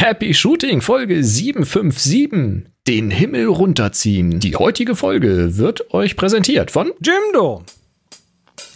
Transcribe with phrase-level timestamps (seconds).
[0.00, 2.66] Happy Shooting Folge 757.
[2.86, 4.38] Den Himmel runterziehen.
[4.40, 7.64] Die heutige Folge wird euch präsentiert von Jimdo.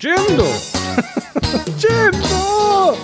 [0.00, 0.44] Jimdo.
[1.78, 2.96] Jimdo.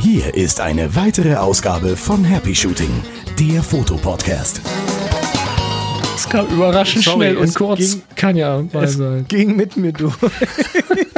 [0.00, 2.90] Hier ist eine weitere Ausgabe von Happy Shooting,
[3.38, 4.60] der Fotopodcast.
[6.16, 7.78] Es kam überraschend Sorry, schnell und kurz.
[7.78, 9.24] ging- Kann ja mal Es sein.
[9.28, 10.14] ging mit mir durch.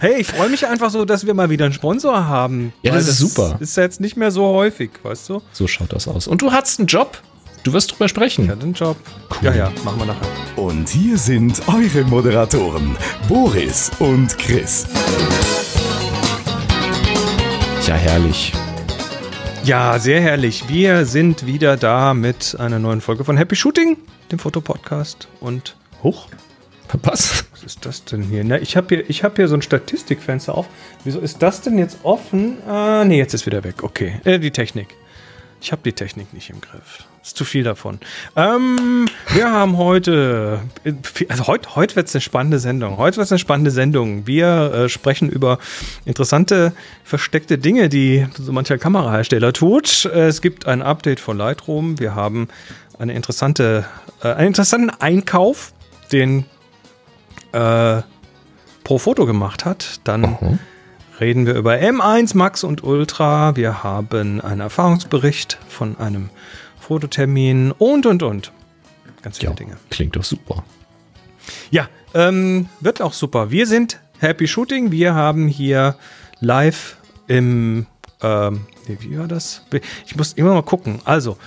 [0.00, 2.72] hey, ich freue mich einfach so, dass wir mal wieder einen Sponsor haben.
[2.82, 3.56] Ja, Weil das ist super.
[3.60, 5.42] Ist ja jetzt nicht mehr so häufig, weißt du?
[5.52, 6.26] So schaut das aus.
[6.26, 7.20] Und du hattest einen Job.
[7.62, 8.48] Du wirst drüber Ich sprechen.
[8.48, 8.96] hatte einen Job.
[9.42, 10.28] Ja, ja, machen wir nachher.
[10.56, 12.96] Und hier sind eure Moderatoren,
[13.28, 14.86] Boris und Chris.
[17.86, 18.52] Ja, herrlich.
[19.64, 20.64] Ja, sehr herrlich.
[20.68, 23.96] Wir sind wieder da mit einer neuen Folge von Happy Shooting,
[24.30, 25.26] dem Fotopodcast.
[25.40, 26.28] Und hoch,
[27.02, 27.44] Was?
[27.66, 28.44] Ist das denn hier?
[28.44, 30.68] Na, ich habe hier, hab hier so ein Statistikfenster auf.
[31.04, 32.58] Wieso ist das denn jetzt offen?
[32.66, 33.82] Ah, nee, jetzt ist wieder weg.
[33.82, 34.94] Okay, äh, die Technik.
[35.60, 37.04] Ich habe die Technik nicht im Griff.
[37.22, 37.98] Ist zu viel davon.
[38.36, 40.92] Ähm, wir haben heute, äh,
[41.28, 42.98] also heute, heute wird es eine spannende Sendung.
[42.98, 44.28] Heute wird es eine spannende Sendung.
[44.28, 45.58] Wir äh, sprechen über
[46.04, 50.04] interessante versteckte Dinge, die so mancher Kamerahersteller tut.
[50.04, 51.98] Äh, es gibt ein Update von Lightroom.
[51.98, 52.46] Wir haben
[52.98, 53.86] eine interessante,
[54.22, 55.72] äh, einen interessanten Einkauf,
[56.12, 56.44] den
[57.56, 58.02] äh,
[58.84, 60.00] Pro Foto gemacht hat.
[60.04, 60.58] Dann Mhm.
[61.20, 63.56] reden wir über M1 Max und Ultra.
[63.56, 66.30] Wir haben einen Erfahrungsbericht von einem
[66.80, 68.52] Fototermin und und und.
[69.22, 69.76] Ganz viele Ja, Dinge.
[69.90, 70.62] klingt doch super.
[71.70, 73.50] Ja, ähm, wird auch super.
[73.50, 74.90] Wir sind Happy Shooting.
[74.92, 75.96] Wir haben hier
[76.40, 77.86] live im,
[78.22, 79.62] ähm, wie war das?
[80.06, 81.00] Ich muss immer mal gucken.
[81.04, 81.38] Also,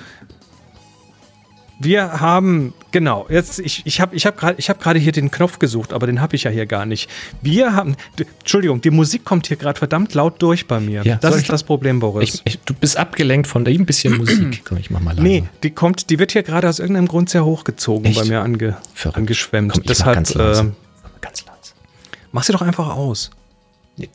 [1.82, 5.60] wir haben, genau, jetzt, ich, ich habe ich hab gerade hab gerade hier den Knopf
[5.60, 7.10] gesucht, aber den habe ich ja hier gar nicht.
[7.42, 7.96] Wir haben,
[8.40, 11.04] Entschuldigung, die Musik kommt hier gerade verdammt laut durch bei mir.
[11.04, 12.36] Ja, das ist ich- das Problem, Boris.
[12.36, 14.62] Ich, ich, du bist abgelenkt von ein bisschen Musik.
[14.66, 15.24] Komm, ich mach mal leiser.
[15.24, 18.20] nee, die kommt, die wird hier gerade aus irgendeinem Grund sehr hochgezogen Echt?
[18.20, 19.18] bei mir ange, Verrückt.
[19.18, 19.74] angeschwemmt.
[19.74, 20.62] Komm, Deshalb, ganz leise.
[20.62, 20.76] ähm,
[21.22, 21.74] ganz leise.
[22.34, 23.32] mach sie doch einfach aus.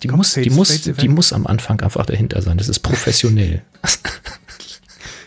[0.02, 1.14] Die Komm, muss, die, muss, die event.
[1.14, 2.56] muss am Anfang einfach dahinter sein.
[2.58, 3.62] Das ist professionell.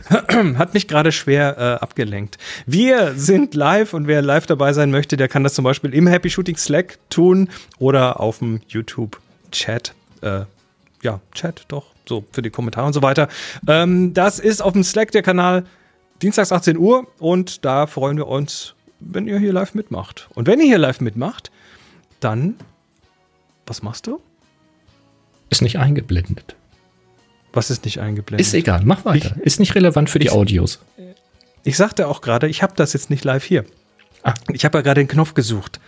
[0.57, 2.37] Hat mich gerade schwer äh, abgelenkt.
[2.65, 6.07] Wir sind live und wer live dabei sein möchte, der kann das zum Beispiel im
[6.07, 9.19] Happy Shooting Slack tun oder auf dem YouTube
[9.51, 9.93] Chat.
[10.21, 10.41] Äh,
[11.01, 13.27] ja, Chat doch, so für die Kommentare und so weiter.
[13.67, 15.65] Ähm, das ist auf dem Slack der Kanal
[16.21, 20.29] dienstags 18 Uhr und da freuen wir uns, wenn ihr hier live mitmacht.
[20.33, 21.51] Und wenn ihr hier live mitmacht,
[22.19, 22.55] dann,
[23.65, 24.21] was machst du?
[25.49, 26.55] Ist nicht eingeblendet.
[27.57, 28.45] Was ist nicht eingeblendet?
[28.45, 29.35] Ist egal, mach weiter.
[29.41, 30.79] ist nicht relevant für die ich- Audios.
[31.63, 33.65] Ich sagte auch gerade, ich habe das jetzt nicht live hier.
[34.23, 34.33] Ah.
[34.53, 35.79] Ich habe ja gerade den Knopf gesucht.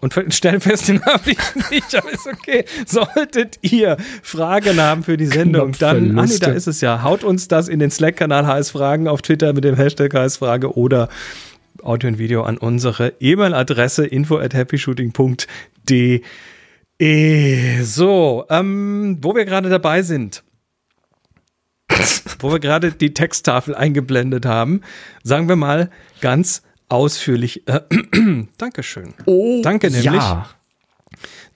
[0.00, 1.38] Und stellen fest, den habe ich
[1.70, 2.64] nicht, aber ist okay.
[2.86, 7.02] Solltet ihr Fragen haben für die Sendung, dann, ah nee, da ist es ja.
[7.02, 10.76] Haut uns das in den Slack-Kanal HS Fragen auf Twitter mit dem Hashtag HS Frage
[10.76, 11.08] oder
[11.82, 16.22] Audio und Video an unsere E-Mail-Adresse info at happyshooting.de.
[17.00, 20.42] So, ähm, wo wir gerade dabei sind,
[22.40, 24.80] wo wir gerade die Texttafel eingeblendet haben,
[25.22, 27.68] sagen wir mal ganz ausführlich.
[27.68, 27.82] Äh,
[28.58, 29.14] Dankeschön.
[29.26, 30.04] Oh, Danke nämlich.
[30.06, 30.50] Ja.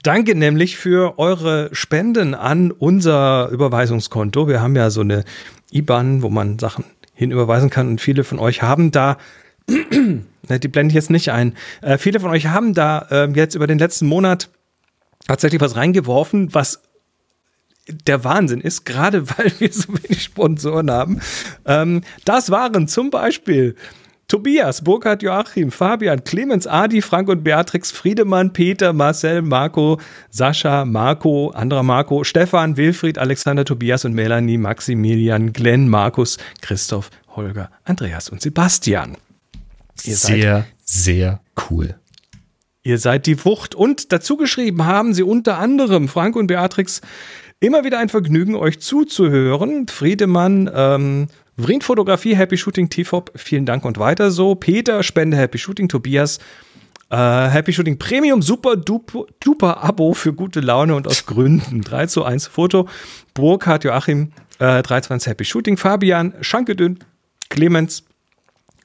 [0.01, 4.47] Danke nämlich für eure Spenden an unser Überweisungskonto.
[4.47, 5.23] Wir haben ja so eine
[5.71, 9.17] IBAN, wo man Sachen hinüberweisen kann und viele von euch haben da,
[10.49, 13.55] Ne, die blende ich jetzt nicht ein, äh, viele von euch haben da äh, jetzt
[13.55, 14.49] über den letzten Monat
[15.27, 16.81] tatsächlich was reingeworfen, was
[17.87, 21.21] der Wahnsinn ist, gerade weil wir so wenig Sponsoren haben.
[21.65, 23.75] Ähm, das waren zum Beispiel
[24.27, 31.51] Tobias, Burkhard, Joachim, Fabian, Clemens, Adi, Frank und Beatrix, Friedemann, Peter, Marcel, Marco, Sascha, Marco,
[31.51, 38.41] anderer Marco, Stefan, Wilfried, Alexander, Tobias und Melanie, Maximilian, Glenn, Markus, Christoph, Holger, Andreas und
[38.41, 39.17] Sebastian.
[40.03, 41.95] Ihr Sehr, sehr cool.
[42.83, 43.75] Ihr seid die Wucht.
[43.75, 47.01] Und dazu geschrieben haben sie unter anderem Frank und Beatrix
[47.59, 49.87] immer wieder ein Vergnügen, euch zuzuhören.
[49.87, 51.27] Friedemann, ähm,
[51.57, 54.55] Vrind Fotografie, Happy Shooting, TFOP, vielen Dank und weiter so.
[54.55, 56.39] Peter, Spende, Happy Shooting, Tobias,
[57.09, 61.81] äh, Happy Shooting Premium, super duper, duper Abo für gute Laune und aus Gründen.
[61.85, 62.89] 3 zu 1 Foto.
[63.33, 66.99] Burkhard, Joachim, äh, 3 zu 1 Happy Shooting, Fabian, Schankedünn,
[67.49, 68.03] Clemens,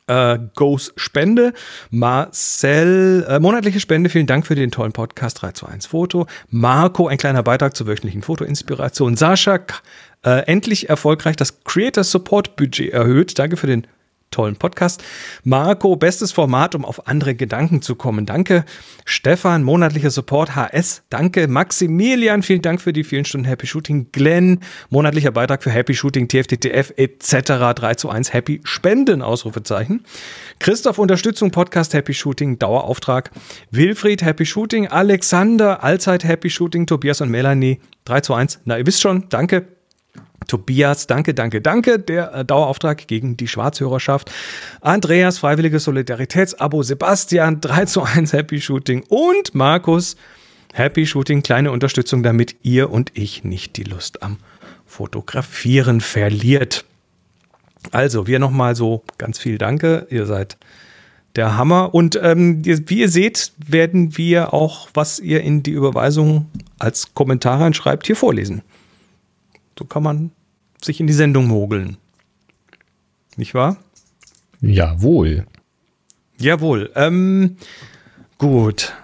[0.09, 1.53] äh, Goes Spende.
[1.91, 6.27] Marcel, äh, monatliche Spende, vielen Dank für den tollen Podcast 3 zu 1 Foto.
[6.51, 9.17] Marco, ein kleiner Beitrag zur wöchentlichen Fotoinspiration.
[9.17, 9.61] Sascha,
[10.25, 13.39] äh, endlich erfolgreich das Creator Support Budget erhöht.
[13.39, 13.87] Danke für den
[14.31, 15.03] tollen Podcast.
[15.45, 18.27] Marco, bestes Format, um auf andere Gedanken zu kommen.
[18.27, 18.65] Danke.
[19.05, 20.57] Stefan, monatlicher Support.
[20.57, 21.49] HS, danke.
[21.49, 24.09] Maximilian, vielen Dank für die vielen Stunden Happy Shooting.
[24.13, 24.61] Glenn,
[24.91, 27.75] monatlicher Beitrag für Happy Shooting, TFTTF etc.
[27.75, 30.05] 3 zu 1 Happy Spenden, Ausrufezeichen.
[30.59, 33.31] Christoph, Unterstützung, Podcast Happy Shooting, Dauerauftrag.
[33.71, 34.89] Wilfried, Happy Shooting.
[34.89, 36.87] Alexander, Allzeit Happy Shooting.
[36.87, 38.61] Tobias und Melanie, 3 zu 1.
[38.65, 39.78] Na, ihr wisst schon, danke.
[40.47, 41.99] Tobias, danke, danke, danke.
[41.99, 44.31] Der äh, Dauerauftrag gegen die Schwarzhörerschaft.
[44.81, 46.83] Andreas, freiwilliges Solidaritätsabo.
[46.83, 49.05] Sebastian, 3 zu 1 Happy Shooting.
[49.09, 50.17] Und Markus,
[50.73, 54.39] Happy Shooting, kleine Unterstützung, damit ihr und ich nicht die Lust am
[54.87, 56.85] Fotografieren verliert.
[57.91, 60.07] Also, wir nochmal so ganz viel Danke.
[60.11, 60.57] Ihr seid
[61.37, 61.95] der Hammer.
[61.95, 66.47] Und ähm, wie ihr seht, werden wir auch, was ihr in die Überweisung
[66.79, 68.63] als Kommentar reinschreibt, hier vorlesen.
[69.79, 70.33] So kann man
[70.83, 71.97] sich in die Sendung mogeln.
[73.37, 73.77] Nicht wahr?
[74.61, 75.47] Jawohl.
[76.39, 76.91] Jawohl.
[76.97, 77.57] Ähm,
[78.39, 78.95] gut.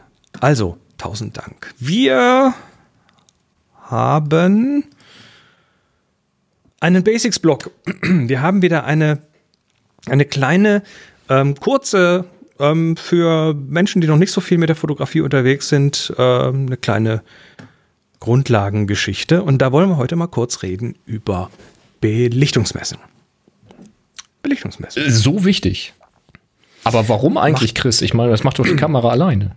[0.40, 1.72] Also, tausend Dank.
[1.78, 2.54] Wir
[3.82, 4.84] haben
[6.80, 7.70] einen Basics-Blog.
[8.02, 9.22] Wir haben wieder eine,
[10.06, 10.82] eine kleine,
[11.28, 12.26] ähm, kurze,
[12.58, 16.76] ähm, für Menschen, die noch nicht so viel mit der Fotografie unterwegs sind, ähm, eine
[16.76, 17.22] kleine
[18.24, 19.42] Grundlagengeschichte.
[19.42, 21.50] Und da wollen wir heute mal kurz reden über
[22.00, 22.96] Belichtungsmessen.
[24.42, 25.10] Belichtungsmessen.
[25.10, 25.92] So wichtig.
[26.84, 28.00] Aber warum eigentlich, macht, Chris?
[28.00, 29.56] Ich meine, das macht doch die Kamera alleine.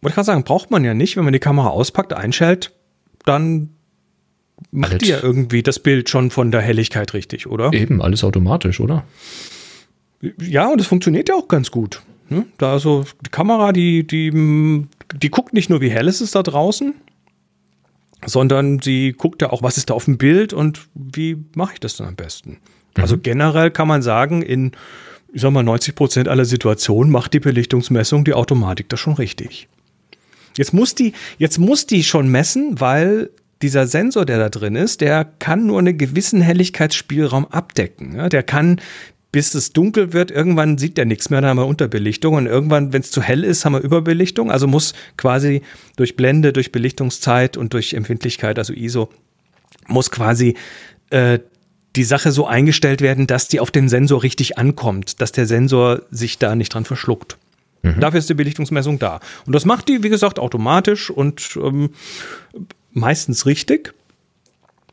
[0.00, 1.16] Wollte ich gerade sagen, braucht man ja nicht.
[1.16, 2.72] Wenn man die Kamera auspackt, einschaltet,
[3.24, 3.70] dann
[4.72, 5.04] macht alles.
[5.04, 7.72] die ja irgendwie das Bild schon von der Helligkeit richtig, oder?
[7.72, 9.04] Eben, alles automatisch, oder?
[10.40, 12.02] Ja, und es funktioniert ja auch ganz gut.
[12.30, 12.46] Ne?
[12.58, 14.86] Da also die Kamera, die, die,
[15.22, 16.94] die guckt nicht nur, wie hell ist es da draußen,
[18.26, 21.80] sondern sie guckt ja auch, was ist da auf dem Bild und wie mache ich
[21.80, 22.58] das dann am besten.
[22.96, 23.02] Mhm.
[23.02, 24.72] Also generell kann man sagen, in,
[25.32, 29.68] ich sag mal, 90 Prozent aller Situationen macht die Belichtungsmessung die Automatik das schon richtig.
[30.56, 33.30] Jetzt muss die, jetzt muss die schon messen, weil
[33.62, 38.28] dieser Sensor, der da drin ist, der kann nur einen gewissen Helligkeitsspielraum abdecken.
[38.30, 38.80] Der kann
[39.38, 42.92] bis es dunkel wird, irgendwann sieht der nichts mehr, dann haben wir Unterbelichtung und irgendwann,
[42.92, 44.50] wenn es zu hell ist, haben wir Überbelichtung.
[44.50, 45.62] Also muss quasi
[45.94, 49.10] durch Blende, durch Belichtungszeit und durch Empfindlichkeit, also ISO,
[49.86, 50.56] muss quasi
[51.10, 51.38] äh,
[51.94, 56.02] die Sache so eingestellt werden, dass die auf den Sensor richtig ankommt, dass der Sensor
[56.10, 57.36] sich da nicht dran verschluckt.
[57.82, 58.00] Mhm.
[58.00, 59.20] Dafür ist die Belichtungsmessung da.
[59.46, 61.90] Und das macht die, wie gesagt, automatisch und ähm,
[62.90, 63.94] meistens richtig.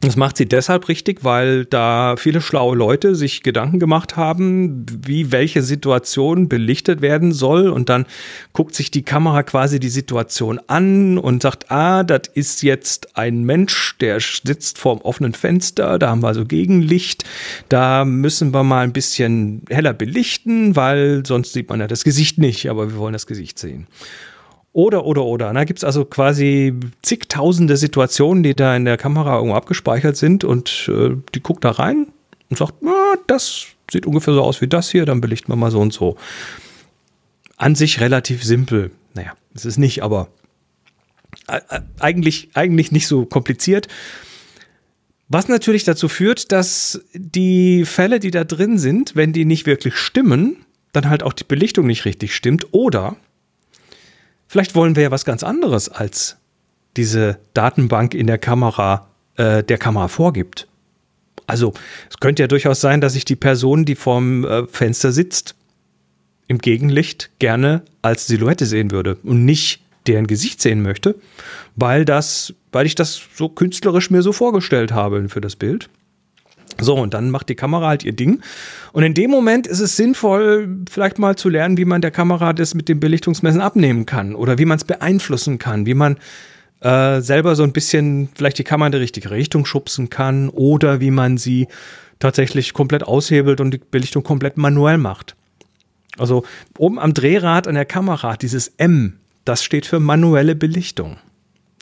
[0.01, 5.31] Das macht sie deshalb richtig, weil da viele schlaue Leute sich Gedanken gemacht haben, wie
[5.31, 7.69] welche Situation belichtet werden soll.
[7.69, 8.05] Und dann
[8.51, 13.43] guckt sich die Kamera quasi die Situation an und sagt, ah, das ist jetzt ein
[13.45, 17.23] Mensch, der sitzt vorm offenen Fenster, da haben wir also Gegenlicht,
[17.69, 22.37] da müssen wir mal ein bisschen heller belichten, weil sonst sieht man ja das Gesicht
[22.37, 23.87] nicht, aber wir wollen das Gesicht sehen.
[24.75, 25.53] Oder, oder, oder.
[25.53, 30.43] Da gibt es also quasi zigtausende Situationen, die da in der Kamera irgendwo abgespeichert sind
[30.43, 32.07] und äh, die guckt da rein
[32.49, 35.71] und sagt, na, das sieht ungefähr so aus wie das hier, dann belichten wir mal
[35.71, 36.17] so und so.
[37.55, 38.91] An sich relativ simpel.
[39.13, 40.27] Naja, es ist nicht, aber
[41.47, 43.87] äh, äh, eigentlich, eigentlich nicht so kompliziert.
[45.29, 49.95] Was natürlich dazu führt, dass die Fälle, die da drin sind, wenn die nicht wirklich
[49.95, 53.15] stimmen, dann halt auch die Belichtung nicht richtig stimmt oder
[54.47, 56.37] Vielleicht wollen wir ja was ganz anderes, als
[56.97, 59.07] diese Datenbank in der Kamera
[59.37, 60.67] äh, der Kamera vorgibt.
[61.47, 61.73] Also
[62.09, 65.55] es könnte ja durchaus sein, dass ich die Person, die vorm äh, Fenster sitzt,
[66.47, 71.15] im Gegenlicht gerne als Silhouette sehen würde und nicht deren Gesicht sehen möchte,
[71.75, 75.89] weil das, weil ich das so künstlerisch mir so vorgestellt habe für das Bild.
[76.79, 78.41] So, und dann macht die Kamera halt ihr Ding.
[78.91, 82.53] Und in dem Moment ist es sinnvoll, vielleicht mal zu lernen, wie man der Kamera
[82.53, 86.17] das mit dem Belichtungsmessen abnehmen kann oder wie man es beeinflussen kann, wie man
[86.81, 90.99] äh, selber so ein bisschen vielleicht die Kamera in die richtige Richtung schubsen kann oder
[90.99, 91.67] wie man sie
[92.19, 95.35] tatsächlich komplett aushebelt und die Belichtung komplett manuell macht.
[96.17, 96.45] Also
[96.77, 101.17] oben am Drehrad an der Kamera, dieses M, das steht für manuelle Belichtung.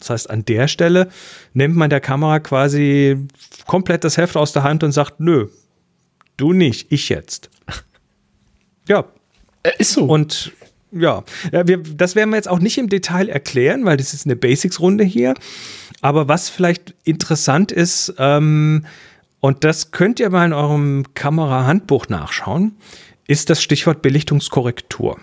[0.03, 1.09] Das heißt, an der Stelle
[1.53, 3.17] nimmt man der Kamera quasi
[3.65, 5.47] komplett das Heft aus der Hand und sagt, nö,
[6.37, 7.49] du nicht, ich jetzt.
[8.85, 9.05] Ja.
[9.63, 10.03] Äh, ist so.
[10.03, 10.51] Und
[10.91, 14.35] ja, wir, das werden wir jetzt auch nicht im Detail erklären, weil das ist eine
[14.35, 15.35] Basics-Runde hier.
[16.01, 18.85] Aber was vielleicht interessant ist, ähm,
[19.39, 22.75] und das könnt ihr mal in eurem Kamera-Handbuch nachschauen,
[23.25, 25.17] ist das Stichwort Belichtungskorrektur.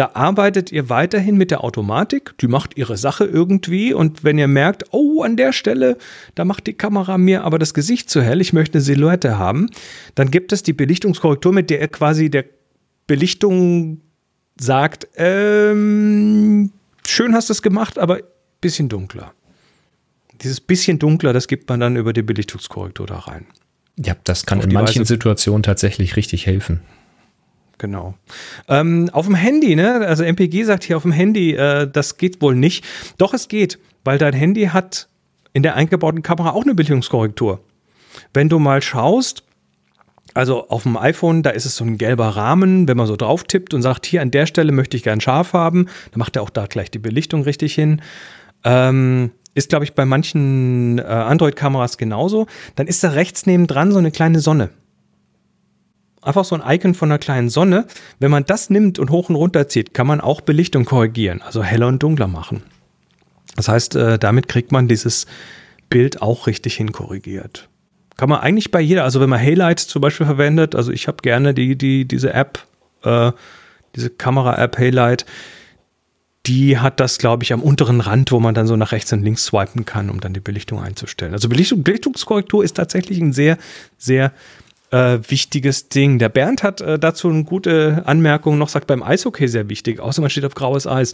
[0.00, 4.48] Da arbeitet ihr weiterhin mit der Automatik, die macht ihre Sache irgendwie und wenn ihr
[4.48, 5.98] merkt, oh, an der Stelle,
[6.34, 9.68] da macht die Kamera mir aber das Gesicht zu hell, ich möchte eine Silhouette haben,
[10.14, 12.46] dann gibt es die Belichtungskorrektur, mit der ihr quasi der
[13.06, 14.00] Belichtung
[14.58, 16.72] sagt, ähm,
[17.06, 18.20] schön hast du es gemacht, aber
[18.62, 19.34] bisschen dunkler.
[20.40, 23.44] Dieses bisschen dunkler, das gibt man dann über die Belichtungskorrektur da rein.
[23.98, 25.12] Ja, das kann in manchen Weise.
[25.12, 26.80] Situationen tatsächlich richtig helfen.
[27.80, 28.12] Genau.
[28.68, 30.06] Ähm, auf dem Handy, ne?
[30.06, 32.84] Also MPG sagt hier auf dem Handy, äh, das geht wohl nicht.
[33.16, 35.08] Doch, es geht, weil dein Handy hat
[35.54, 37.64] in der eingebauten Kamera auch eine Belichtungskorrektur.
[38.34, 39.44] Wenn du mal schaust,
[40.34, 43.44] also auf dem iPhone, da ist es so ein gelber Rahmen, wenn man so drauf
[43.44, 46.42] tippt und sagt, hier an der Stelle möchte ich gern scharf haben, dann macht er
[46.42, 48.02] auch da gleich die Belichtung richtig hin.
[48.62, 52.46] Ähm, ist, glaube ich, bei manchen äh, Android-Kameras genauso.
[52.76, 54.68] Dann ist da rechts nebendran so eine kleine Sonne
[56.22, 57.86] einfach so ein Icon von einer kleinen Sonne.
[58.18, 61.62] Wenn man das nimmt und hoch und runter zieht, kann man auch Belichtung korrigieren, also
[61.62, 62.62] heller und dunkler machen.
[63.56, 65.26] Das heißt, äh, damit kriegt man dieses
[65.88, 67.68] Bild auch richtig hinkorrigiert.
[68.16, 71.18] Kann man eigentlich bei jeder, also wenn man Haylight zum Beispiel verwendet, also ich habe
[71.22, 72.60] gerne die, die, diese App,
[73.02, 73.32] äh,
[73.96, 75.26] diese Kamera-App Haylight,
[76.46, 79.22] die hat das, glaube ich, am unteren Rand, wo man dann so nach rechts und
[79.22, 81.32] links swipen kann, um dann die Belichtung einzustellen.
[81.32, 83.58] Also Belichtung, Belichtungskorrektur ist tatsächlich ein sehr,
[83.98, 84.32] sehr
[84.90, 86.18] äh, wichtiges Ding.
[86.18, 90.20] Der Bernd hat äh, dazu eine gute Anmerkung noch, sagt beim Eishockey sehr wichtig, außer
[90.20, 91.12] man steht auf graues Eis.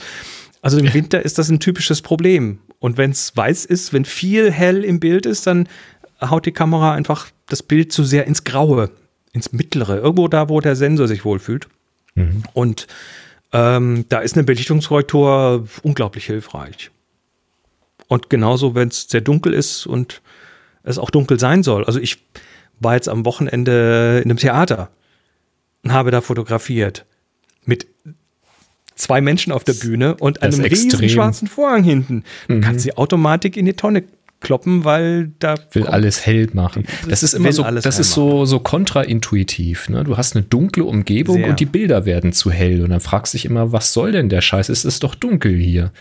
[0.62, 2.58] Also im Winter ist das ein typisches Problem.
[2.78, 5.68] Und wenn es weiß ist, wenn viel hell im Bild ist, dann
[6.20, 8.90] haut die Kamera einfach das Bild zu sehr ins Graue,
[9.32, 11.68] ins Mittlere, irgendwo da, wo der Sensor sich wohlfühlt.
[12.14, 12.42] Mhm.
[12.54, 12.86] Und
[13.52, 16.90] ähm, da ist eine Belichtungskorrektur unglaublich hilfreich.
[18.08, 20.22] Und genauso, wenn es sehr dunkel ist und
[20.82, 21.84] es auch dunkel sein soll.
[21.84, 22.18] Also ich,
[22.80, 24.90] war jetzt am Wochenende in einem Theater
[25.82, 27.06] und habe da fotografiert
[27.64, 27.86] mit
[28.94, 32.24] zwei Menschen auf der Bühne und einem riesigen schwarzen Vorhang hinten.
[32.48, 32.60] Mhm.
[32.60, 34.04] Kannst die Automatik in die Tonne
[34.40, 36.84] kloppen, weil da will alles hell machen.
[37.08, 39.88] Das ist immer so, das ist so so kontraintuitiv.
[39.88, 40.04] Ne?
[40.04, 41.48] Du hast eine dunkle Umgebung Sehr.
[41.48, 44.28] und die Bilder werden zu hell und dann fragst du dich immer, was soll denn
[44.28, 44.68] der Scheiß?
[44.68, 45.92] Es ist doch dunkel hier.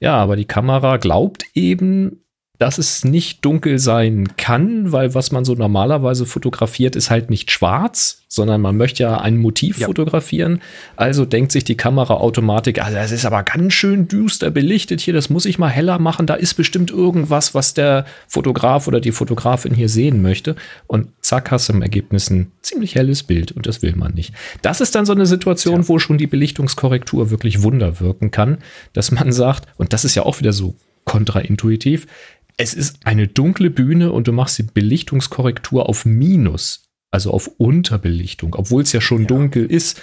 [0.00, 2.21] Ja, aber die Kamera glaubt eben,
[2.62, 7.50] dass es nicht dunkel sein kann, weil was man so normalerweise fotografiert, ist halt nicht
[7.50, 9.88] schwarz, sondern man möchte ja ein Motiv ja.
[9.88, 10.62] fotografieren.
[10.94, 15.12] Also denkt sich die Kamera automatisch, also das ist aber ganz schön düster belichtet hier,
[15.12, 19.10] das muss ich mal heller machen, da ist bestimmt irgendwas, was der Fotograf oder die
[19.10, 20.54] Fotografin hier sehen möchte.
[20.86, 24.34] Und zack, hast du im Ergebnis ein ziemlich helles Bild und das will man nicht.
[24.62, 25.88] Das ist dann so eine Situation, ja.
[25.88, 28.58] wo schon die Belichtungskorrektur wirklich Wunder wirken kann,
[28.92, 32.06] dass man sagt, und das ist ja auch wieder so kontraintuitiv,
[32.56, 38.54] es ist eine dunkle Bühne und du machst die Belichtungskorrektur auf Minus, also auf Unterbelichtung,
[38.54, 39.28] obwohl es ja schon ja.
[39.28, 40.00] dunkel ist.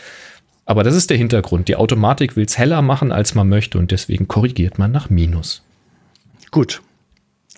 [0.65, 1.67] Aber das ist der Hintergrund.
[1.67, 5.63] Die Automatik will es heller machen, als man möchte und deswegen korrigiert man nach Minus.
[6.51, 6.81] Gut.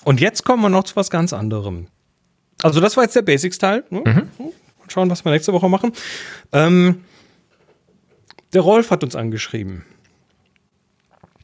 [0.03, 1.87] Und jetzt kommen wir noch zu was ganz anderem.
[2.63, 3.83] Also das war jetzt der Basics-Teil.
[3.89, 4.01] Ne?
[4.05, 4.51] Mhm.
[4.87, 5.93] Schauen, was wir nächste Woche machen.
[6.51, 7.03] Ähm,
[8.53, 9.83] der Rolf hat uns angeschrieben.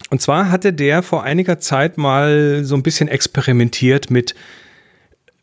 [0.09, 4.35] Und zwar hatte der vor einiger Zeit mal so ein bisschen experimentiert mit,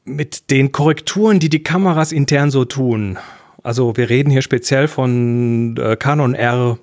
[0.05, 3.19] mit den Korrekturen, die die Kameras intern so tun.
[3.63, 6.79] Also wir reden hier speziell von äh, Canon R5,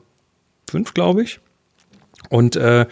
[0.94, 1.40] glaube ich.
[2.30, 2.86] Und, äh,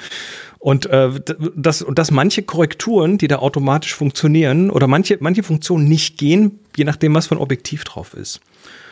[0.58, 1.12] und, äh,
[1.56, 6.60] das, und dass manche Korrekturen, die da automatisch funktionieren, oder manche, manche Funktionen nicht gehen,
[6.76, 8.42] je nachdem, was für ein Objektiv drauf ist.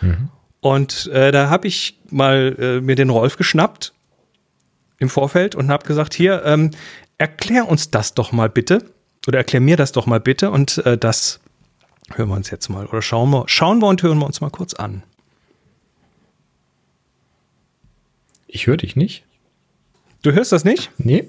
[0.01, 0.30] Mhm.
[0.62, 3.94] Und äh, da habe ich mal äh, mir den Rolf geschnappt
[5.00, 6.72] im Vorfeld und habe gesagt, hier, ähm,
[7.18, 8.84] erklär uns das doch mal bitte.
[9.27, 10.51] Oder erklär mir das doch mal bitte.
[10.51, 11.39] Und äh, das
[12.13, 12.86] hören wir uns jetzt mal.
[12.86, 15.04] Oder schauen wir, schauen wir und hören wir uns mal kurz an.
[18.48, 19.25] Ich höre dich nicht.
[20.22, 20.92] Du hörst das nicht?
[20.98, 21.27] Nee.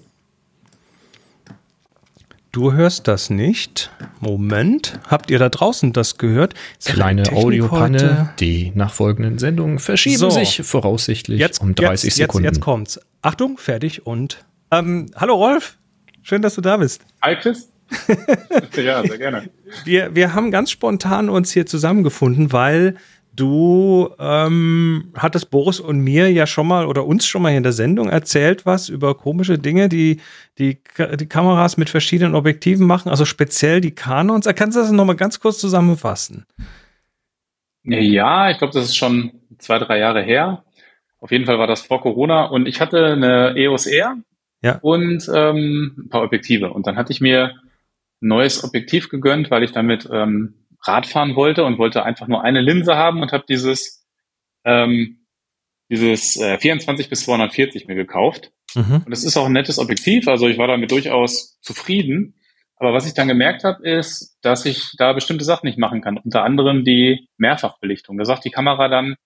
[2.50, 3.90] Du hörst das nicht.
[4.20, 5.00] Moment.
[5.06, 6.54] Habt ihr da draußen das gehört?
[6.82, 8.34] Kleine Audiopanne.
[8.40, 10.30] Die nachfolgenden Sendungen verschieben so.
[10.30, 12.44] sich voraussichtlich jetzt, um 30 jetzt, Sekunden.
[12.46, 13.00] Jetzt, jetzt kommt's.
[13.20, 14.44] Achtung, fertig und.
[14.70, 15.76] Ähm, hallo Rolf.
[16.22, 17.02] Schön, dass du da bist.
[17.22, 17.68] Hi Chris.
[18.76, 19.50] ja, sehr gerne.
[19.84, 22.96] Wir, wir haben ganz spontan uns hier zusammengefunden, weil
[23.38, 27.70] Du ähm, hattest Boris und mir ja schon mal oder uns schon mal in der
[27.70, 30.20] Sendung erzählt, was über komische Dinge, die
[30.58, 30.80] die,
[31.20, 34.48] die Kameras mit verschiedenen Objektiven machen, also speziell die Canons.
[34.56, 36.46] Kannst du das nochmal ganz kurz zusammenfassen?
[37.84, 40.64] Ja, ich glaube, das ist schon zwei, drei Jahre her.
[41.20, 44.16] Auf jeden Fall war das vor Corona und ich hatte eine EOS R
[44.62, 44.80] ja.
[44.82, 46.72] und ähm, ein paar Objektive.
[46.72, 47.52] Und dann hatte ich mir
[48.20, 50.54] ein neues Objektiv gegönnt, weil ich damit ähm,
[50.88, 54.06] Radfahren wollte und wollte einfach nur eine Linse haben und habe dieses
[54.64, 55.26] ähm,
[55.90, 58.52] dieses äh, 24 bis 240 mir gekauft.
[58.74, 59.02] Mhm.
[59.04, 62.34] Und das ist auch ein nettes Objektiv, also ich war damit durchaus zufrieden.
[62.76, 66.16] Aber was ich dann gemerkt habe, ist, dass ich da bestimmte Sachen nicht machen kann.
[66.16, 68.18] Unter anderem die Mehrfachbelichtung.
[68.18, 69.16] Da sagt die Kamera dann,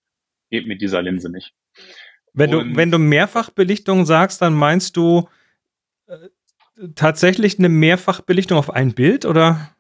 [0.51, 1.53] geht mit dieser Linse nicht.
[2.33, 5.29] Wenn du, wenn du Mehrfachbelichtung sagst, dann meinst du
[6.07, 6.17] äh,
[6.95, 9.72] tatsächlich eine Mehrfachbelichtung auf ein Bild oder?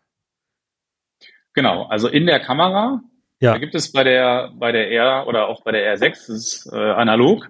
[1.55, 3.01] Genau, also in der Kamera.
[3.41, 3.53] Ja.
[3.53, 6.71] Da gibt es bei der, bei der R oder auch bei der R6, das ist
[6.73, 7.49] äh, analog,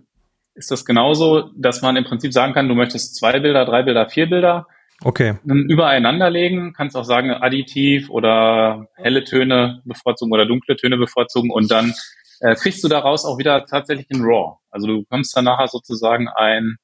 [0.55, 4.09] ist das genauso, dass man im Prinzip sagen kann, du möchtest zwei Bilder, drei Bilder,
[4.09, 4.67] vier Bilder
[5.05, 5.35] okay.
[5.45, 11.71] übereinander legen, kannst auch sagen additiv oder helle Töne bevorzugen oder dunkle Töne bevorzugen und
[11.71, 11.93] dann
[12.41, 14.59] äh, kriegst du daraus auch wieder tatsächlich ein RAW.
[14.71, 16.77] Also du bekommst dann nachher sozusagen ein,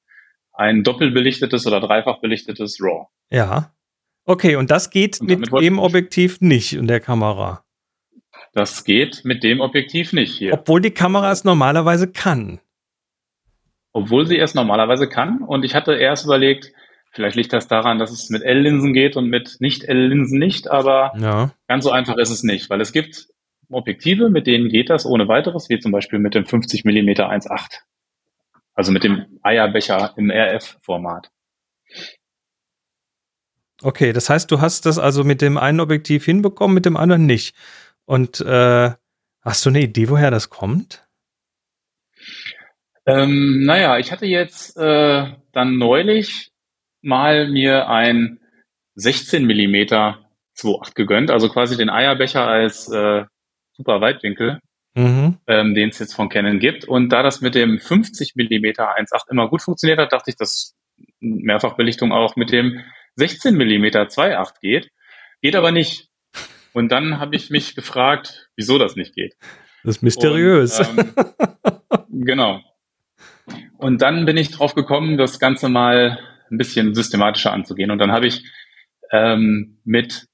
[0.53, 3.07] ein doppelbelichtetes oder dreifach belichtetes RAW.
[3.31, 3.73] Ja.
[4.29, 7.65] Okay, und das geht und mit dem Objektiv nicht in der Kamera.
[8.53, 10.53] Das geht mit dem Objektiv nicht hier.
[10.53, 12.61] Obwohl die Kamera es normalerweise kann.
[13.95, 15.39] Obwohl sie es normalerweise kann.
[15.39, 16.75] Und ich hatte erst überlegt,
[17.11, 21.51] vielleicht liegt das daran, dass es mit L-Linsen geht und mit Nicht-L-Linsen nicht, aber ja.
[21.67, 23.29] ganz so einfach ist es nicht, weil es gibt
[23.71, 27.79] Objektive, mit denen geht das ohne weiteres, wie zum Beispiel mit dem 50 mm 1.8.
[28.75, 31.31] Also mit dem Eierbecher im RF-Format.
[33.83, 37.27] Okay, das heißt, du hast das also mit dem einen Objektiv hinbekommen, mit dem anderen
[37.27, 37.55] nicht.
[38.07, 38.91] Und äh,
[39.43, 41.07] hast du eine Idee, woher das kommt?
[43.07, 46.51] Ähm, naja, ich hatte jetzt äh, dann neulich
[47.01, 48.41] mal mir ein
[48.97, 49.77] 16 mm
[50.57, 53.25] 2.8 gegönnt, also quasi den Eierbecher als äh,
[53.73, 54.59] super Weitwinkel,
[54.95, 55.39] mhm.
[55.47, 56.85] ähm, den es jetzt von Canon gibt.
[56.85, 60.75] Und da das mit dem 50 mm 1.8 immer gut funktioniert hat, dachte ich, dass
[61.21, 62.81] Mehrfachbelichtung auch mit dem
[63.19, 64.91] 16 mm 2.8 geht.
[65.43, 66.09] Geht aber nicht.
[66.73, 69.35] Und dann habe ich mich gefragt, wieso das nicht geht.
[69.85, 70.81] Das ist mysteriös.
[70.81, 71.15] Und, ähm,
[72.25, 72.61] genau.
[73.79, 76.19] Und dann bin ich drauf gekommen, das Ganze mal
[76.51, 77.91] ein bisschen systematischer anzugehen.
[77.91, 78.45] Und dann habe ich
[79.11, 80.27] ähm, mit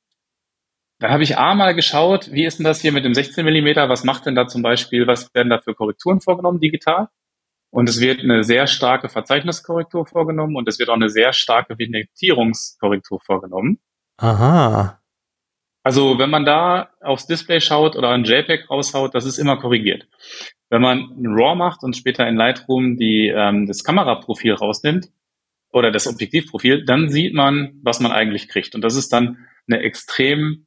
[1.00, 3.88] dann habe ich A mal geschaut, wie ist denn das hier mit dem 16 Millimeter?
[3.88, 7.08] Was macht denn da zum Beispiel, was werden da für Korrekturen vorgenommen digital?
[7.74, 11.76] Und es wird eine sehr starke Verzeichniskorrektur vorgenommen und es wird auch eine sehr starke
[11.76, 13.80] Vignettierungskorrektur vorgenommen.
[14.16, 15.00] Aha.
[15.82, 20.06] Also wenn man da aufs Display schaut oder ein JPEG raushaut, das ist immer korrigiert.
[20.70, 25.08] Wenn man ein RAW macht und später in Lightroom die, ähm, das Kameraprofil rausnimmt
[25.72, 28.76] oder das Objektivprofil, dann sieht man, was man eigentlich kriegt.
[28.76, 30.66] Und das ist dann eine extrem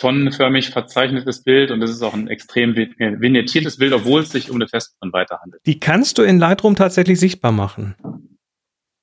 [0.00, 4.56] tonnenförmig verzeichnetes Bild und es ist auch ein extrem vignettiertes Bild, obwohl es sich um
[4.56, 5.62] eine Festbrennweite handelt.
[5.66, 7.94] Die kannst du in Lightroom tatsächlich sichtbar machen.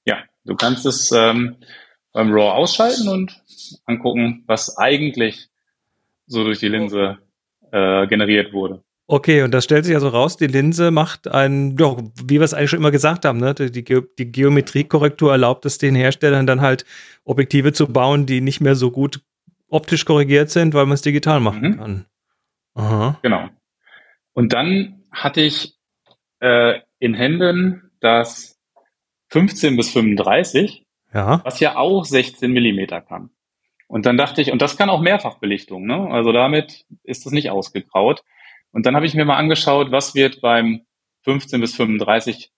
[0.06, 1.58] Ja, du kannst es ähm,
[2.14, 3.44] beim RAW ausschalten und
[3.86, 5.50] angucken, was eigentlich
[6.26, 7.20] so durch die Linse
[7.72, 8.84] äh, generiert wurde.
[9.06, 12.54] Okay, und das stellt sich also raus, die Linse macht ein, ja, wie wir es
[12.54, 13.54] eigentlich schon immer gesagt haben, ne?
[13.54, 16.86] die, Ge die Geometriekorrektur erlaubt es den Herstellern dann halt
[17.24, 19.22] Objektive zu bauen, die nicht mehr so gut
[19.70, 21.78] optisch korrigiert sind, weil man es digital machen mhm.
[21.78, 22.06] kann.
[22.76, 23.20] Aha.
[23.22, 23.50] Genau.
[24.34, 25.76] Und dann hatte ich
[26.40, 28.60] äh, in Händen das
[29.30, 31.42] 15 bis 35, ja.
[31.44, 33.32] was ja auch 16 Millimeter kann.
[33.88, 36.10] Und dann dachte ich, und das kann auch Mehrfachbelichtung, ne?
[36.12, 38.24] Also damit ist das nicht ausgegraut.
[38.72, 40.82] Und dann habe ich mir mal angeschaut, was wird beim
[41.24, 42.52] 15 bis 35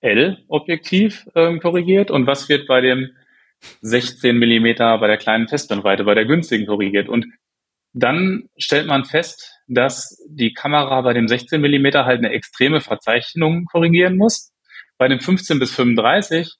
[0.00, 3.10] L Objektiv ähm, korrigiert und was wird bei dem
[3.80, 7.08] 16 Millimeter bei der kleinen Festbrennweite, bei der günstigen korrigiert.
[7.08, 7.26] Und
[7.92, 13.64] dann stellt man fest, dass die Kamera bei dem 16 Millimeter halt eine extreme Verzeichnung
[13.64, 14.52] korrigieren muss.
[14.98, 16.56] Bei dem 15 bis 35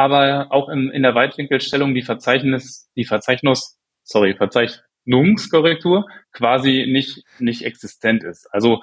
[0.00, 7.66] aber auch in, in der Weitwinkelstellung die Verzeichnis, die Verzeichnungs, sorry, Verzeichnungskorrektur quasi nicht, nicht
[7.66, 8.46] existent ist.
[8.50, 8.82] Also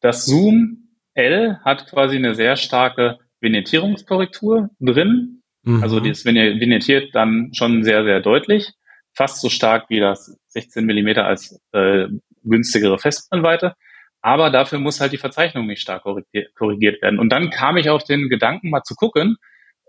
[0.00, 5.82] das Zoom L hat quasi eine sehr starke Vignettierungskorrektur drin, Mhm.
[5.82, 8.72] Also das vignettiert dann schon sehr, sehr deutlich.
[9.14, 12.06] Fast so stark wie das 16 Millimeter als äh,
[12.42, 13.74] günstigere Festbrennweite.
[14.20, 17.18] Aber dafür muss halt die Verzeichnung nicht stark korrigiert werden.
[17.18, 19.36] Und dann kam ich auf den Gedanken, mal zu gucken,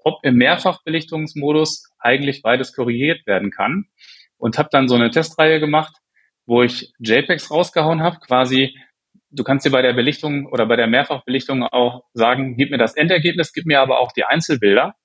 [0.03, 3.85] ob im Mehrfachbelichtungsmodus eigentlich beides korrigiert werden kann.
[4.37, 5.95] Und habe dann so eine Testreihe gemacht,
[6.45, 8.75] wo ich JPEGs rausgehauen habe, quasi
[9.33, 12.95] du kannst dir bei der Belichtung oder bei der Mehrfachbelichtung auch sagen, gib mir das
[12.95, 14.95] Endergebnis, gib mir aber auch die Einzelbilder.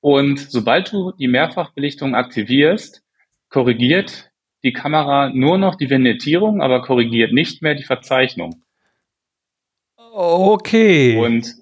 [0.00, 3.02] Und sobald du die Mehrfachbelichtung aktivierst,
[3.48, 4.30] korrigiert
[4.62, 8.62] die Kamera nur noch die Vignettierung, aber korrigiert nicht mehr die Verzeichnung.
[9.96, 11.18] Okay.
[11.18, 11.54] Und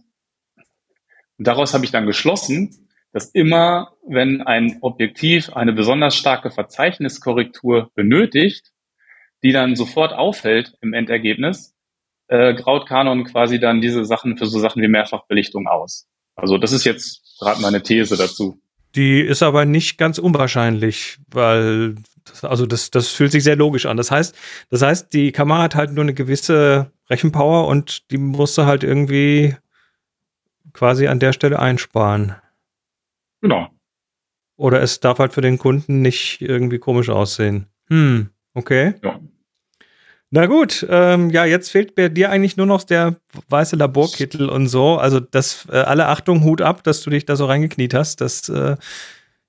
[1.38, 8.72] daraus habe ich dann geschlossen, dass immer, wenn ein Objektiv eine besonders starke Verzeichniskorrektur benötigt,
[9.42, 11.74] die dann sofort auffällt im Endergebnis,
[12.28, 16.06] äh, graut Canon quasi dann diese Sachen für so Sachen wie Mehrfachbelichtung aus.
[16.34, 18.60] Also das ist jetzt gerade meine These dazu.
[18.94, 23.86] Die ist aber nicht ganz unwahrscheinlich, weil das, also das, das fühlt sich sehr logisch
[23.86, 23.96] an.
[23.96, 24.34] Das heißt,
[24.70, 29.56] das heißt, die Kamera hat halt nur eine gewisse Rechenpower und die musste halt irgendwie
[30.72, 32.34] quasi an der Stelle einsparen.
[33.40, 33.68] Genau.
[34.56, 37.66] Oder es darf halt für den Kunden nicht irgendwie komisch aussehen.
[37.88, 38.94] Hm, okay.
[39.02, 39.20] Ja.
[40.30, 43.16] Na gut, ähm, ja, jetzt fehlt bei dir eigentlich nur noch der
[43.48, 44.98] weiße Laborkittel und so.
[44.98, 48.20] Also das, äh, alle Achtung, Hut ab, dass du dich da so reingekniet hast.
[48.20, 48.76] Das, äh,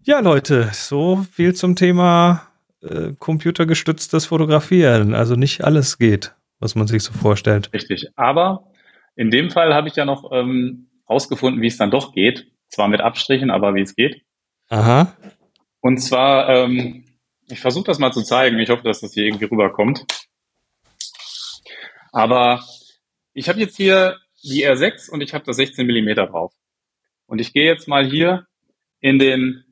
[0.01, 2.47] ja, Leute, so viel zum Thema
[2.81, 5.13] äh, computergestütztes Fotografieren.
[5.13, 7.69] Also nicht alles geht, was man sich so vorstellt.
[7.73, 8.07] Richtig.
[8.15, 8.71] Aber
[9.17, 12.47] in dem Fall habe ich ja noch ähm, rausgefunden, wie es dann doch geht.
[12.69, 14.21] Zwar mit Abstrichen, aber wie es geht.
[14.69, 15.13] Aha.
[15.81, 17.03] Und zwar, ähm,
[17.49, 18.59] ich versuche das mal zu zeigen.
[18.59, 20.05] Ich hoffe, dass das hier irgendwie rüberkommt.
[22.11, 22.63] Aber
[23.33, 26.53] ich habe jetzt hier die R6 und ich habe da 16 Millimeter drauf.
[27.25, 28.47] Und ich gehe jetzt mal hier
[28.99, 29.63] in den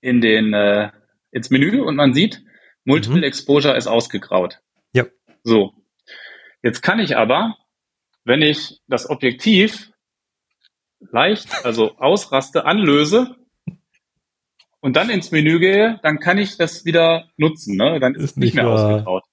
[0.00, 0.90] in den äh,
[1.30, 2.42] ins Menü und man sieht,
[2.84, 3.24] Multiple mhm.
[3.24, 4.60] Exposure ist ausgegraut.
[4.92, 5.04] Ja.
[5.42, 5.74] So.
[6.62, 7.56] Jetzt kann ich aber,
[8.24, 9.90] wenn ich das Objektiv
[11.00, 13.36] leicht, also ausraste, anlöse
[14.80, 17.76] und dann ins Menü gehe, dann kann ich das wieder nutzen.
[17.76, 18.00] Ne?
[18.00, 18.92] Dann ist, ist es nicht mehr wahr.
[18.92, 19.24] ausgegraut.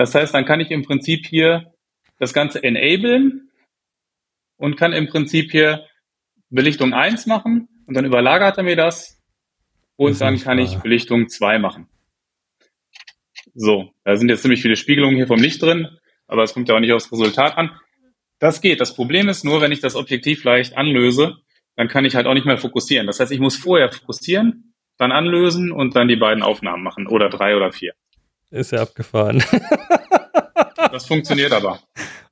[0.00, 1.74] Das heißt, dann kann ich im Prinzip hier
[2.18, 3.50] das Ganze enablen
[4.56, 5.84] und kann im Prinzip hier
[6.48, 9.22] Belichtung 1 machen und dann überlagert er mir das
[9.96, 10.64] und das dann kann wahr.
[10.64, 11.86] ich Belichtung 2 machen.
[13.52, 15.86] So, da sind jetzt ziemlich viele Spiegelungen hier vom Licht drin,
[16.26, 17.78] aber es kommt ja auch nicht aufs Resultat an.
[18.38, 18.80] Das geht.
[18.80, 21.36] Das Problem ist nur, wenn ich das Objektiv leicht anlöse,
[21.76, 23.06] dann kann ich halt auch nicht mehr fokussieren.
[23.06, 27.28] Das heißt, ich muss vorher fokussieren, dann anlösen und dann die beiden Aufnahmen machen oder
[27.28, 27.92] drei oder vier.
[28.50, 29.42] Ist ja abgefahren.
[30.92, 31.80] das funktioniert aber.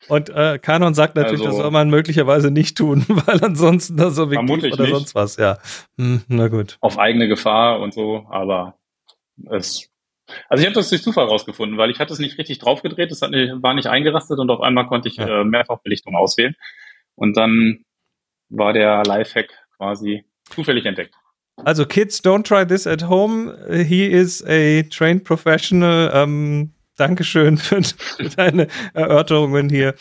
[0.09, 4.17] Und äh, Canon sagt natürlich, also, das soll man möglicherweise nicht tun, weil ansonsten das
[4.17, 4.95] so Objektiv oder nicht.
[4.95, 5.59] sonst was, ja.
[5.99, 6.79] Hm, na gut.
[6.81, 8.79] Auf eigene Gefahr und so, aber
[9.51, 9.91] es.
[10.49, 13.23] Also ich habe das durch Zufall rausgefunden, weil ich hatte es nicht richtig draufgedreht, es
[13.23, 15.41] hat nicht, war nicht eingerastet und auf einmal konnte ich ja.
[15.41, 16.55] äh, Mehrfachbelichtung auswählen.
[17.15, 17.85] Und dann
[18.51, 21.15] war der Lifehack quasi zufällig entdeckt.
[21.65, 23.55] Also Kids, don't try this at home.
[23.69, 26.11] He is a trained professional.
[26.13, 29.95] Ähm, Dankeschön für, für deine Erörterungen hier.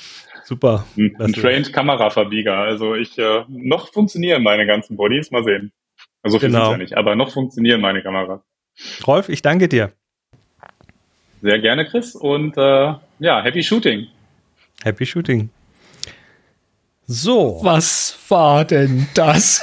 [0.43, 0.85] Super.
[0.97, 2.55] Ein, ein trained Kameraverbieger.
[2.55, 5.29] Also ich äh, noch funktionieren meine ganzen Bodies.
[5.31, 5.71] Mal sehen.
[6.23, 6.71] Also viel genau.
[6.71, 8.41] ja nicht, aber noch funktionieren meine Kameras.
[9.05, 9.91] Rolf, ich danke dir.
[11.41, 12.15] Sehr gerne, Chris.
[12.15, 14.07] Und äh, ja, happy shooting.
[14.83, 15.49] Happy shooting.
[17.05, 17.59] So.
[17.61, 19.61] Was war denn das?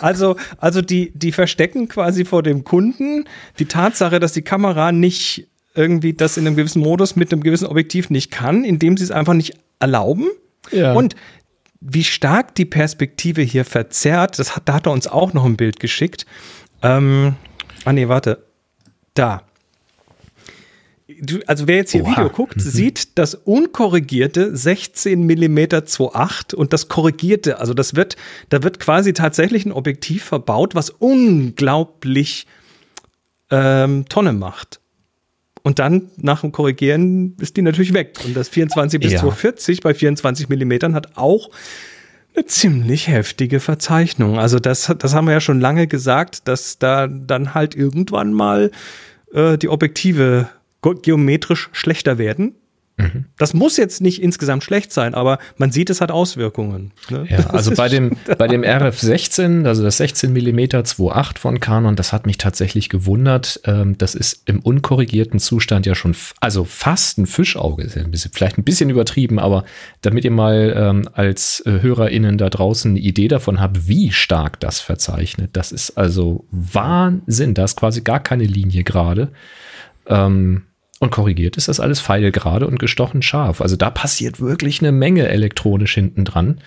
[0.00, 3.24] Also, also die, die verstecken quasi vor dem Kunden
[3.58, 7.66] die Tatsache, dass die Kamera nicht irgendwie das in einem gewissen Modus mit einem gewissen
[7.66, 10.26] Objektiv nicht kann, indem sie es einfach nicht erlauben.
[10.70, 10.94] Ja.
[10.94, 11.14] Und
[11.80, 15.56] wie stark die Perspektive hier verzerrt, das hat, da hat er uns auch noch ein
[15.56, 16.26] Bild geschickt.
[16.82, 17.34] Ähm,
[17.84, 18.44] ah nee, warte.
[19.14, 19.42] Da
[21.08, 22.12] du, also wer jetzt hier Oha.
[22.12, 22.60] Video guckt, mhm.
[22.60, 28.16] sieht das unkorrigierte 16 mm 2.8 und das korrigierte, also das wird,
[28.48, 32.46] da wird quasi tatsächlich ein Objektiv verbaut, was unglaublich
[33.50, 34.80] ähm, Tonne macht.
[35.62, 38.20] Und dann nach dem Korrigieren ist die natürlich weg.
[38.24, 39.18] Und das 24 bis ja.
[39.18, 41.50] 240 bei 24 mm hat auch
[42.36, 44.38] eine ziemlich heftige Verzeichnung.
[44.38, 48.70] Also das, das haben wir ja schon lange gesagt, dass da dann halt irgendwann mal
[49.32, 50.48] äh, die Objektive
[50.94, 52.54] geometrisch schlechter werden.
[52.98, 53.26] Mhm.
[53.36, 56.92] Das muss jetzt nicht insgesamt schlecht sein, aber man sieht, es hat Auswirkungen.
[57.10, 57.26] Ne?
[57.28, 62.14] Ja, also bei dem, bei dem RF16, also das 16 mm 2.8 von Canon, das
[62.14, 63.60] hat mich tatsächlich gewundert.
[63.64, 68.10] Ähm, das ist im unkorrigierten Zustand ja schon, also fast ein Fischauge, ist ja ein
[68.10, 69.64] bisschen, vielleicht ein bisschen übertrieben, aber
[70.00, 74.58] damit ihr mal ähm, als äh, HörerInnen da draußen eine Idee davon habt, wie stark
[74.60, 75.50] das verzeichnet.
[75.52, 77.52] Das ist also Wahnsinn.
[77.52, 79.32] Da ist quasi gar keine Linie gerade.
[80.06, 80.62] Ähm,
[80.98, 83.60] und korrigiert ist das alles pfeilgerade und gestochen scharf.
[83.60, 86.60] Also da passiert wirklich eine Menge elektronisch hinten dran.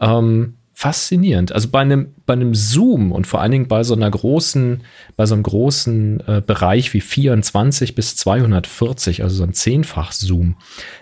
[0.00, 1.50] Ähm, faszinierend.
[1.50, 4.82] Also bei einem, bei einem Zoom und vor allen Dingen bei so einer großen,
[5.16, 10.54] bei so einem großen äh, Bereich wie 24 bis 240, also so ein Zehnfach-Zoom,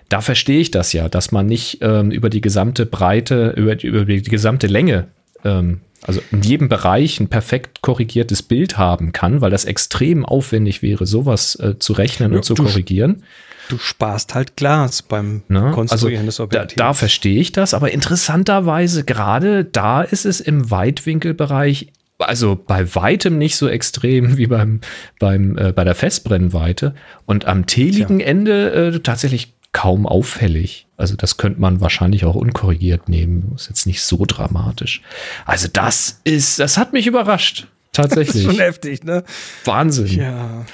[0.08, 4.06] da verstehe ich das ja, dass man nicht ähm, über die gesamte Breite, über, über
[4.06, 5.08] die gesamte Länge
[5.44, 10.82] ähm, also in jedem Bereich ein perfekt korrigiertes Bild haben kann, weil das extrem aufwendig
[10.82, 13.24] wäre, sowas äh, zu rechnen ja, und zu korrigieren.
[13.68, 15.72] Du sparst halt Glas beim Na, ne?
[15.72, 16.76] Konstruieren also des Objektivs.
[16.76, 21.88] Da, da verstehe ich das, aber interessanterweise gerade da ist es im Weitwinkelbereich
[22.18, 24.80] also bei weitem nicht so extrem wie beim,
[25.18, 26.94] beim, äh, bei der Festbrennweite
[27.26, 30.85] und am teligen Ende äh, tatsächlich kaum auffällig.
[30.96, 33.52] Also das könnte man wahrscheinlich auch unkorrigiert nehmen.
[33.54, 35.02] Ist jetzt nicht so dramatisch.
[35.44, 37.66] Also das ist, das hat mich überrascht.
[37.92, 38.26] Tatsächlich.
[38.44, 39.24] Das ist schon heftig, ne?
[39.64, 40.18] Wahnsinn.
[40.18, 40.64] Ja.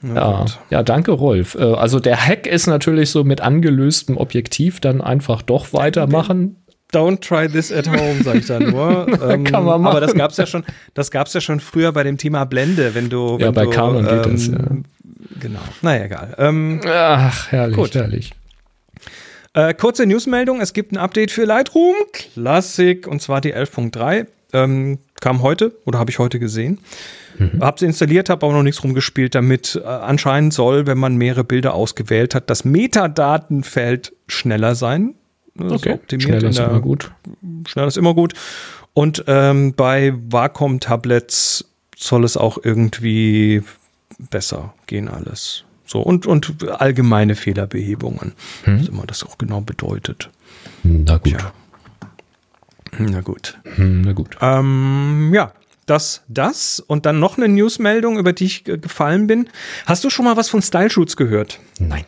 [0.00, 1.56] Ja, ja, danke, Rolf.
[1.56, 6.56] Äh, also der Hack ist natürlich so mit angelöstem Objektiv dann einfach doch weitermachen.
[6.92, 9.08] Don't try this at home, sag ich dann nur.
[9.28, 9.96] ähm, Kann man machen.
[9.96, 13.10] Aber das gab's ja schon, das gab's ja schon früher bei dem Thema Blende, wenn
[13.10, 13.34] du.
[13.34, 14.58] Wenn ja, bei du, Canon ähm, geht das, ja.
[15.40, 15.60] Genau.
[15.82, 16.34] Naja, egal.
[16.38, 17.94] Ähm, Ach, herrlich, gut.
[17.94, 18.32] herrlich.
[19.54, 24.26] Äh, kurze Newsmeldung: Es gibt ein Update für Lightroom Classic und zwar die 11.3.
[24.52, 26.78] Ähm, kam heute oder habe ich heute gesehen.
[27.38, 27.60] Mhm.
[27.60, 29.80] Habe sie installiert, habe aber noch nichts rumgespielt damit.
[29.82, 35.14] Äh, anscheinend soll, wenn man mehrere Bilder ausgewählt hat, das Metadatenfeld schneller sein.
[35.58, 37.10] Okay, schneller ist immer gut.
[37.66, 38.34] Schneller ist immer gut.
[38.94, 41.64] Und ähm, bei Wacom-Tablets
[41.96, 43.62] soll es auch irgendwie
[44.30, 45.64] besser gehen alles.
[45.88, 48.34] So, und, und allgemeine Fehlerbehebungen.
[48.64, 48.80] Hm.
[48.80, 50.28] Was immer das auch genau bedeutet.
[50.82, 51.38] Na gut.
[51.38, 51.52] Tja.
[52.98, 53.58] Na gut.
[53.76, 54.36] Hm, na gut.
[54.42, 55.52] Ähm, ja,
[55.86, 56.80] das, das.
[56.80, 59.48] Und dann noch eine Newsmeldung, über die ich gefallen bin.
[59.86, 61.58] Hast du schon mal was von Style Shoots gehört?
[61.78, 62.04] Nein.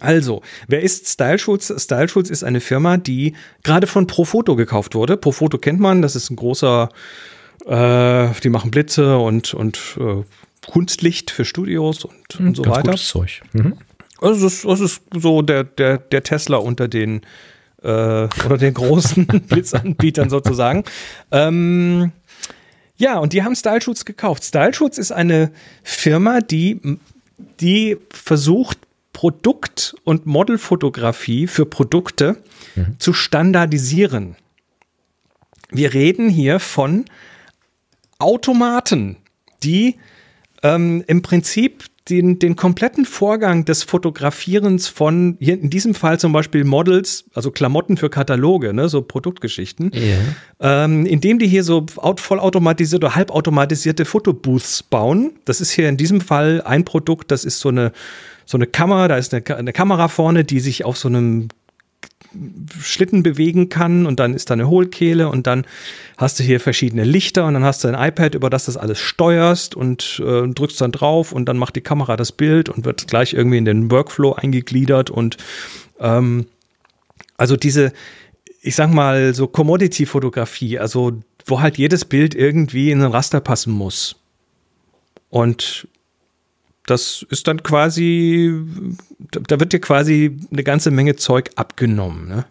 [0.00, 1.72] Also, wer ist Style Shoots?
[1.84, 5.16] Style Shoots ist eine Firma, die gerade von Profoto gekauft wurde.
[5.16, 6.88] Profoto kennt man, das ist ein großer,
[7.66, 10.24] äh, die machen Blitze und, und äh,
[10.66, 12.90] Kunstlicht für Studios und, und hm, so Ganz weiter.
[12.92, 13.42] Gutes Zeug.
[13.52, 13.78] Mhm.
[14.20, 17.22] Also das, ist, das ist so der, der, der Tesla unter den
[17.82, 20.84] äh, oder den großen Blitzanbietern sozusagen.
[21.30, 22.12] Ähm,
[22.96, 24.44] ja, und die haben Style Shoots gekauft.
[24.44, 26.80] Style Shoots ist eine Firma, die,
[27.60, 28.78] die versucht,
[29.12, 32.36] Produkt- und Modelfotografie für Produkte
[32.74, 32.96] mhm.
[32.98, 34.36] zu standardisieren.
[35.70, 37.04] Wir reden hier von
[38.18, 39.16] Automaten,
[39.62, 39.96] die
[40.64, 46.32] ähm, im Prinzip den, den kompletten Vorgang des Fotografierens von, hier in diesem Fall zum
[46.32, 50.84] Beispiel Models, also Klamotten für Kataloge, ne, so Produktgeschichten, yeah.
[50.84, 55.32] ähm, indem die hier so vollautomatisierte oder halbautomatisierte Fotobooths bauen.
[55.46, 57.92] Das ist hier in diesem Fall ein Produkt, das ist so eine,
[58.44, 61.48] so eine Kamera, da ist eine, eine Kamera vorne, die sich auf so einem
[62.80, 65.66] Schlitten bewegen kann und dann ist da eine Hohlkehle und dann
[66.16, 68.98] hast du hier verschiedene Lichter und dann hast du ein iPad, über das das alles
[68.98, 73.06] steuerst und äh, drückst dann drauf und dann macht die Kamera das Bild und wird
[73.08, 75.36] gleich irgendwie in den Workflow eingegliedert und
[76.00, 76.46] ähm,
[77.36, 77.92] also diese,
[78.62, 83.72] ich sag mal, so Commodity-Fotografie, also wo halt jedes Bild irgendwie in ein Raster passen
[83.72, 84.16] muss.
[85.28, 85.88] Und
[86.86, 88.54] das ist dann quasi,
[89.30, 92.28] da wird dir quasi eine ganze Menge Zeug abgenommen.
[92.28, 92.44] Ne?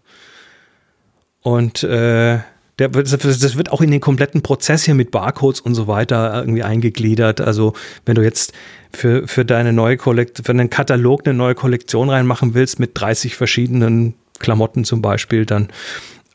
[1.42, 2.40] Und äh,
[2.78, 7.40] das wird auch in den kompletten Prozess hier mit Barcodes und so weiter irgendwie eingegliedert.
[7.40, 7.74] Also
[8.06, 8.54] wenn du jetzt
[8.92, 13.36] für, für deine neue Kollektion, für einen Katalog eine neue Kollektion reinmachen willst mit 30
[13.36, 15.70] verschiedenen Klamotten zum Beispiel, dann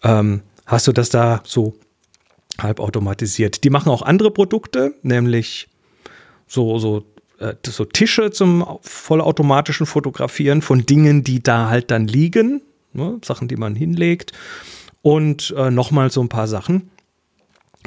[0.04, 1.74] ähm, hast du das da so
[2.61, 3.64] halbautomatisiert.
[3.64, 5.68] Die machen auch andere Produkte, nämlich
[6.46, 7.04] so, so
[7.64, 13.18] so Tische zum vollautomatischen Fotografieren von Dingen, die da halt dann liegen, ne?
[13.24, 14.33] Sachen, die man hinlegt
[15.03, 16.90] und äh, nochmal so ein paar Sachen.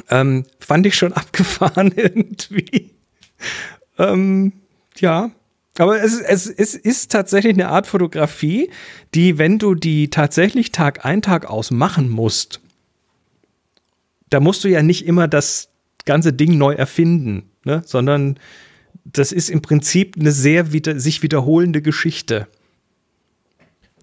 [0.08, 2.90] Ähm, fand ich schon abgefahren irgendwie.
[3.98, 4.52] ähm,
[4.98, 5.30] ja,
[5.78, 8.70] aber es, es, es ist tatsächlich eine Art Fotografie,
[9.14, 12.60] die, wenn du die tatsächlich Tag ein, Tag aus machen musst,
[14.28, 15.68] da musst du ja nicht immer das
[16.04, 17.82] ganze Ding neu erfinden, ne?
[17.84, 18.38] sondern
[19.04, 22.46] das ist im Prinzip eine sehr wieder, sich wiederholende Geschichte.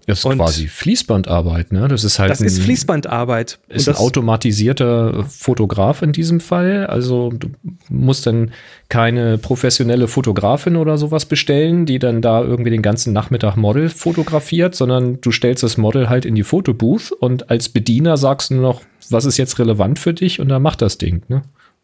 [0.06, 1.86] Das ist und quasi Fließbandarbeit, ne?
[1.86, 2.30] Das ist halt.
[2.30, 3.60] Das ein, ist Fließbandarbeit.
[3.68, 6.86] Ist ein automatisierter Fotograf in diesem Fall.
[6.86, 7.48] Also du
[7.88, 8.50] musst dann
[8.88, 14.74] keine professionelle Fotografin oder sowas bestellen, die dann da irgendwie den ganzen Nachmittag Model fotografiert,
[14.74, 18.62] sondern du stellst das Model halt in die Fotobooth und als Bediener sagst du nur
[18.62, 21.42] noch, was ist jetzt relevant für dich und dann macht das Ding, ne?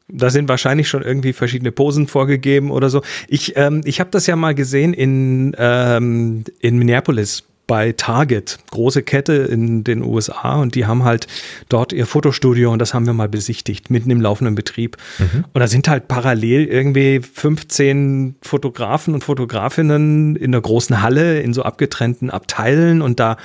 [0.09, 3.03] Da sind wahrscheinlich schon irgendwie verschiedene Posen vorgegeben oder so.
[3.29, 9.02] Ich, ähm, ich habe das ja mal gesehen in, ähm, in Minneapolis bei Target, große
[9.02, 11.26] Kette in den USA und die haben halt
[11.68, 14.96] dort ihr Fotostudio und das haben wir mal besichtigt, mitten im laufenden Betrieb.
[15.18, 15.44] Mhm.
[15.52, 21.52] Und da sind halt parallel irgendwie 15 Fotografen und Fotografinnen in einer großen Halle in
[21.52, 23.37] so abgetrennten Abteilen und da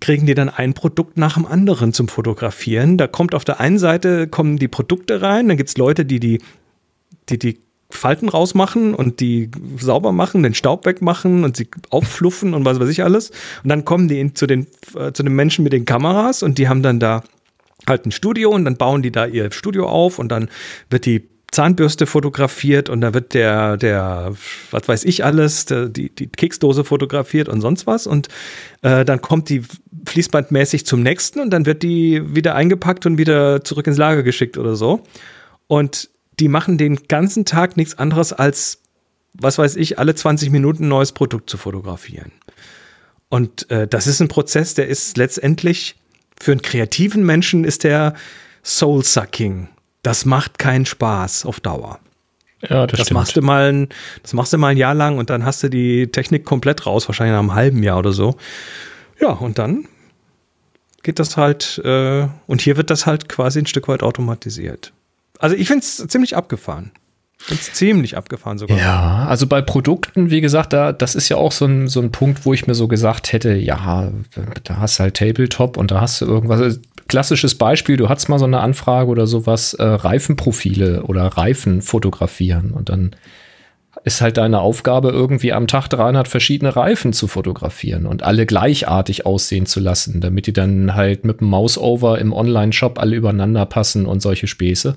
[0.00, 2.98] kriegen die dann ein Produkt nach dem anderen zum Fotografieren.
[2.98, 6.20] Da kommt auf der einen Seite kommen die Produkte rein, dann gibt es Leute, die
[6.20, 6.40] die,
[7.28, 12.64] die die Falten rausmachen und die sauber machen, den Staub wegmachen und sie auffluffen und
[12.64, 13.30] was weiß ich alles.
[13.62, 16.68] Und dann kommen die zu den, äh, zu den Menschen mit den Kameras und die
[16.68, 17.22] haben dann da
[17.86, 20.48] halt ein Studio und dann bauen die da ihr Studio auf und dann
[20.90, 24.34] wird die Zahnbürste fotografiert und da wird der, der,
[24.72, 28.06] was weiß ich alles, der, die, die Keksdose fotografiert und sonst was.
[28.06, 28.28] Und
[28.82, 29.62] äh, dann kommt die
[30.06, 34.58] fließbandmäßig zum nächsten und dann wird die wieder eingepackt und wieder zurück ins Lager geschickt
[34.58, 35.04] oder so.
[35.68, 38.80] Und die machen den ganzen Tag nichts anderes als,
[39.34, 42.32] was weiß ich, alle 20 Minuten ein neues Produkt zu fotografieren.
[43.28, 45.96] Und äh, das ist ein Prozess, der ist letztendlich
[46.38, 48.14] für einen kreativen Menschen ist der
[48.62, 49.68] soul-sucking.
[50.02, 51.98] Das macht keinen Spaß auf Dauer.
[52.62, 53.20] Ja, das, das stimmt.
[53.20, 53.88] machst du mal ein,
[54.22, 57.08] das machst du mal ein Jahr lang und dann hast du die Technik komplett raus,
[57.08, 58.36] wahrscheinlich nach einem halben Jahr oder so.
[59.20, 59.86] Ja, und dann
[61.02, 64.92] geht das halt, äh, und hier wird das halt quasi ein Stück weit automatisiert.
[65.38, 66.92] Also ich finde es ziemlich abgefahren.
[67.50, 68.78] Ist ziemlich abgefahren sogar.
[68.78, 72.10] Ja, also bei Produkten, wie gesagt, da, das ist ja auch so ein, so ein
[72.10, 74.10] Punkt, wo ich mir so gesagt hätte, ja,
[74.64, 76.80] da hast du halt Tabletop und da hast du irgendwas.
[77.08, 82.72] Klassisches Beispiel, du hast mal so eine Anfrage oder sowas, äh, Reifenprofile oder Reifen fotografieren
[82.72, 83.14] und dann
[84.02, 89.24] ist halt deine Aufgabe, irgendwie am Tag 300 verschiedene Reifen zu fotografieren und alle gleichartig
[89.24, 94.06] aussehen zu lassen, damit die dann halt mit dem Mouse-Over im Online-Shop alle übereinander passen
[94.06, 94.96] und solche Späße.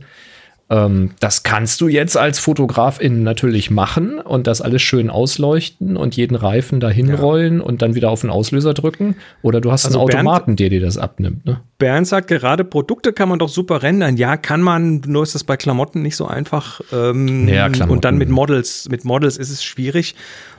[0.71, 6.15] Ähm, das kannst du jetzt als Fotografin natürlich machen und das alles schön ausleuchten und
[6.15, 7.15] jeden Reifen dahin ja.
[7.15, 9.15] rollen und dann wieder auf den Auslöser drücken.
[9.41, 11.43] Oder du hast also einen Automaten, Bernd, der dir das abnimmt.
[11.45, 11.61] Ne?
[11.79, 14.15] Bernd sagt gerade, Produkte kann man doch super rendern.
[14.17, 16.81] Ja, kann man, nur ist das bei Klamotten nicht so einfach.
[16.93, 20.13] Ähm, ja, und dann mit Models, mit Models ist es schwierig.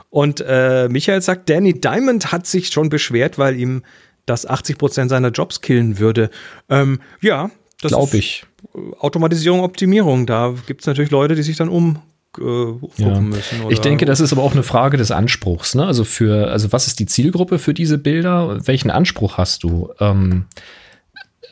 [0.09, 3.83] Und äh, Michael sagt, Danny Diamond hat sich schon beschwert, weil ihm
[4.25, 6.29] das 80 Prozent seiner Jobs killen würde.
[6.69, 7.49] Ähm, ja,
[7.81, 8.45] Glaube ich.
[8.99, 10.25] Automatisierung, Optimierung.
[10.25, 11.99] Da gibt es natürlich Leute, die sich dann um
[12.39, 12.43] äh,
[12.97, 13.19] ja.
[13.19, 13.69] müssen.
[13.69, 15.75] ich denke, das ist aber auch eine Frage des Anspruchs.
[15.75, 15.85] Ne?
[15.85, 18.65] Also für, also was ist die Zielgruppe für diese Bilder?
[18.65, 19.89] Welchen Anspruch hast du?
[19.99, 20.45] Ähm,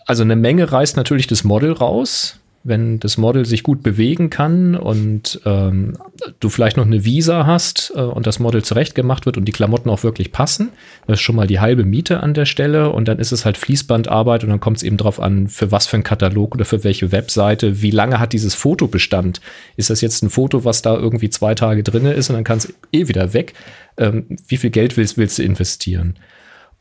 [0.06, 4.76] also eine Menge reißt natürlich das Model raus wenn das Model sich gut bewegen kann
[4.76, 5.98] und ähm,
[6.40, 9.90] du vielleicht noch eine Visa hast äh, und das Model zurechtgemacht wird und die Klamotten
[9.90, 10.70] auch wirklich passen,
[11.08, 13.58] das ist schon mal die halbe Miete an der Stelle und dann ist es halt
[13.58, 16.84] Fließbandarbeit und dann kommt es eben darauf an, für was für ein Katalog oder für
[16.84, 19.40] welche Webseite, wie lange hat dieses Foto Bestand?
[19.78, 22.58] Ist das jetzt ein Foto, was da irgendwie zwei Tage drin ist und dann kann
[22.58, 23.54] es eh wieder weg?
[23.98, 26.16] Ähm, wie viel Geld willst, willst du investieren?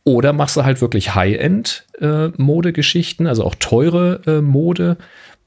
[0.09, 4.97] Oder machst du halt wirklich High-End-Modegeschichten, äh, also auch teure äh, Mode,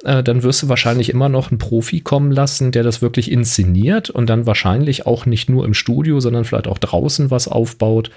[0.03, 4.09] äh, dann wirst du wahrscheinlich immer noch einen Profi kommen lassen, der das wirklich inszeniert
[4.09, 8.11] und dann wahrscheinlich auch nicht nur im Studio, sondern vielleicht auch draußen was aufbaut.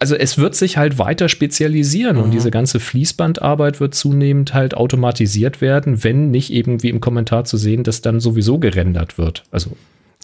[0.00, 2.22] Also es wird sich halt weiter spezialisieren mhm.
[2.24, 7.44] und diese ganze Fließbandarbeit wird zunehmend halt automatisiert werden, wenn nicht eben wie im Kommentar
[7.44, 9.42] zu sehen, dass dann sowieso gerendert wird.
[9.50, 9.72] Also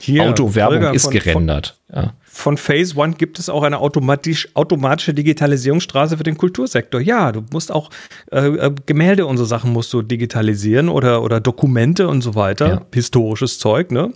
[0.04, 1.78] Hier, Autowerbung ist von, gerendert.
[1.88, 7.00] Von, ja von Phase One gibt es auch eine automatisch, automatische Digitalisierungsstraße für den Kultursektor.
[7.00, 7.90] Ja, du musst auch
[8.32, 12.68] äh, äh, Gemälde und so Sachen musst du digitalisieren oder, oder Dokumente und so weiter.
[12.68, 12.86] Ja.
[12.92, 14.12] Historisches Zeug, ne?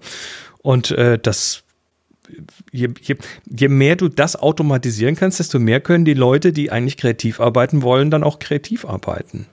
[0.62, 1.62] Und äh, das
[2.72, 6.98] Je, je, je, mehr du das automatisieren kannst, desto mehr können die Leute, die eigentlich
[6.98, 9.46] kreativ arbeiten wollen, dann auch kreativ arbeiten.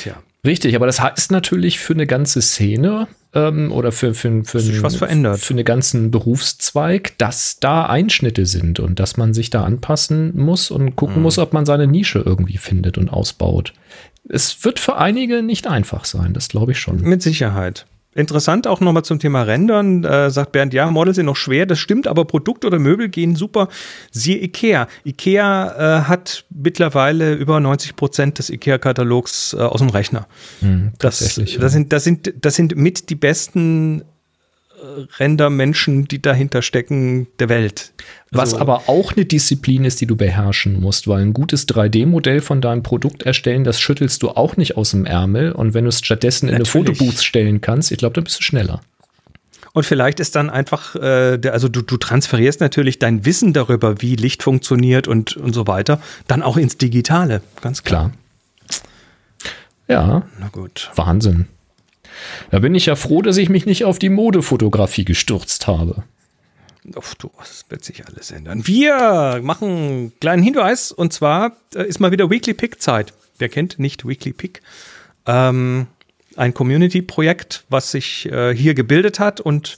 [0.00, 0.22] Tja.
[0.46, 4.82] Richtig, aber das heißt natürlich für eine ganze Szene ähm, oder für, für, für, für,
[4.82, 5.40] was verändert.
[5.40, 10.70] für einen ganzen Berufszweig, dass da Einschnitte sind und dass man sich da anpassen muss
[10.70, 11.22] und gucken mhm.
[11.22, 13.74] muss, ob man seine Nische irgendwie findet und ausbaut.
[14.28, 17.00] Es wird für einige nicht einfach sein, das glaube ich schon.
[17.02, 17.86] Mit Sicherheit.
[18.16, 21.78] Interessant auch nochmal zum Thema Rendern, äh, sagt Bernd, ja, Models sind noch schwer, das
[21.78, 23.68] stimmt, aber Produkte oder Möbel gehen super.
[24.10, 24.88] Siehe Ikea.
[25.04, 30.26] Ikea äh, hat mittlerweile über 90 Prozent des Ikea-Katalogs äh, aus dem Rechner.
[30.62, 34.02] Mhm, das, das, sind, das, sind, das sind mit die besten
[35.18, 37.92] Rendermenschen, die dahinter stecken, der Welt.
[38.30, 42.40] Was also, aber auch eine Disziplin ist, die du beherrschen musst, weil ein gutes 3D-Modell
[42.40, 45.52] von deinem Produkt erstellen, das schüttelst du auch nicht aus dem Ärmel.
[45.52, 46.74] Und wenn du es stattdessen Natürlich.
[46.74, 48.80] in eine Fotobooth stellen kannst, ich glaube, dann bist du schneller.
[49.72, 54.00] Und vielleicht ist dann einfach, äh, der, also du, du transferierst natürlich dein Wissen darüber,
[54.00, 58.12] wie Licht funktioniert und, und so weiter, dann auch ins Digitale, ganz klar.
[58.68, 58.80] klar.
[59.88, 60.90] Ja, na gut.
[60.94, 61.46] Wahnsinn.
[62.50, 66.04] Da bin ich ja froh, dass ich mich nicht auf die Modefotografie gestürzt habe.
[66.94, 68.66] Uff, du, das wird sich alles ändern.
[68.66, 73.12] Wir machen einen kleinen Hinweis und zwar äh, ist mal wieder Weekly Pick Zeit.
[73.38, 74.62] Wer kennt nicht Weekly Pick?
[75.26, 75.88] Ähm,
[76.36, 79.76] ein Community-Projekt, was sich äh, hier gebildet hat und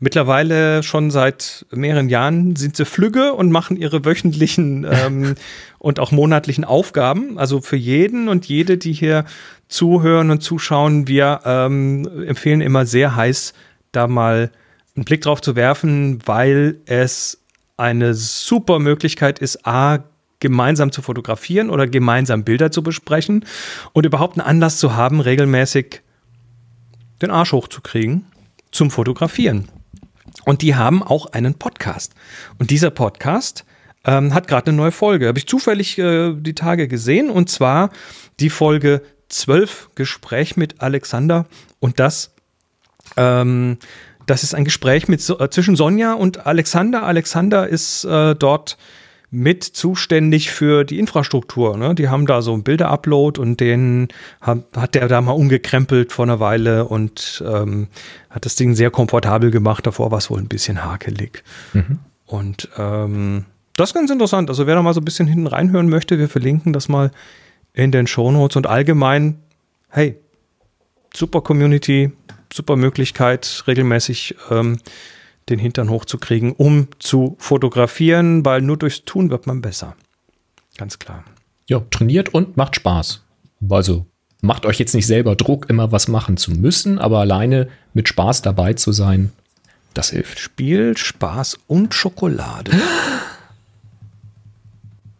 [0.00, 5.34] mittlerweile schon seit mehreren Jahren sind sie flügge und machen ihre wöchentlichen ähm,
[5.78, 7.38] und auch monatlichen Aufgaben.
[7.38, 9.24] Also für jeden und jede, die hier
[9.68, 13.52] zuhören und zuschauen, wir ähm, empfehlen immer sehr heiß,
[13.92, 14.50] da mal
[14.96, 17.42] einen Blick drauf zu werfen, weil es
[17.76, 20.04] eine super Möglichkeit ist, A,
[20.40, 23.44] gemeinsam zu fotografieren oder gemeinsam Bilder zu besprechen
[23.92, 26.02] und überhaupt einen Anlass zu haben, regelmäßig
[27.20, 28.26] den Arsch hochzukriegen
[28.70, 29.68] zum Fotografieren.
[30.44, 32.14] Und die haben auch einen Podcast.
[32.58, 33.64] Und dieser Podcast
[34.04, 35.26] ähm, hat gerade eine neue Folge.
[35.28, 37.30] Habe ich zufällig äh, die Tage gesehen.
[37.30, 37.90] Und zwar
[38.38, 41.46] die Folge 12 Gespräch mit Alexander.
[41.80, 42.32] Und das,
[43.16, 43.78] ähm,
[44.26, 47.02] das ist ein Gespräch mit, äh, zwischen Sonja und Alexander.
[47.04, 48.76] Alexander ist äh, dort
[49.30, 51.76] mit zuständig für die Infrastruktur.
[51.76, 51.94] Ne?
[51.94, 54.08] Die haben da so einen Bilder-Upload und den
[54.40, 57.88] hat, hat der da mal umgekrempelt vor einer Weile und ähm,
[58.30, 59.86] hat das Ding sehr komfortabel gemacht.
[59.86, 61.42] Davor war es wohl ein bisschen hakelig.
[61.74, 61.98] Mhm.
[62.24, 63.44] Und ähm,
[63.76, 64.48] das ist ganz interessant.
[64.48, 67.10] Also wer da mal so ein bisschen hinten reinhören möchte, wir verlinken das mal
[67.78, 69.38] in den Show Notes und allgemein,
[69.88, 70.16] hey,
[71.14, 72.10] super Community,
[72.52, 74.80] super Möglichkeit, regelmäßig ähm,
[75.48, 79.94] den Hintern hochzukriegen, um zu fotografieren, weil nur durchs Tun wird man besser.
[80.76, 81.24] Ganz klar.
[81.68, 83.22] Ja, trainiert und macht Spaß.
[83.70, 84.06] Also
[84.42, 88.42] macht euch jetzt nicht selber Druck, immer was machen zu müssen, aber alleine mit Spaß
[88.42, 89.32] dabei zu sein,
[89.94, 90.40] das hilft.
[90.40, 92.72] Spiel, Spaß und Schokolade.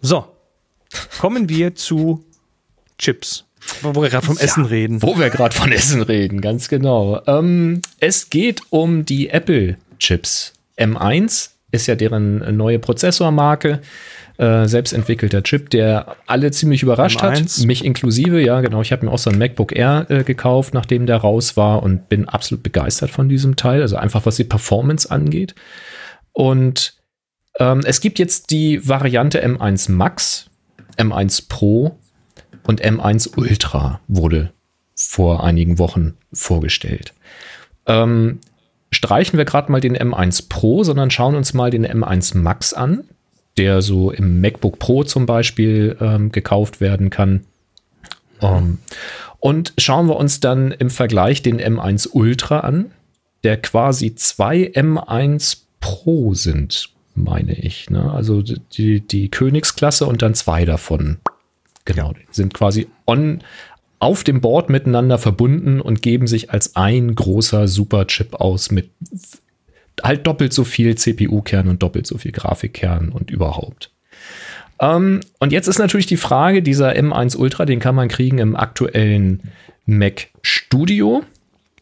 [0.01, 0.27] So,
[1.19, 2.25] kommen wir zu
[2.99, 3.45] Chips.
[3.83, 5.03] Wo wir gerade vom ja, Essen reden.
[5.03, 7.21] Wo wir gerade von Essen reden, ganz genau.
[7.27, 10.53] Ähm, es geht um die Apple-Chips.
[10.79, 13.81] M1 ist ja deren neue Prozessormarke.
[14.39, 17.59] Äh, selbstentwickelter Chip, der alle ziemlich überrascht M1.
[17.59, 18.41] hat, mich inklusive.
[18.41, 18.81] Ja, genau.
[18.83, 22.09] Ich habe mir auch so ein MacBook Air äh, gekauft, nachdem der raus war und
[22.09, 23.83] bin absolut begeistert von diesem Teil.
[23.83, 25.57] Also einfach was die Performance angeht.
[26.33, 26.95] Und
[27.59, 30.47] ähm, es gibt jetzt die Variante M1 Max,
[30.97, 31.99] M1 Pro
[32.69, 34.53] und M1 Ultra wurde
[34.95, 37.15] vor einigen Wochen vorgestellt.
[37.87, 38.41] Ähm,
[38.91, 43.05] streichen wir gerade mal den M1 Pro, sondern schauen uns mal den M1 Max an,
[43.57, 47.47] der so im MacBook Pro zum Beispiel ähm, gekauft werden kann.
[48.43, 48.79] Ähm,
[49.41, 52.91] und schauen wir uns dann im Vergleich den M1 Ultra an,
[53.45, 57.89] der quasi zwei M1 Pro sind, meine ich.
[57.89, 58.13] Ne?
[58.13, 61.17] Also die, die Königsklasse und dann zwei davon.
[61.89, 63.39] Genau, die sind quasi on,
[63.99, 68.91] auf dem Board miteinander verbunden und geben sich als ein großer Superchip aus mit
[70.03, 73.91] halt doppelt so viel CPU-Kern und doppelt so viel Grafikkern und überhaupt.
[74.81, 78.55] Ähm, und jetzt ist natürlich die Frage, dieser M1 Ultra, den kann man kriegen im
[78.55, 79.45] aktuellen
[79.87, 81.25] Mac Studio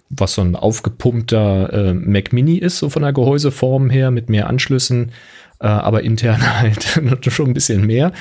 [0.08, 4.48] was so ein aufgepumpter äh, Mac Mini ist, so von der Gehäuseform her, mit mehr
[4.48, 5.12] Anschlüssen,
[5.60, 6.84] äh, aber intern halt
[7.30, 8.12] schon ein bisschen mehr.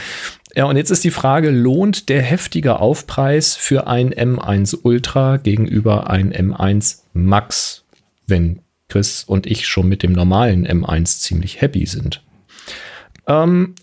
[0.55, 6.09] Ja, und jetzt ist die Frage, lohnt der heftige Aufpreis für ein M1 Ultra gegenüber
[6.09, 7.83] ein M1 Max,
[8.25, 12.23] wenn Chris und ich schon mit dem normalen M1 ziemlich happy sind?
[13.27, 13.75] Ähm,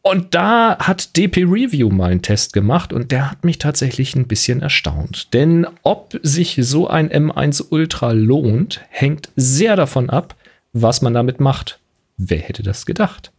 [0.00, 4.28] und da hat DP Review mal einen Test gemacht und der hat mich tatsächlich ein
[4.28, 5.34] bisschen erstaunt.
[5.34, 10.36] Denn ob sich so ein M1 Ultra lohnt, hängt sehr davon ab,
[10.72, 11.80] was man damit macht.
[12.16, 13.32] Wer hätte das gedacht?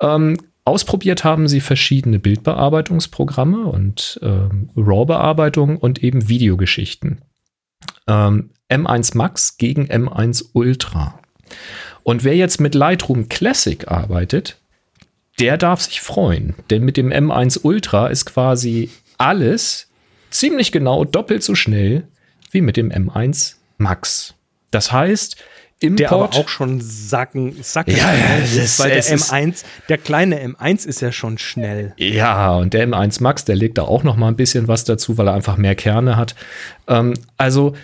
[0.00, 7.22] Ähm, ausprobiert haben sie verschiedene Bildbearbeitungsprogramme und ähm, RAW-Bearbeitung und eben Videogeschichten.
[8.06, 11.20] Ähm, M1 Max gegen M1 Ultra.
[12.02, 14.58] Und wer jetzt mit Lightroom Classic arbeitet,
[15.40, 16.54] der darf sich freuen.
[16.70, 19.88] Denn mit dem M1 Ultra ist quasi alles
[20.30, 22.08] ziemlich genau doppelt so schnell
[22.50, 24.34] wie mit dem M1 Max.
[24.70, 25.36] Das heißt,
[25.84, 26.00] Import.
[26.00, 28.12] Der aber auch schon sacken, sacken ja,
[28.44, 31.94] ist, weil der M1, der kleine M1 ist ja schon schnell.
[31.96, 35.18] Ja, und der M1 Max, der legt da auch noch mal ein bisschen was dazu,
[35.18, 36.34] weil er einfach mehr Kerne hat.
[36.88, 37.74] Ähm, also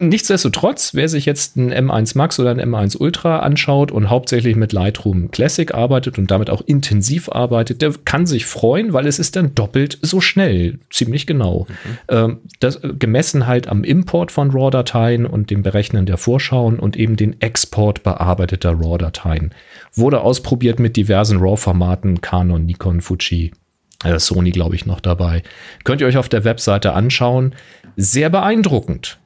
[0.00, 4.72] Nichtsdestotrotz, wer sich jetzt ein M1 Max oder ein M1 Ultra anschaut und hauptsächlich mit
[4.72, 9.36] Lightroom Classic arbeitet und damit auch intensiv arbeitet, der kann sich freuen, weil es ist
[9.36, 11.68] dann doppelt so schnell, ziemlich genau.
[11.68, 11.98] Mhm.
[12.08, 17.14] Ähm, das, gemessen halt am Import von RAW-Dateien und dem Berechnen der Vorschauen und eben
[17.14, 19.54] den Export bearbeiteter RAW-Dateien.
[19.94, 23.52] Wurde ausprobiert mit diversen RAW-Formaten, Canon, Nikon, Fuji,
[24.02, 25.44] äh, Sony, glaube ich, noch dabei.
[25.84, 27.54] Könnt ihr euch auf der Webseite anschauen.
[27.96, 29.18] Sehr beeindruckend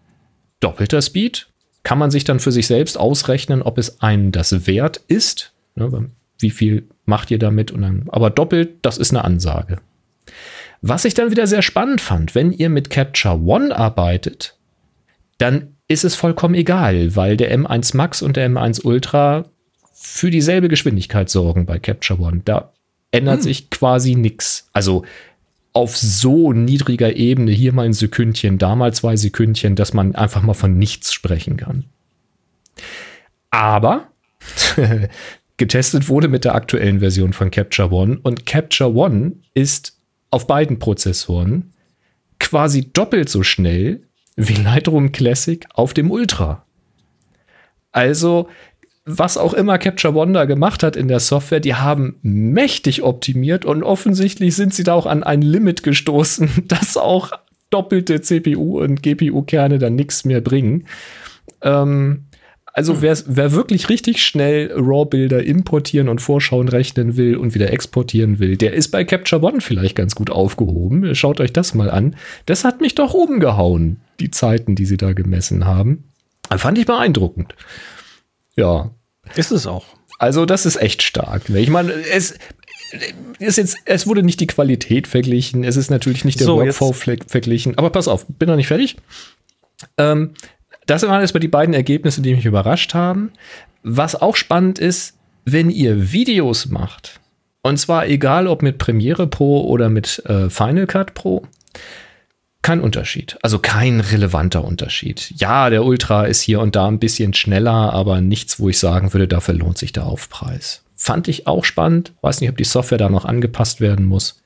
[0.60, 1.48] doppelter Speed.
[1.82, 5.52] Kann man sich dann für sich selbst ausrechnen, ob es einen das wert ist.
[5.74, 7.70] Ne, wie viel macht ihr damit?
[7.70, 9.78] Und dann, aber doppelt, das ist eine Ansage.
[10.80, 14.56] Was ich dann wieder sehr spannend fand, wenn ihr mit Capture One arbeitet,
[15.38, 19.46] dann ist es vollkommen egal, weil der M1 Max und der M1 Ultra
[19.94, 22.42] für dieselbe Geschwindigkeit sorgen bei Capture One.
[22.44, 22.72] Da
[23.10, 23.42] ändert hm.
[23.42, 24.68] sich quasi nichts.
[24.72, 25.04] Also
[25.72, 30.42] auf so niedriger Ebene hier mal ein Sekündchen, da mal zwei Sekündchen, dass man einfach
[30.42, 31.84] mal von nichts sprechen kann.
[33.50, 34.08] Aber
[35.56, 39.98] getestet wurde mit der aktuellen Version von Capture One und Capture One ist
[40.30, 41.72] auf beiden Prozessoren
[42.38, 44.02] quasi doppelt so schnell
[44.36, 46.64] wie Lightroom Classic auf dem Ultra.
[47.90, 48.48] Also,
[49.10, 53.82] was auch immer Capture One gemacht hat in der Software, die haben mächtig optimiert und
[53.82, 57.32] offensichtlich sind sie da auch an ein Limit gestoßen, dass auch
[57.70, 60.86] doppelte CPU und GPU-Kerne dann nichts mehr bringen.
[61.62, 62.24] Ähm,
[62.74, 63.24] also hm.
[63.26, 68.74] wer wirklich richtig schnell RAW-Bilder importieren und vorschauen rechnen will und wieder exportieren will, der
[68.74, 71.14] ist bei Capture One vielleicht ganz gut aufgehoben.
[71.14, 72.14] Schaut euch das mal an.
[72.44, 76.04] Das hat mich doch umgehauen, die Zeiten, die sie da gemessen haben.
[76.56, 77.54] Fand ich beeindruckend.
[78.54, 78.90] Ja.
[79.36, 79.84] Ist es auch.
[80.18, 81.48] Also das ist echt stark.
[81.48, 82.34] Ich meine, es,
[83.38, 86.92] ist jetzt, es wurde nicht die Qualität verglichen, es ist natürlich nicht der so, Workflow
[86.92, 88.96] verglichen, aber pass auf, bin noch nicht fertig.
[89.96, 90.34] Ähm,
[90.86, 93.32] das waren jetzt mal die beiden Ergebnisse, die mich überrascht haben.
[93.82, 97.20] Was auch spannend ist, wenn ihr Videos macht,
[97.62, 101.46] und zwar egal ob mit Premiere Pro oder mit äh, Final Cut Pro,
[102.62, 103.38] kein Unterschied.
[103.42, 105.32] Also kein relevanter Unterschied.
[105.36, 109.12] Ja, der Ultra ist hier und da ein bisschen schneller, aber nichts, wo ich sagen
[109.12, 110.82] würde, dafür lohnt sich der Aufpreis.
[110.94, 112.12] Fand ich auch spannend.
[112.20, 114.42] Weiß nicht, ob die Software da noch angepasst werden muss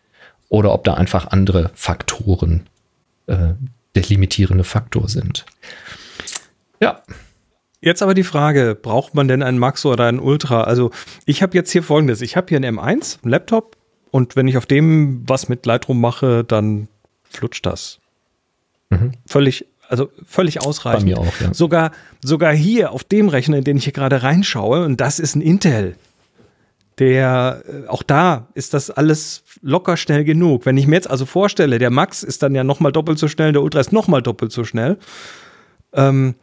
[0.49, 2.67] oder ob da einfach andere Faktoren
[3.27, 3.55] äh,
[3.95, 5.47] der limitierende Faktor sind.
[6.81, 7.03] Ja.
[7.81, 10.63] Jetzt aber die Frage, braucht man denn einen Max oder einen Ultra?
[10.63, 10.93] Also
[11.27, 13.77] ich habe jetzt hier folgendes, ich habe hier einen M1, einen Laptop
[14.13, 16.87] und wenn ich auf dem was mit Lightroom mache, dann
[17.25, 17.99] flutscht das.
[18.93, 19.13] Mhm.
[19.27, 21.03] Völlig, also völlig ausreichend.
[21.03, 21.53] Bei mir auch, ja.
[21.55, 25.35] Sogar, sogar hier auf dem Rechner, in den ich hier gerade reinschaue, und das ist
[25.35, 25.97] ein Intel,
[26.99, 30.67] der, äh, auch da ist das alles locker schnell genug.
[30.67, 33.53] Wenn ich mir jetzt also vorstelle, der Max ist dann ja nochmal doppelt so schnell,
[33.53, 34.99] der Ultra ist nochmal doppelt so schnell.
[35.93, 36.35] Ähm,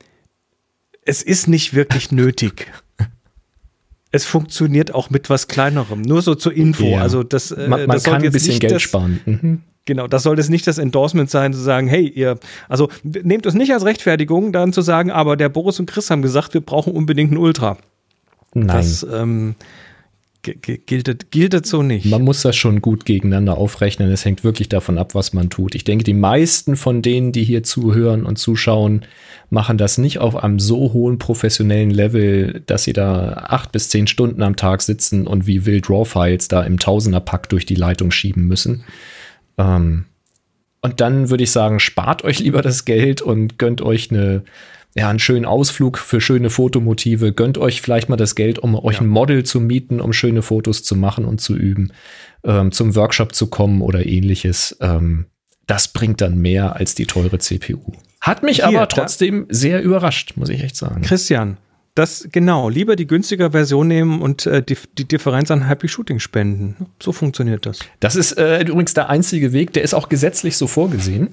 [1.05, 2.71] es ist nicht wirklich nötig.
[4.11, 6.01] es funktioniert auch mit was kleinerem.
[6.01, 6.85] Nur so zur Info.
[6.85, 7.01] Ja.
[7.01, 9.19] Also das, äh, man, man das kann ein bisschen Geld das, sparen.
[9.25, 9.61] Mhm.
[9.89, 12.37] Genau, das soll jetzt nicht das Endorsement sein, zu sagen, hey, ihr,
[12.67, 16.21] also nehmt es nicht als Rechtfertigung, dann zu sagen, aber der Boris und Chris haben
[16.21, 17.75] gesagt, wir brauchen unbedingt ein Ultra.
[18.53, 18.67] Nein.
[18.67, 19.55] Das, ähm,
[20.43, 22.05] gilt, gilt so nicht.
[22.05, 24.11] Man muss das schon gut gegeneinander aufrechnen.
[24.11, 25.73] Es hängt wirklich davon ab, was man tut.
[25.73, 29.07] Ich denke, die meisten von denen, die hier zuhören und zuschauen,
[29.49, 34.05] machen das nicht auf einem so hohen professionellen Level, dass sie da acht bis zehn
[34.05, 38.47] Stunden am Tag sitzen und wie wild RAW-Files da im Tausenderpack durch die Leitung schieben
[38.47, 38.83] müssen.
[39.59, 40.05] Ähm,
[40.81, 44.43] und dann würde ich sagen, spart euch lieber das Geld und gönnt euch eine
[44.95, 47.31] ja, einen schönen Ausflug für schöne Fotomotive.
[47.31, 49.01] Gönnt euch vielleicht mal das Geld, um euch ja.
[49.01, 51.93] ein Model zu mieten, um schöne Fotos zu machen und zu üben,
[52.43, 54.77] ähm, zum Workshop zu kommen oder ähnliches.
[54.81, 55.27] Ähm,
[55.67, 57.91] das bringt dann mehr als die teure CPU.
[58.19, 61.03] Hat mich Hier, aber trotzdem sehr überrascht, muss ich echt sagen.
[61.03, 61.57] Christian,
[61.99, 66.19] das genau, lieber die günstige Version nehmen und äh, die, die, Differenz an Happy Shooting
[66.19, 66.87] spenden.
[67.01, 67.79] So funktioniert das.
[67.99, 71.29] Das ist äh, übrigens der einzige Weg, der ist auch gesetzlich so vorgesehen.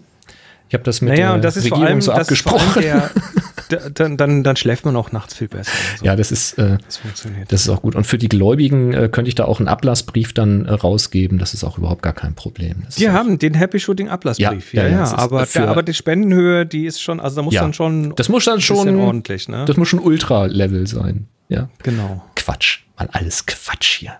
[0.68, 2.82] Ich habe das mit naja, der das Regierung allem, so abgesprochen.
[3.68, 5.72] Dann, dann, dann schläft man auch nachts viel besser.
[5.98, 6.04] So.
[6.04, 7.50] Ja, das ist, äh, das funktioniert.
[7.50, 7.94] Das ist auch gut.
[7.94, 11.38] Und für die Gläubigen äh, könnte ich da auch einen Ablassbrief dann äh, rausgeben.
[11.38, 12.82] Das ist auch überhaupt gar kein Problem.
[12.84, 14.72] Das die haben den Happy Shooting Ablassbrief.
[14.72, 15.18] Ja, ja, ja, ja.
[15.18, 18.14] Aber, der, aber die Spendenhöhe, die ist schon, also da muss dann schon.
[18.16, 19.48] Das muss dann schon ordentlich.
[19.48, 19.64] Ne?
[19.66, 21.26] Das muss schon Ultra-Level sein.
[21.48, 22.24] Ja, genau.
[22.34, 24.18] Quatsch, mal alles Quatsch hier.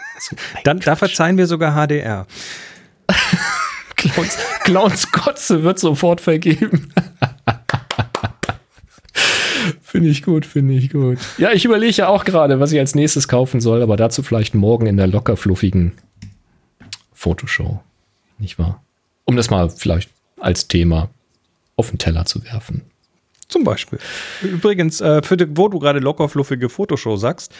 [0.64, 0.86] dann, Quatsch.
[0.86, 2.26] da verzeihen wir sogar HDR.
[3.96, 6.92] Clowns, Clowns Kotze wird sofort vergeben.
[9.92, 11.18] finde ich gut, finde ich gut.
[11.36, 14.54] Ja, ich überlege ja auch gerade, was ich als nächstes kaufen soll, aber dazu vielleicht
[14.54, 15.92] morgen in der locker fluffigen
[17.12, 17.80] Fotoshow.
[18.38, 18.82] Nicht wahr?
[19.26, 20.08] Um das mal vielleicht
[20.40, 21.10] als Thema
[21.76, 22.80] auf den Teller zu werfen.
[23.48, 23.98] Zum Beispiel.
[24.40, 27.52] Übrigens, äh, für die, wo du gerade locker fluffige Fotoshow sagst,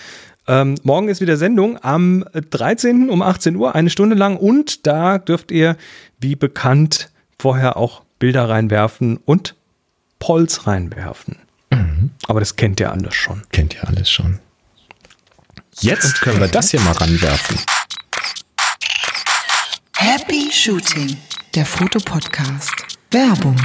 [0.48, 3.10] ähm, morgen ist wieder Sendung am 13.
[3.10, 4.38] um 18 Uhr, eine Stunde lang.
[4.38, 5.76] Und da dürft ihr,
[6.18, 9.54] wie bekannt, vorher auch Bilder reinwerfen und
[10.18, 11.36] Polls reinwerfen.
[12.02, 12.10] Mhm.
[12.26, 13.42] Aber das kennt ihr alles schon.
[13.52, 14.38] Kennt ihr alles schon.
[15.80, 17.58] Jetzt können wir das hier mal ranwerfen.
[19.96, 21.16] Happy Shooting,
[21.54, 22.74] der Fotopodcast.
[23.10, 23.56] Werbung.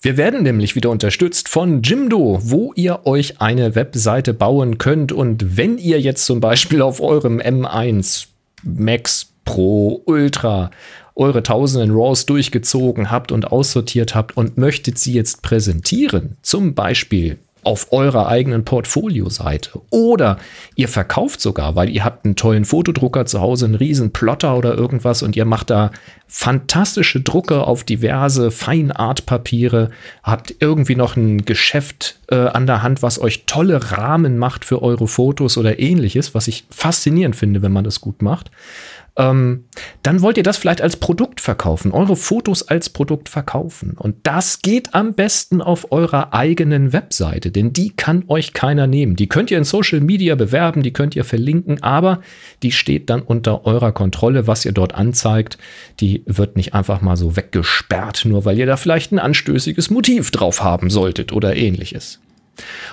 [0.00, 5.12] Wir werden nämlich wieder unterstützt von Jimdo, wo ihr euch eine Webseite bauen könnt.
[5.12, 8.26] Und wenn ihr jetzt zum Beispiel auf eurem M1
[8.64, 10.70] Max Pro Ultra
[11.14, 17.38] eure tausenden RAWs durchgezogen habt und aussortiert habt und möchtet sie jetzt präsentieren, zum Beispiel
[17.64, 19.80] auf eurer eigenen Portfolio-Seite.
[19.90, 20.38] Oder
[20.74, 24.74] ihr verkauft sogar, weil ihr habt einen tollen Fotodrucker zu Hause, einen riesen Plotter oder
[24.74, 25.92] irgendwas und ihr macht da
[26.26, 29.90] fantastische Drucke auf diverse Feinartpapiere,
[30.22, 34.82] habt irgendwie noch ein Geschäft äh, an der Hand, was euch tolle Rahmen macht für
[34.82, 38.50] eure Fotos oder ähnliches, was ich faszinierend finde, wenn man das gut macht.
[39.16, 39.64] Ähm,
[40.02, 43.94] dann wollt ihr das vielleicht als Produkt verkaufen, eure Fotos als Produkt verkaufen.
[43.98, 49.16] Und das geht am besten auf eurer eigenen Webseite, denn die kann euch keiner nehmen.
[49.16, 52.20] Die könnt ihr in Social Media bewerben, die könnt ihr verlinken, aber
[52.62, 55.58] die steht dann unter eurer Kontrolle, was ihr dort anzeigt.
[56.00, 60.30] Die wird nicht einfach mal so weggesperrt, nur weil ihr da vielleicht ein anstößiges Motiv
[60.30, 62.20] drauf haben solltet oder ähnliches.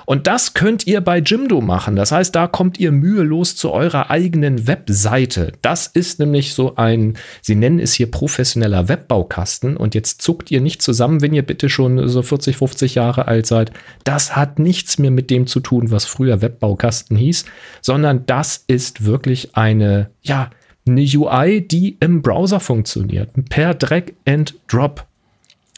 [0.06, 1.96] Und das könnt ihr bei Jimdo machen.
[1.96, 5.54] Das heißt, da kommt ihr mühelos zu eurer eigenen Webseite.
[5.62, 9.78] Das ist nämlich so ein, Sie nennen es hier professioneller Webbaukasten.
[9.78, 13.46] Und jetzt zuckt ihr nicht zusammen, wenn ihr bitte schon so 40, 50 Jahre alt
[13.46, 13.72] seid.
[14.04, 17.46] Das hat nichts mehr mit dem zu tun, was früher Webbaukasten hieß,
[17.82, 20.50] sondern das ist wirklich eine, ja,
[20.88, 23.30] eine UI, die im Browser funktioniert.
[23.50, 25.09] Per Drag and Drop.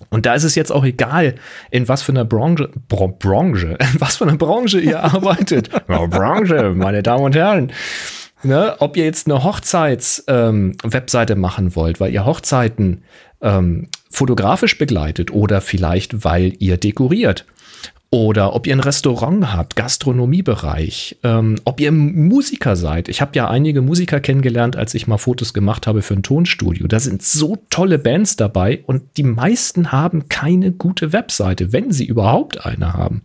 [0.10, 1.36] Und da ist es jetzt auch egal,
[1.70, 5.70] in was für einer Branche, Br Branche, in was für einer Branche ihr arbeitet.
[5.88, 7.72] Branche, meine Damen und Herren.
[8.43, 13.04] Ne, ob ihr jetzt eine Hochzeits-Webseite ähm, machen wollt, weil ihr Hochzeiten
[13.39, 17.45] ähm, fotografisch begleitet oder vielleicht weil ihr dekoriert
[18.14, 23.07] oder ob ihr ein Restaurant habt, Gastronomiebereich, ähm, ob ihr Musiker seid.
[23.07, 26.88] Ich habe ja einige Musiker kennengelernt, als ich mal Fotos gemacht habe für ein Tonstudio.
[26.88, 32.05] Da sind so tolle Bands dabei und die meisten haben keine gute Webseite, wenn sie
[32.05, 33.22] überhaupt eine haben.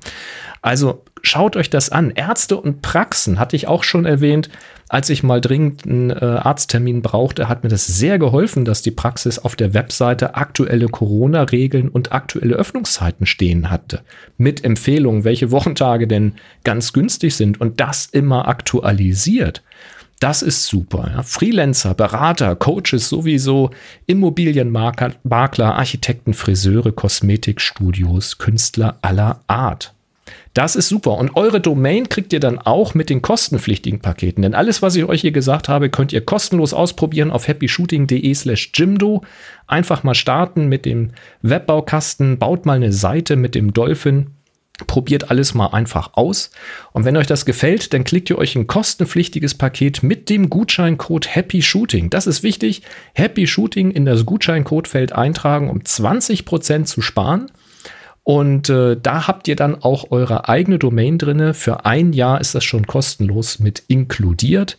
[0.63, 2.11] Also schaut euch das an.
[2.11, 4.49] Ärzte und Praxen hatte ich auch schon erwähnt
[4.89, 8.93] als ich mal dringend einen äh, Arzttermin brauchte, hat mir das sehr geholfen, dass die
[8.93, 14.03] Praxis auf der Webseite aktuelle Corona-Regeln und aktuelle Öffnungszeiten stehen hatte.
[14.39, 19.65] Mit Empfehlungen, welche Wochentage denn ganz günstig sind und das immer aktualisiert.
[20.21, 21.11] Das ist super.
[21.15, 21.23] Ja.
[21.25, 23.71] Freelancer, Berater, Coaches sowieso,
[24.07, 29.96] Immobilienmakler, Architekten, Friseure, Kosmetikstudios, Künstler aller Art.
[30.57, 31.19] Das ist super.
[31.19, 34.41] Und eure Domain kriegt ihr dann auch mit den kostenpflichtigen Paketen.
[34.41, 38.71] Denn alles, was ich euch hier gesagt habe, könnt ihr kostenlos ausprobieren auf happyshooting.de slash
[38.73, 39.23] Jimdo.
[39.67, 41.11] Einfach mal starten mit dem
[41.43, 44.29] Webbaukasten, baut mal eine Seite mit dem Dolphin.
[44.87, 46.51] Probiert alles mal einfach aus.
[46.93, 51.35] Und wenn euch das gefällt, dann klickt ihr euch ein kostenpflichtiges Paket mit dem Gutscheincode
[51.35, 52.09] Happy Shooting.
[52.09, 52.81] Das ist wichtig.
[53.13, 57.51] Happy Shooting in das Gutscheincodefeld eintragen, um 20% zu sparen.
[58.27, 61.55] Und äh, da habt ihr dann auch eure eigene Domain drinne.
[61.55, 64.79] Für ein Jahr ist das schon kostenlos mit inkludiert.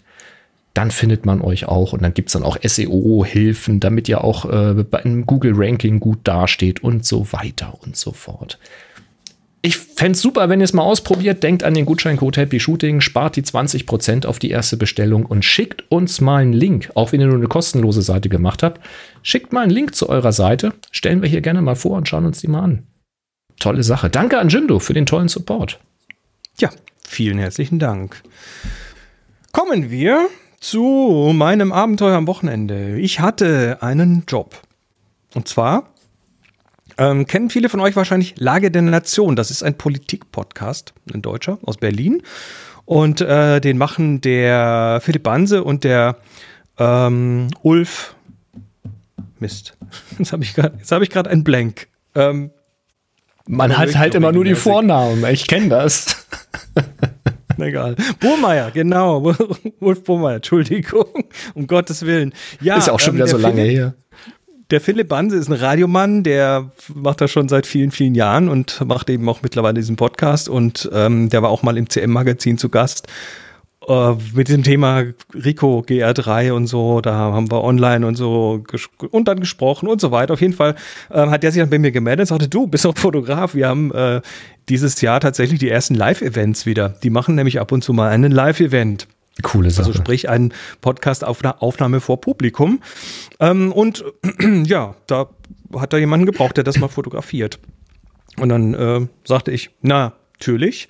[0.74, 4.52] Dann findet man euch auch und dann gibt es dann auch SEO-Hilfen, damit ihr auch
[4.52, 8.60] äh, bei einem Google-Ranking gut dasteht und so weiter und so fort.
[9.62, 11.42] Ich fände es super, wenn ihr es mal ausprobiert.
[11.42, 15.90] Denkt an den Gutscheincode Happy Shooting, spart die 20% auf die erste Bestellung und schickt
[15.90, 16.92] uns mal einen Link.
[16.96, 18.82] Auch wenn ihr nur eine kostenlose Seite gemacht habt,
[19.24, 20.74] schickt mal einen Link zu eurer Seite.
[20.92, 22.84] Stellen wir hier gerne mal vor und schauen uns die mal an
[23.60, 24.10] tolle Sache.
[24.10, 25.80] Danke an Jimdo für den tollen Support.
[26.60, 26.70] Ja,
[27.08, 28.22] vielen herzlichen Dank.
[29.52, 30.28] Kommen wir
[30.60, 32.98] zu meinem Abenteuer am Wochenende.
[33.00, 34.62] Ich hatte einen Job.
[35.34, 35.90] Und zwar
[36.98, 39.36] ähm, kennen viele von euch wahrscheinlich Lage der Nation.
[39.36, 42.24] Das ist ein Politik-Podcast, ein Deutscher aus Berlin.
[42.86, 46.18] Und äh, den machen der Philipp Banse und der
[46.80, 48.16] ähm, Ulf.
[49.40, 49.78] Mist.
[50.18, 51.88] Jetzt habe ich gerade hab einen Blank.
[52.16, 52.52] Ähm,
[53.48, 55.24] man hat halt immer nur die Vornamen.
[55.32, 56.28] Ich kenne das.
[57.58, 57.96] Egal.
[58.20, 59.24] Burmeier, genau.
[59.80, 61.06] Wolf Burmeier, Entschuldigung.
[61.56, 62.34] Um Gottes Willen.
[62.62, 63.94] Ja, ist auch schon ähm, wieder so lange Philipp, her.
[64.70, 68.86] Der Philipp Banse ist ein Radiomann, der macht das schon seit vielen, vielen Jahren und
[68.86, 72.70] macht eben auch mittlerweile diesen Podcast und ähm, der war auch mal im CM-Magazin zu
[72.70, 73.08] Gast
[73.88, 78.64] äh, mit dem Thema Rico GR3 und so, da haben wir online und so
[79.12, 80.34] und dann gesprochen und so weiter.
[80.34, 80.76] Auf jeden Fall
[81.10, 83.56] äh, hat der sich dann bei mir gemeldet und sagte, du bist doch Fotograf.
[83.56, 84.22] Wir haben äh,
[84.70, 86.90] dieses Jahr tatsächlich die ersten Live-Events wieder.
[87.02, 89.08] Die machen nämlich ab und zu mal einen Live-Event.
[89.44, 89.88] Coole Sache.
[89.88, 92.82] Also sprich einen Podcast auf einer Aufnahme vor Publikum.
[93.40, 94.04] Ähm, und
[94.66, 95.30] ja, da
[95.78, 97.60] hat da jemanden gebraucht, der das mal fotografiert.
[98.38, 100.90] Und dann äh, sagte ich, na, natürlich.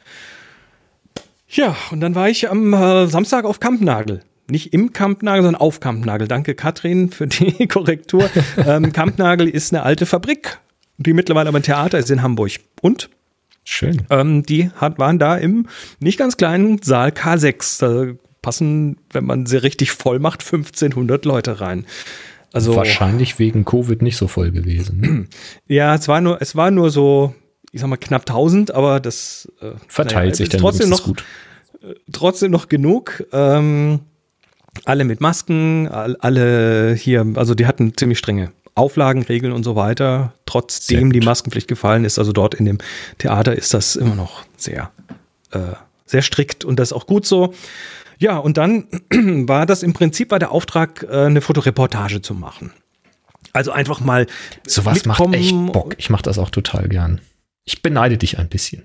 [1.49, 4.21] Ja, und dann war ich am äh, Samstag auf Kampnagel.
[4.49, 6.27] Nicht im Kampnagel, sondern auf Kampnagel.
[6.27, 8.29] Danke, Katrin, für die Korrektur.
[8.65, 10.59] ähm, Kampnagel ist eine alte Fabrik,
[10.97, 12.51] die mittlerweile aber ein Theater ist in Hamburg.
[12.81, 13.09] Und
[13.69, 14.03] Schön.
[14.09, 15.67] Ähm, die hat, waren da im
[15.99, 17.79] nicht ganz kleinen Saal K6.
[17.81, 21.85] Da passen, wenn man sie richtig voll macht, 1500 Leute rein.
[22.53, 25.01] Also, Wahrscheinlich wegen Covid nicht so voll gewesen.
[25.01, 25.25] Ne?
[25.67, 27.35] Ja, es war nur, es war nur so
[27.77, 31.23] ich sag mal, knapp 1000, aber das äh, verteilt naja, sich dann trotzdem noch gut.
[31.81, 33.23] Äh, trotzdem noch genug.
[33.31, 33.99] Ähm,
[34.85, 40.33] alle mit Masken, alle hier, also die hatten ziemlich strenge Auflagen, Regeln und so weiter.
[40.45, 42.77] Trotzdem die Maskenpflicht gefallen ist, also dort in dem
[43.17, 44.91] Theater ist das immer noch sehr,
[45.51, 45.59] äh,
[46.05, 47.53] sehr strikt und das ist auch gut so.
[48.19, 48.87] Ja, und dann
[49.47, 52.71] war das im Prinzip war der Auftrag, äh, eine Fotoreportage zu machen.
[53.53, 54.27] Also einfach mal.
[54.67, 55.95] Sowas macht echt Bock.
[55.97, 57.21] Ich mache das auch total gern.
[57.67, 58.83] Ich beneide dich ein bisschen.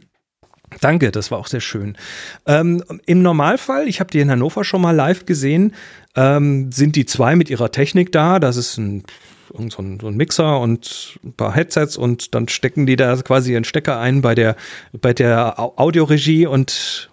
[0.80, 1.96] Danke, das war auch sehr schön.
[2.46, 5.74] Ähm, Im Normalfall, ich habe die in Hannover schon mal live gesehen,
[6.16, 8.40] ähm, sind die zwei mit ihrer Technik da.
[8.40, 9.04] Das ist ein,
[9.68, 13.52] so ein, so ein Mixer und ein paar Headsets und dann stecken die da quasi
[13.52, 14.56] ihren Stecker ein bei der,
[14.92, 17.10] bei der Audioregie und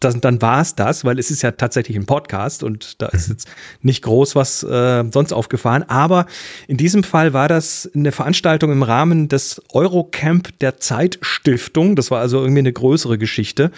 [0.00, 3.28] das, dann war es das, weil es ist ja tatsächlich ein Podcast und da ist
[3.28, 3.34] mhm.
[3.34, 3.48] jetzt
[3.82, 5.82] nicht groß was äh, sonst aufgefahren.
[5.88, 6.26] Aber
[6.68, 11.96] in diesem Fall war das eine Veranstaltung im Rahmen des Eurocamp der Zeitstiftung.
[11.96, 13.70] Das war also irgendwie eine größere Geschichte.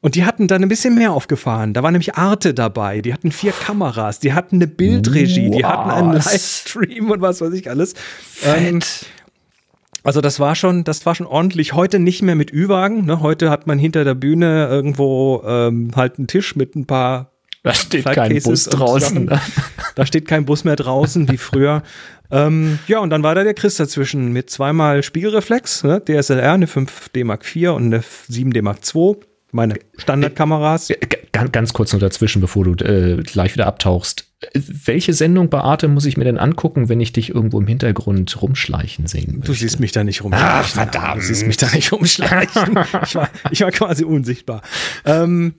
[0.00, 1.74] Und die hatten dann ein bisschen mehr aufgefahren.
[1.74, 3.00] Da war nämlich Arte dabei.
[3.00, 7.52] Die hatten vier Kameras, die hatten eine Bildregie, die hatten einen Livestream und was weiß
[7.52, 7.94] ich alles.
[8.20, 8.72] Fett.
[8.72, 8.80] Ähm,
[10.02, 11.72] also das war schon, das war schon ordentlich.
[11.72, 13.06] Heute nicht mehr mit Ü-Wagen.
[13.06, 13.20] Ne?
[13.20, 17.30] Heute hat man hinter der Bühne irgendwo ähm, halt einen Tisch mit ein paar.
[17.62, 19.24] Da steht kein Bus draußen.
[19.26, 19.40] Ne?
[19.94, 21.82] Da steht kein Bus mehr draußen wie früher.
[22.30, 26.00] ähm, ja, und dann war da der Chris dazwischen mit zweimal Spiegelreflex, ne?
[26.00, 29.16] DSLR, eine 5D Mark IV und eine 7D Mark II
[29.52, 30.90] meine Standardkameras.
[30.90, 30.98] Äh,
[31.30, 34.26] ganz, ganz kurz nur dazwischen, bevor du äh, gleich wieder abtauchst.
[34.54, 38.40] Welche Sendung bei Arte muss ich mir denn angucken, wenn ich dich irgendwo im Hintergrund
[38.40, 39.46] rumschleichen sehen möchte?
[39.46, 40.50] Du siehst mich da nicht rumschleichen.
[40.52, 41.22] Ach, verdammt.
[41.22, 42.78] Du siehst mich da nicht rumschleichen.
[43.04, 44.62] ich, war, ich war quasi unsichtbar.
[45.04, 45.54] Ähm,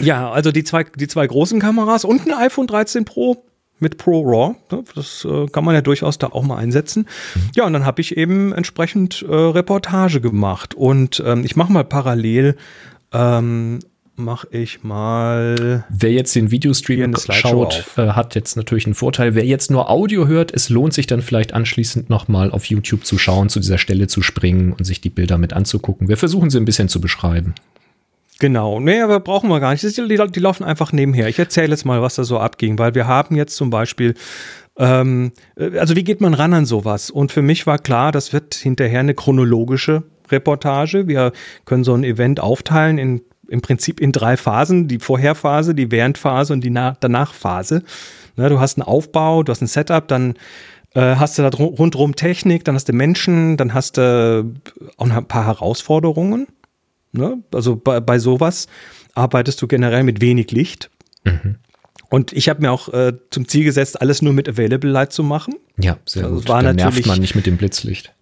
[0.00, 3.44] ja, also die zwei, die zwei großen Kameras und ein iPhone 13 Pro
[3.80, 4.54] mit Pro RAW.
[4.70, 4.84] Ne?
[4.94, 7.06] Das äh, kann man ja durchaus da auch mal einsetzen.
[7.54, 10.74] Ja, und dann habe ich eben entsprechend äh, Reportage gemacht.
[10.74, 12.56] Und ähm, ich mache mal parallel,
[13.12, 13.80] ähm,
[14.16, 15.84] mache ich mal.
[15.88, 19.34] Wer jetzt den Videostream schaut, äh, hat jetzt natürlich einen Vorteil.
[19.34, 23.18] Wer jetzt nur Audio hört, es lohnt sich dann vielleicht anschließend nochmal auf YouTube zu
[23.18, 26.08] schauen, zu dieser Stelle zu springen und sich die Bilder mit anzugucken.
[26.08, 27.54] Wir versuchen sie ein bisschen zu beschreiben.
[28.40, 29.84] Genau, nee, aber brauchen wir gar nicht.
[29.84, 31.28] Die, die, die laufen einfach nebenher.
[31.28, 34.14] Ich erzähle jetzt mal, was da so abging, weil wir haben jetzt zum Beispiel
[34.76, 37.10] ähm, äh, also wie geht man ran an sowas?
[37.10, 41.06] Und für mich war klar, das wird hinterher eine chronologische Reportage.
[41.06, 41.32] Wir
[41.64, 46.52] können so ein Event aufteilen in im Prinzip in drei Phasen: die Vorherphase, die Währendphase
[46.52, 47.82] und die Danachphase.
[48.36, 50.34] Ne, du hast einen Aufbau, du hast ein Setup, dann
[50.94, 54.54] äh, hast du da rundherum Technik, dann hast du Menschen, dann hast du
[54.96, 56.46] auch ein paar Herausforderungen.
[57.12, 57.38] Ne?
[57.52, 58.66] Also bei, bei sowas
[59.14, 60.90] arbeitest du generell mit wenig Licht.
[61.24, 61.56] Mhm.
[62.10, 65.22] Und ich habe mir auch äh, zum Ziel gesetzt, alles nur mit Available Light zu
[65.22, 65.54] machen.
[65.80, 66.48] Ja, sehr also gut.
[66.48, 68.12] War Dann nervt man nicht mit dem Blitzlicht.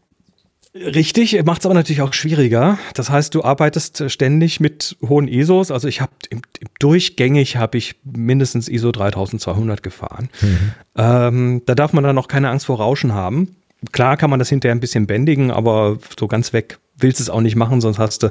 [0.74, 2.78] Richtig, macht es aber natürlich auch schwieriger.
[2.94, 5.70] Das heißt, du arbeitest ständig mit hohen ISOs.
[5.70, 10.30] Also ich habe im, im, durchgängig habe ich mindestens ISO 3200 gefahren.
[10.40, 10.72] Mhm.
[10.96, 13.56] Ähm, da darf man dann auch keine Angst vor Rauschen haben.
[13.92, 17.30] Klar kann man das hinterher ein bisschen bändigen, aber so ganz weg willst du es
[17.30, 18.30] auch nicht machen, sonst hast du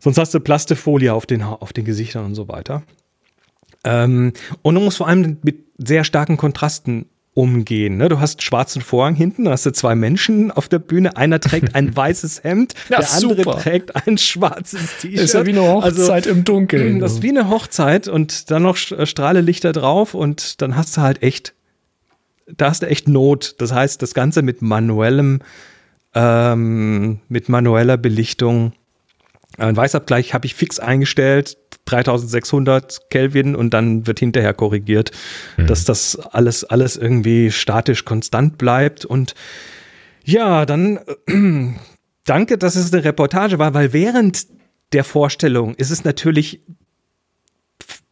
[0.00, 2.82] Sonst hast du Plastefolie auf den, auf den Gesichtern und so weiter.
[3.84, 4.32] Ähm,
[4.62, 7.06] und du musst vor allem mit sehr starken Kontrasten
[7.38, 7.98] umgehen.
[7.98, 8.08] Ne?
[8.08, 11.16] Du hast schwarzen Vorhang hinten, da hast du zwei Menschen auf der Bühne.
[11.16, 13.58] Einer trägt ein weißes Hemd, ja, der andere super.
[13.58, 15.20] trägt ein schwarzes T-Shirt.
[15.20, 16.98] Ist ja wie eine Hochzeit also, im Dunkeln.
[16.98, 21.22] Das ist wie eine Hochzeit und dann noch Strahlelichter drauf und dann hast du halt
[21.22, 21.54] echt,
[22.56, 23.54] da hast du echt Not.
[23.58, 25.38] Das heißt, das Ganze mit manuellem,
[26.16, 28.72] ähm, mit manueller Belichtung
[29.58, 35.10] ein Weißabgleich habe ich fix eingestellt, 3600 Kelvin und dann wird hinterher korrigiert,
[35.56, 35.66] mhm.
[35.66, 39.04] dass das alles, alles irgendwie statisch konstant bleibt.
[39.04, 39.34] Und
[40.24, 41.74] ja, dann äh,
[42.24, 44.46] danke, dass es eine Reportage war, weil während
[44.92, 46.62] der Vorstellung ist es natürlich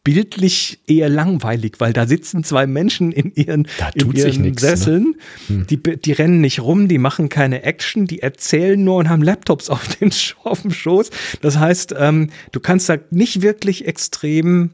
[0.06, 4.68] bildlich eher langweilig, weil da sitzen zwei Menschen in ihren, in ihren nix, ne?
[4.68, 5.14] Sesseln,
[5.48, 5.56] ne?
[5.56, 5.66] hm.
[5.66, 9.68] die, die rennen nicht rum, die machen keine Action, die erzählen nur und haben Laptops
[9.70, 10.12] auf, den,
[10.44, 11.10] auf dem Schoß.
[11.40, 14.70] Das heißt, ähm, du kannst da nicht wirklich extrem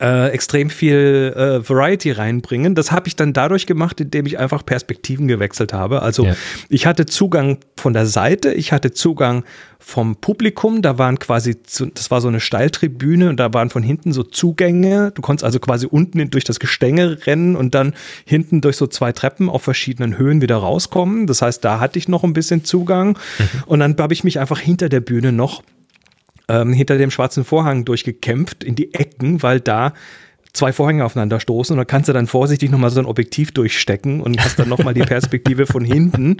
[0.00, 2.74] äh, extrem viel äh, Variety reinbringen.
[2.74, 6.02] Das habe ich dann dadurch gemacht, indem ich einfach Perspektiven gewechselt habe.
[6.02, 6.34] Also ja.
[6.68, 9.44] ich hatte Zugang von der Seite, ich hatte Zugang
[9.78, 13.82] vom Publikum, da waren quasi, zu, das war so eine Steiltribüne und da waren von
[13.82, 15.10] hinten so Zugänge.
[15.14, 17.94] Du konntest also quasi unten durch das Gestänge rennen und dann
[18.24, 21.26] hinten durch so zwei Treppen auf verschiedenen Höhen wieder rauskommen.
[21.26, 23.18] Das heißt, da hatte ich noch ein bisschen Zugang.
[23.38, 23.48] Mhm.
[23.66, 25.62] Und dann habe ich mich einfach hinter der Bühne noch
[26.50, 29.94] ähm, hinter dem schwarzen Vorhang durchgekämpft in die Ecken, weil da
[30.52, 34.20] zwei Vorhänge aufeinander stoßen und da kannst du dann vorsichtig nochmal so ein Objektiv durchstecken
[34.20, 36.38] und hast dann nochmal die Perspektive von hinten.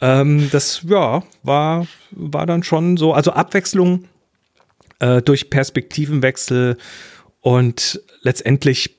[0.00, 4.04] Ähm, das, ja, war, war dann schon so, also Abwechslung
[4.98, 6.76] äh, durch Perspektivenwechsel
[7.40, 8.96] und letztendlich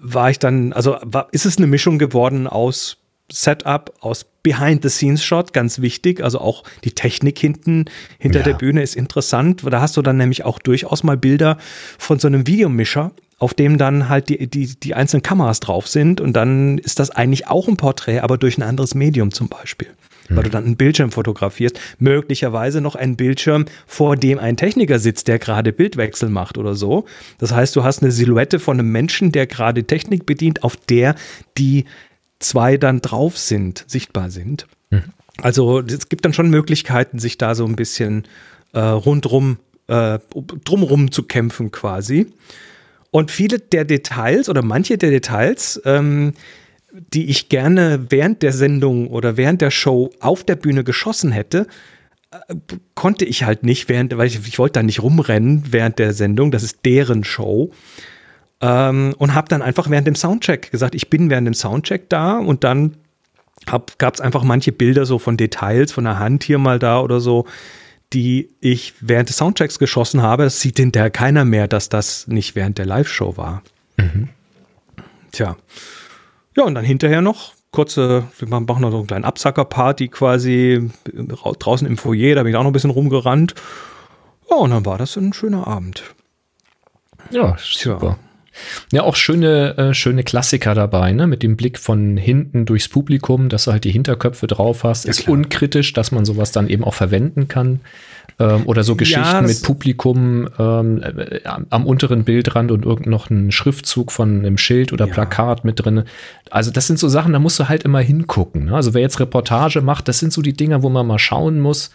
[0.00, 2.98] war ich dann, also war, ist es eine Mischung geworden aus
[3.34, 6.22] Setup, aus Behind-the-Scenes-Shot, ganz wichtig.
[6.22, 7.86] Also auch die Technik hinten,
[8.18, 8.44] hinter ja.
[8.44, 9.62] der Bühne ist interessant.
[9.64, 11.58] Da hast du dann nämlich auch durchaus mal Bilder
[11.98, 16.20] von so einem Videomischer, auf dem dann halt die, die, die einzelnen Kameras drauf sind.
[16.20, 19.88] Und dann ist das eigentlich auch ein Porträt, aber durch ein anderes Medium zum Beispiel
[20.36, 25.28] weil du dann einen Bildschirm fotografierst, möglicherweise noch einen Bildschirm, vor dem ein Techniker sitzt,
[25.28, 27.04] der gerade Bildwechsel macht oder so.
[27.38, 31.14] Das heißt, du hast eine Silhouette von einem Menschen, der gerade Technik bedient, auf der
[31.58, 31.84] die
[32.42, 34.66] zwei dann drauf sind, sichtbar sind.
[34.90, 35.04] Mhm.
[35.40, 38.24] Also es gibt dann schon Möglichkeiten, sich da so ein bisschen
[38.72, 40.18] äh, rundrum, äh,
[40.64, 42.26] drumrum zu kämpfen quasi.
[43.10, 46.34] Und viele der Details oder manche der Details ähm,
[46.92, 51.66] die ich gerne während der Sendung oder während der Show auf der Bühne geschossen hätte,
[52.30, 52.54] äh,
[52.94, 56.50] konnte ich halt nicht, während, weil ich, ich wollte da nicht rumrennen während der Sendung,
[56.50, 57.72] das ist deren Show.
[58.62, 62.38] Ähm, und habe dann einfach während dem Soundcheck gesagt, ich bin während dem Soundcheck da
[62.38, 62.96] und dann
[63.66, 67.20] gab es einfach manche Bilder so von Details, von der Hand hier mal da oder
[67.20, 67.46] so,
[68.12, 70.44] die ich während des Soundchecks geschossen habe.
[70.44, 73.62] Das sieht hinterher keiner mehr, dass das nicht während der Live-Show war.
[73.96, 74.28] Mhm.
[75.32, 75.56] Tja.
[76.56, 81.86] Ja, und dann hinterher noch kurze, wir machen noch so einen kleinen Absacker-Party quasi draußen
[81.86, 83.54] im Foyer, da bin ich auch noch ein bisschen rumgerannt.
[84.50, 86.02] Ja, und dann war das ein schöner Abend.
[87.30, 88.18] Ja, super.
[88.20, 88.31] Ja.
[88.92, 91.26] Ja, auch schöne, äh, schöne Klassiker dabei, ne?
[91.26, 95.04] Mit dem Blick von hinten durchs Publikum, dass du halt die Hinterköpfe drauf hast.
[95.04, 95.34] Ja, ist klar.
[95.34, 97.80] unkritisch, dass man sowas dann eben auch verwenden kann.
[98.38, 103.30] Ähm, oder so Geschichten ja, mit Publikum ähm, äh, am unteren Bildrand und irgend noch
[103.30, 105.12] ein Schriftzug von einem Schild oder ja.
[105.12, 106.04] Plakat mit drin.
[106.50, 108.66] Also das sind so Sachen, da musst du halt immer hingucken.
[108.66, 108.74] Ne?
[108.74, 111.90] Also wer jetzt Reportage macht, das sind so die Dinger, wo man mal schauen muss.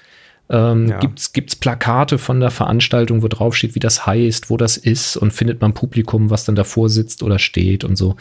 [0.49, 0.99] Ähm, ja.
[0.99, 5.17] Gibt's gibt's Plakate von der Veranstaltung, wo drauf steht, wie das heißt, wo das ist
[5.17, 8.15] und findet man Publikum, was dann davor sitzt oder steht und so.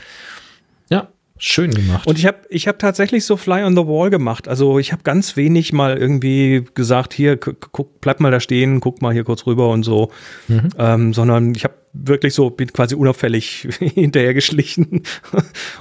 [0.90, 1.08] Ja,
[1.38, 2.06] Schön gemacht.
[2.06, 4.48] Und ich habe ich hab tatsächlich so Fly on the Wall gemacht.
[4.48, 9.02] Also ich habe ganz wenig mal irgendwie gesagt, hier, guck, bleib mal da stehen, guck
[9.02, 10.10] mal hier kurz rüber und so.
[10.48, 10.68] Mhm.
[10.78, 15.02] Ähm, sondern ich habe wirklich so, bin quasi unauffällig hinterhergeschlichen.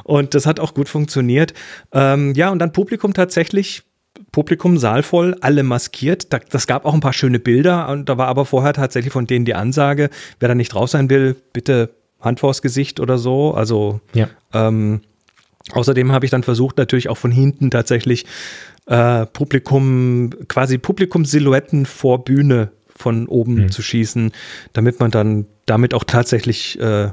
[0.03, 1.53] und das hat auch gut funktioniert.
[1.93, 3.83] Ähm, ja, und dann Publikum tatsächlich
[4.35, 6.33] Publikum saalvoll, alle maskiert.
[6.33, 7.87] Da, das gab auch ein paar schöne Bilder.
[7.87, 10.09] Und da war aber vorher tatsächlich von denen die Ansage,
[10.41, 13.53] wer da nicht drauf sein will, bitte Hand vors Gesicht oder so.
[13.53, 14.27] Also ja.
[14.53, 14.99] ähm,
[15.71, 18.25] Außerdem habe ich dann versucht, natürlich auch von hinten tatsächlich
[18.87, 23.71] äh, Publikum, quasi Publikumsilhouetten vor Bühne von oben mhm.
[23.71, 24.33] zu schießen,
[24.73, 27.09] damit man dann damit auch tatsächlich äh,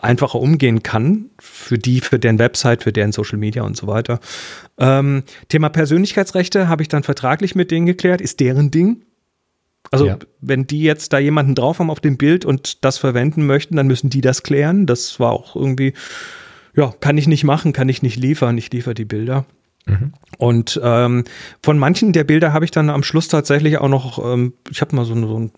[0.00, 4.20] einfacher umgehen kann für die, für deren Website, für deren Social Media und so weiter.
[4.78, 9.02] Ähm, Thema Persönlichkeitsrechte habe ich dann vertraglich mit denen geklärt, ist deren Ding.
[9.90, 10.18] Also ja.
[10.40, 13.86] wenn die jetzt da jemanden drauf haben auf dem Bild und das verwenden möchten, dann
[13.86, 14.86] müssen die das klären.
[14.86, 15.92] Das war auch irgendwie
[16.74, 18.56] ja, kann ich nicht machen, kann ich nicht liefern.
[18.58, 19.44] Ich liefere die Bilder.
[19.86, 20.12] Mhm.
[20.38, 21.24] Und ähm,
[21.62, 24.94] von manchen der Bilder habe ich dann am Schluss tatsächlich auch noch, ähm, ich habe
[24.94, 25.50] mal so, so,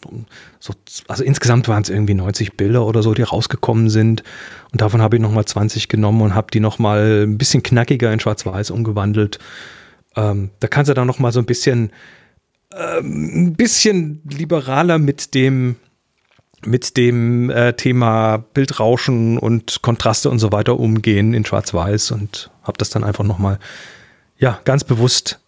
[0.59, 0.75] so,
[1.09, 4.23] also insgesamt waren es irgendwie 90 Bilder oder so, die rausgekommen sind.
[4.73, 8.21] Und davon habe ich nochmal 20 genommen und habe die nochmal ein bisschen knackiger in
[8.21, 9.39] Schwarz-Weiß umgewandelt.
[10.17, 11.91] Ähm, da kannst du dann nochmal so ein bisschen,
[12.75, 15.77] ähm, ein bisschen liberaler mit dem,
[16.65, 22.79] mit dem äh, Thema Bildrauschen und Kontraste und so weiter umgehen in Schwarz-Weiß und habe
[22.79, 23.59] das dann einfach nochmal,
[24.45, 25.39] ja, ganz bewusst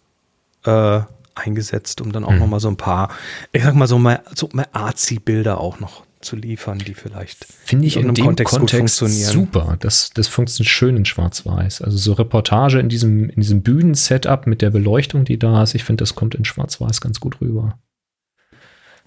[0.65, 1.01] äh,
[1.35, 2.39] eingesetzt, um dann auch mhm.
[2.39, 3.11] nochmal so ein paar,
[3.51, 7.85] ich sag mal so mal, so mal Arzi-Bilder auch noch zu liefern, die vielleicht finde
[7.85, 9.77] ich in, in dem Kontext, Kontext super.
[9.79, 11.83] Das, das funktioniert schön in Schwarz-Weiß.
[11.83, 15.83] Also so Reportage in diesem, in diesem Bühnen-Setup mit der Beleuchtung, die da ist, ich
[15.83, 17.77] finde, das kommt in Schwarz-Weiß ganz gut rüber.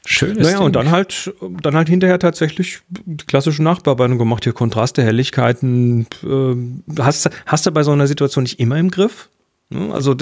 [0.07, 0.67] Schönes Naja, Ding.
[0.67, 6.07] und dann halt, dann halt hinterher tatsächlich die klassische Nachbearbeitung gemacht, hier Kontraste, Helligkeiten.
[6.23, 9.29] Äh, hast, hast du bei so einer Situation nicht immer im Griff?
[9.71, 9.93] Ne?
[9.93, 10.15] Also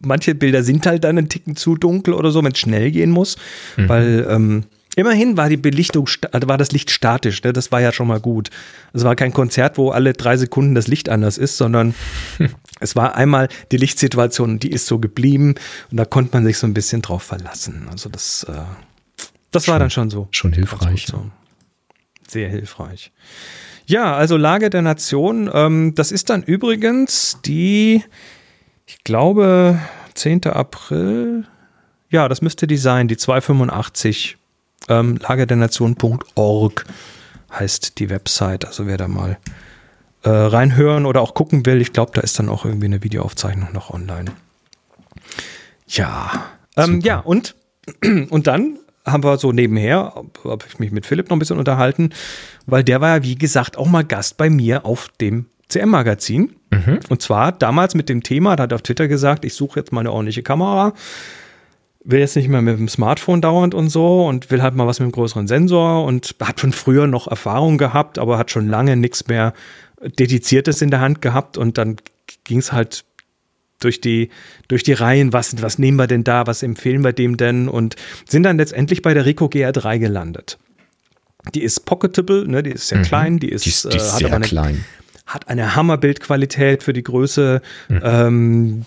[0.00, 3.10] manche Bilder sind halt dann einen Ticken zu dunkel oder so, wenn es schnell gehen
[3.10, 3.36] muss,
[3.76, 3.88] mhm.
[3.88, 4.64] weil ähm,
[4.98, 7.52] Immerhin war die Belichtung, also war das Licht statisch, ne?
[7.52, 8.48] das war ja schon mal gut.
[8.94, 11.94] Es war kein Konzert, wo alle drei Sekunden das Licht anders ist, sondern
[12.80, 15.56] es war einmal die Lichtsituation, die ist so geblieben
[15.90, 17.88] und da konnte man sich so ein bisschen drauf verlassen.
[17.90, 18.54] Also das, äh,
[19.50, 20.28] das schon, war dann schon so.
[20.30, 21.08] Schon hilfreich.
[21.08, 21.30] So.
[22.26, 23.12] Sehr hilfreich.
[23.84, 28.02] Ja, also Lage der Nation, ähm, das ist dann übrigens die,
[28.86, 29.78] ich glaube,
[30.14, 30.44] 10.
[30.46, 31.44] April.
[32.10, 34.36] Ja, das müsste die sein, die 285
[34.88, 36.86] ähm, lagerdernation.org
[37.52, 38.64] heißt die Website.
[38.64, 39.38] Also wer da mal
[40.22, 43.72] äh, reinhören oder auch gucken will, ich glaube, da ist dann auch irgendwie eine Videoaufzeichnung
[43.72, 44.32] noch online.
[45.88, 47.54] Ja, ähm, ja und,
[48.30, 50.14] und dann haben wir so nebenher,
[50.44, 52.10] habe ich mich mit Philipp noch ein bisschen unterhalten,
[52.66, 56.56] weil der war ja, wie gesagt, auch mal Gast bei mir auf dem CM-Magazin.
[56.76, 57.00] Mhm.
[57.08, 59.92] Und zwar damals mit dem Thema, da hat er auf Twitter gesagt, ich suche jetzt
[59.92, 60.92] mal eine ordentliche Kamera,
[62.04, 65.00] will jetzt nicht mehr mit dem Smartphone dauernd und so und will halt mal was
[65.00, 68.96] mit einem größeren Sensor und hat schon früher noch Erfahrung gehabt, aber hat schon lange
[68.96, 69.52] nichts mehr
[70.00, 71.96] Dediziertes in der Hand gehabt und dann
[72.44, 73.04] ging es halt
[73.80, 74.30] durch die,
[74.68, 77.96] durch die Reihen, was, was nehmen wir denn da, was empfehlen wir dem denn und
[78.28, 80.58] sind dann letztendlich bei der Ricoh GR3 gelandet.
[81.54, 83.02] Die ist pocketable, ne, die ist sehr mhm.
[83.02, 84.84] klein, die ist, die ist, die ist äh, sehr eine, klein.
[85.26, 88.00] Hat eine Hammerbildqualität für die Größe, mhm.
[88.02, 88.82] ähm,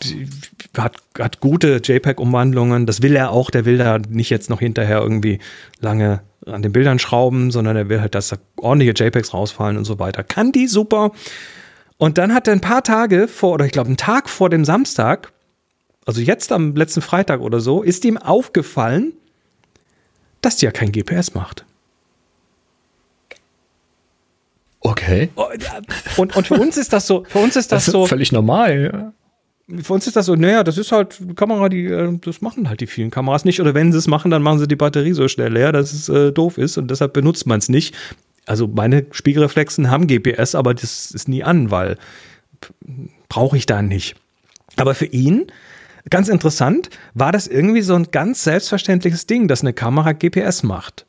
[0.77, 2.85] hat, hat gute JPEG-Umwandlungen.
[2.85, 5.39] Das will er auch, der will da nicht jetzt noch hinterher irgendwie
[5.79, 9.85] lange an den Bildern schrauben, sondern er will halt, dass da ordentliche JPEGs rausfallen und
[9.85, 10.23] so weiter.
[10.23, 11.11] Kann die super.
[11.97, 14.63] Und dann hat er ein paar Tage vor, oder ich glaube einen Tag vor dem
[14.63, 15.31] Samstag,
[16.05, 19.13] also jetzt am letzten Freitag oder so, ist ihm aufgefallen,
[20.41, 21.65] dass die ja kein GPS macht.
[24.81, 25.29] Okay.
[26.17, 28.05] Und, und für uns ist das so, für uns ist das, das ist so.
[28.05, 29.13] Völlig normal, ja.
[29.83, 32.69] Für uns ist das so, naja, das ist halt die Kamera, die, äh, das machen
[32.69, 33.61] halt die vielen Kameras nicht.
[33.61, 36.09] Oder wenn sie es machen, dann machen sie die Batterie so schnell leer, dass es
[36.09, 37.95] äh, doof ist und deshalb benutzt man es nicht.
[38.45, 41.97] Also meine Spiegelreflexen haben GPS, aber das ist nie an, weil
[43.27, 44.15] brauche ich da nicht.
[44.75, 45.47] Aber für ihn,
[46.09, 51.05] ganz interessant, war das irgendwie so ein ganz selbstverständliches Ding, dass eine Kamera GPS macht.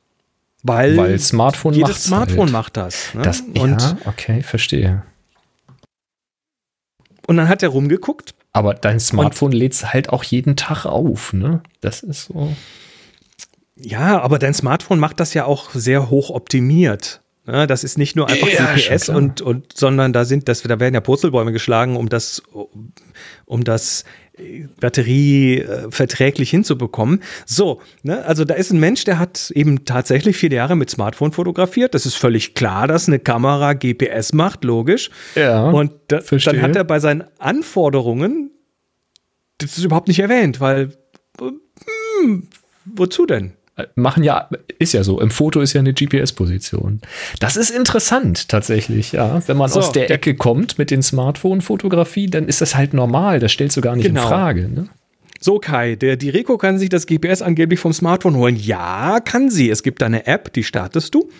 [0.62, 2.52] Weil, Weil Smartphone jedes macht's Smartphone halt.
[2.52, 3.14] macht das.
[3.14, 3.22] Ne?
[3.22, 5.04] das und ja, okay, verstehe.
[7.26, 8.34] Und dann hat er rumgeguckt.
[8.52, 11.62] Aber dein Smartphone lädt es halt auch jeden Tag auf, ne?
[11.80, 12.54] Das ist so.
[13.76, 17.22] Ja, aber dein Smartphone macht das ja auch sehr hoch optimiert.
[17.46, 20.78] Ja, das ist nicht nur einfach ja, GPS und, und, sondern da sind, das, da
[20.78, 22.42] werden ja Purzelbäume geschlagen, um das,
[23.46, 24.04] um das
[24.80, 27.22] Batterie äh, verträglich hinzubekommen.
[27.46, 31.32] So, ne, also da ist ein Mensch, der hat eben tatsächlich viele Jahre mit Smartphone
[31.32, 31.94] fotografiert.
[31.94, 35.10] Das ist völlig klar, dass eine Kamera GPS macht, logisch.
[35.34, 35.70] Ja.
[35.70, 38.50] Und da, dann hat er bei seinen Anforderungen
[39.60, 40.92] das ist überhaupt nicht erwähnt, weil
[41.38, 42.48] hm,
[42.84, 43.54] wozu denn?
[43.94, 47.00] Machen ja, ist ja so, im Foto ist ja eine GPS-Position.
[47.38, 49.42] Das ist interessant tatsächlich, ja.
[49.46, 52.94] Wenn man so, aus der, der Ecke kommt mit den Smartphone-Fotografie, dann ist das halt
[52.94, 54.22] normal, das stellst du gar nicht genau.
[54.22, 54.68] in Frage.
[54.68, 54.88] Ne?
[55.40, 58.56] So, Kai, der Direko kann sich das GPS angeblich vom Smartphone holen.
[58.56, 59.70] Ja, kann sie.
[59.70, 61.30] Es gibt da eine App, die startest du.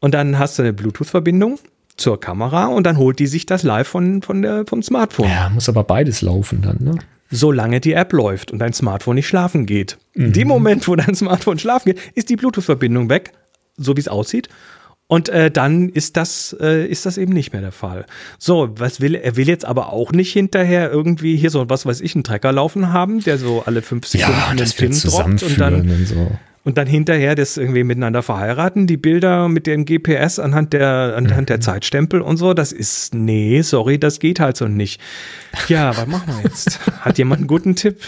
[0.00, 1.58] Und dann hast du eine Bluetooth-Verbindung
[1.96, 5.28] zur Kamera und dann holt die sich das live von, von der, vom Smartphone.
[5.28, 6.98] Ja, muss aber beides laufen dann, ne?
[7.30, 9.98] Solange die App läuft und dein Smartphone nicht schlafen geht.
[10.14, 10.26] Mhm.
[10.26, 13.32] In dem Moment, wo dein Smartphone schlafen geht, ist die Bluetooth-Verbindung weg,
[13.76, 14.48] so wie es aussieht.
[15.06, 18.06] Und äh, dann ist das, äh, ist das eben nicht mehr der Fall.
[18.38, 22.00] So, was will er will jetzt aber auch nicht hinterher irgendwie hier so was weiß
[22.00, 25.42] ich einen Trecker laufen haben, der so alle fünf Sekunden ja, das den Pin droppt
[25.42, 26.30] und dann und so
[26.64, 31.48] und dann hinterher das irgendwie miteinander verheiraten, die Bilder mit dem GPS anhand der, anhand
[31.48, 31.62] der mhm.
[31.62, 35.00] Zeitstempel und so, das ist, nee, sorry, das geht halt so nicht.
[35.68, 36.80] Ja, was machen wir jetzt?
[37.00, 38.00] Hat jemand einen guten Tipp?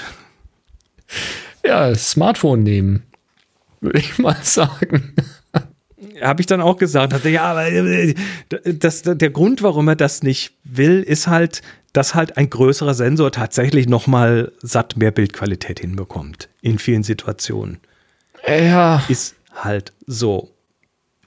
[1.65, 3.03] Ja, Smartphone nehmen,
[3.81, 5.15] würde ich mal sagen.
[6.21, 8.15] Habe ich dann auch gesagt, hatte, ja, aber äh,
[8.65, 13.33] das, der Grund, warum er das nicht will, ist halt, dass halt ein größerer Sensor
[13.33, 17.79] tatsächlich nochmal satt mehr Bildqualität hinbekommt in vielen Situationen.
[18.47, 19.03] Ja.
[19.09, 20.49] Ist halt so.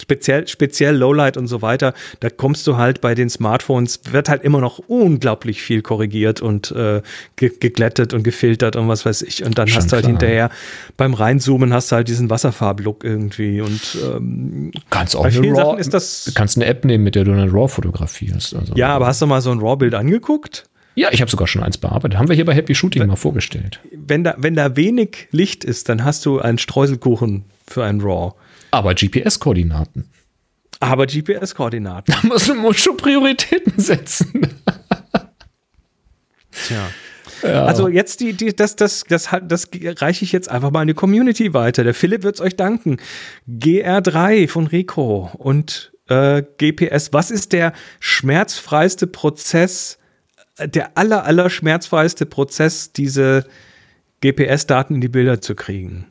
[0.01, 4.43] Speziell, speziell Lowlight und so weiter, da kommst du halt bei den Smartphones, wird halt
[4.43, 7.01] immer noch unglaublich viel korrigiert und äh,
[7.37, 9.45] ge geglättet und gefiltert und was weiß ich.
[9.45, 10.11] Und dann Schon hast du halt klar.
[10.11, 10.49] hinterher
[10.97, 13.61] beim Reinzoomen hast du halt diesen Wasserfarblook irgendwie.
[13.61, 16.25] Und ähm, kannst auch bei vielen Sachen ist das.
[16.25, 18.53] Du kannst eine App nehmen, mit der du eine RAW fotografierst.
[18.53, 20.65] Also, ja, aber hast du mal so ein RAW-Bild angeguckt?
[20.95, 22.17] Ja, ich habe sogar schon eins bearbeitet.
[22.17, 23.81] Haben wir hier bei Happy Shooting wenn, mal vorgestellt.
[23.91, 28.33] Wenn da, wenn da wenig Licht ist, dann hast du einen Streuselkuchen für ein RAW.
[28.71, 30.09] Aber GPS-Koordinaten.
[30.79, 32.13] Aber GPS-Koordinaten.
[32.13, 34.47] Da muss man schon Prioritäten setzen.
[36.67, 36.89] Tja.
[37.43, 37.65] Ja.
[37.65, 40.93] Also jetzt die, die, das, das, das, das reiche ich jetzt einfach mal in die
[40.93, 41.83] Community weiter.
[41.83, 42.97] Der Philipp wird es euch danken.
[43.47, 47.13] GR3 von Rico und äh, GPS.
[47.13, 49.99] Was ist der schmerzfreiste Prozess,
[50.59, 53.45] der aller, aller schmerzfreiste Prozess, diese
[54.21, 56.07] GPS-Daten in die Bilder zu kriegen.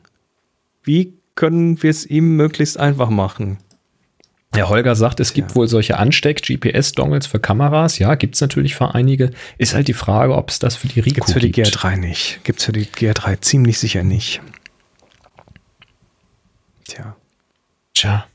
[0.83, 3.57] Wie können wir es ihm möglichst einfach machen?
[4.53, 5.55] Herr Holger sagt, es gibt ja.
[5.55, 7.99] wohl solche Ansteck-GPS-Dongles für Kameras.
[7.99, 9.31] Ja, gibt es natürlich für einige.
[9.57, 11.55] Ist halt die Frage, ob es das für die Rico gibt's für gibt.
[11.55, 12.39] Gibt es für die GR3 nicht.
[12.43, 14.41] Gibt es für die GR3 ziemlich sicher nicht.
[16.85, 17.17] Tja.
[17.93, 18.27] Tja.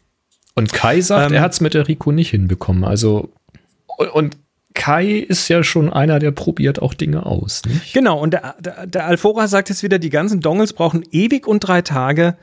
[0.55, 2.85] Und Kai sagt, ähm, er hat es mit der Rico nicht hinbekommen.
[2.85, 3.33] Also,
[4.13, 4.37] und
[4.75, 7.63] Kai ist ja schon einer, der probiert auch Dinge aus.
[7.67, 7.93] Nicht?
[7.93, 11.61] Genau, und der, der, der Alfora sagt jetzt wieder, die ganzen Dongles brauchen ewig und
[11.61, 12.37] drei Tage,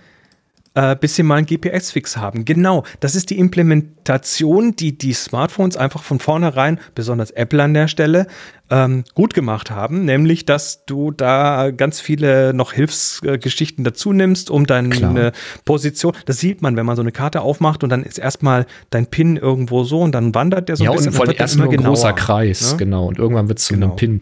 [0.73, 2.45] äh, bis sie mal einen GPS-Fix haben.
[2.45, 7.87] Genau, das ist die Implementation, die die Smartphones einfach von vornherein, besonders Apple an der
[7.87, 8.27] Stelle,
[8.69, 14.65] ähm, gut gemacht haben, nämlich dass du da ganz viele noch Hilfsgeschichten dazu nimmst, um
[14.65, 15.31] deine Klar.
[15.65, 16.13] Position.
[16.25, 19.37] Das sieht man, wenn man so eine Karte aufmacht und dann ist erstmal dein Pin
[19.37, 21.11] irgendwo so und dann wandert der so ja, ein bisschen.
[21.13, 22.77] Ja, und vor allem erst nur ein großer Kreis, ne?
[22.77, 23.07] genau.
[23.07, 23.87] Und irgendwann wird es zu genau.
[23.87, 24.21] einem Pin.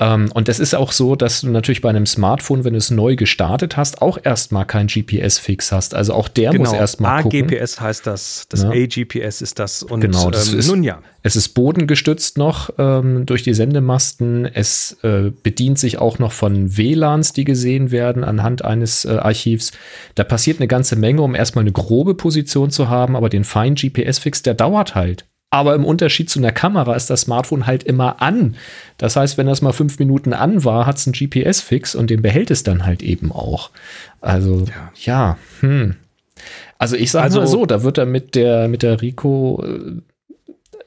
[0.00, 2.90] Ähm, und das ist auch so, dass du natürlich bei einem Smartphone, wenn du es
[2.90, 5.94] neu gestartet hast, auch erstmal kein GPS-Fix hast.
[5.94, 6.64] Also auch der genau.
[6.64, 7.42] muss erstmal gucken.
[7.44, 8.70] AGPS heißt das, das ja.
[8.70, 9.82] AGPS ist das.
[9.82, 11.00] Und genau, das ähm, ist, nun ja.
[11.22, 14.46] Es ist bodengestützt noch ähm, durch die Sendemasten.
[14.46, 19.72] Es äh, bedient sich auch noch von WLANs, die gesehen werden anhand eines äh, Archivs.
[20.14, 23.74] Da passiert eine ganze Menge, um erstmal eine grobe Position zu haben, aber den feinen
[23.74, 25.24] GPS-Fix, der dauert halt.
[25.52, 28.54] Aber im Unterschied zu einer Kamera ist das Smartphone halt immer an.
[28.98, 32.22] Das heißt, wenn das mal fünf Minuten an war, hat es einen GPS-Fix und den
[32.22, 33.70] behält es dann halt eben auch.
[34.20, 35.96] Also, ja, ja hm.
[36.78, 40.00] Also ich sage also, mal so, da wird er mit der, mit der Rico, äh,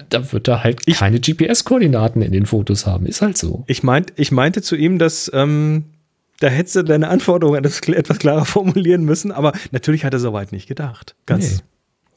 [0.09, 3.05] da wird er halt ich, keine GPS-Koordinaten in den Fotos haben.
[3.05, 3.63] Ist halt so.
[3.67, 5.85] Ich, meint, ich meinte zu ihm, dass ähm,
[6.39, 10.67] da hättest du deine Anforderungen etwas klarer formulieren müssen, aber natürlich hat er soweit nicht
[10.67, 11.15] gedacht.
[11.25, 11.57] Ganz.
[11.57, 11.59] Nee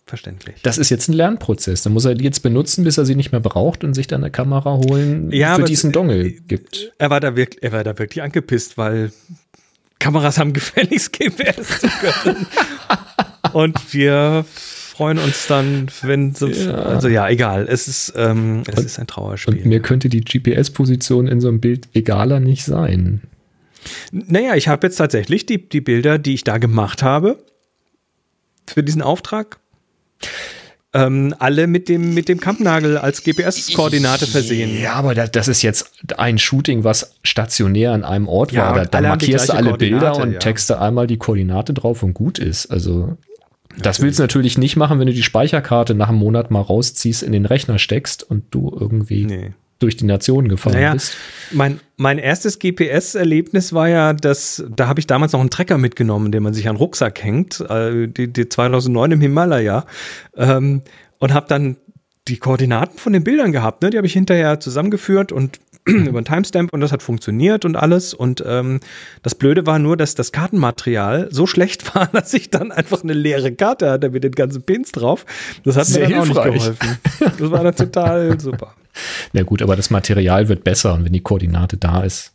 [0.06, 0.56] verständlich.
[0.62, 1.82] Das ist jetzt ein Lernprozess.
[1.82, 4.22] Da muss er die jetzt benutzen, bis er sie nicht mehr braucht und sich dann
[4.22, 6.92] eine Kamera holen, ja, für diesen Dongle gibt.
[6.98, 9.12] Er war, da wirklich, er war da wirklich angepisst, weil
[9.98, 12.46] Kameras haben gefälligst GPS zu können.
[13.52, 14.44] und wir
[14.96, 16.74] freuen uns dann, wenn so, ja.
[16.74, 17.66] also ja, egal.
[17.68, 19.54] Es ist, ähm, es und, ist ein Trauerspiel.
[19.54, 23.20] Und mir könnte die GPS-Position in so einem Bild egaler nicht sein.
[24.10, 27.38] Naja, ich habe jetzt tatsächlich die, die Bilder, die ich da gemacht habe,
[28.66, 29.58] für diesen Auftrag
[30.94, 34.80] ähm, alle mit dem, mit dem Kampnagel als GPS-Koordinate versehen.
[34.80, 38.74] Ja, aber das ist jetzt ein Shooting, was stationär an einem Ort ja, war.
[38.76, 40.38] Da, da markierst du alle Bilder und ja.
[40.38, 42.66] texte einmal die Koordinate drauf und gut ist.
[42.66, 43.18] Also
[43.78, 47.22] das willst du natürlich nicht machen, wenn du die Speicherkarte nach einem Monat mal rausziehst,
[47.22, 51.16] in den Rechner steckst und du irgendwie nee durch die Nation gefahren naja, bist.
[51.52, 56.32] Mein, mein erstes GPS-Erlebnis war ja, dass da habe ich damals noch einen Trecker mitgenommen,
[56.32, 59.84] den man sich an den Rucksack hängt, äh, die, die 2009 im Himalaya,
[60.36, 60.82] ähm,
[61.18, 61.76] und habe dann
[62.28, 63.82] die Koordinaten von den Bildern gehabt.
[63.82, 63.90] Ne?
[63.90, 65.60] Die habe ich hinterher zusammengeführt und
[66.08, 68.12] über einen Timestamp und das hat funktioniert und alles.
[68.12, 68.80] Und ähm,
[69.22, 73.12] das Blöde war nur, dass das Kartenmaterial so schlecht war, dass ich dann einfach eine
[73.12, 75.24] leere Karte hatte mit den ganzen Pins drauf.
[75.64, 76.48] Das hat Sehr mir dann hilfreich.
[76.48, 76.98] auch nicht geholfen.
[77.38, 78.74] Das war dann total super.
[79.32, 82.32] Na gut, aber das Material wird besser und wenn die Koordinate da ist,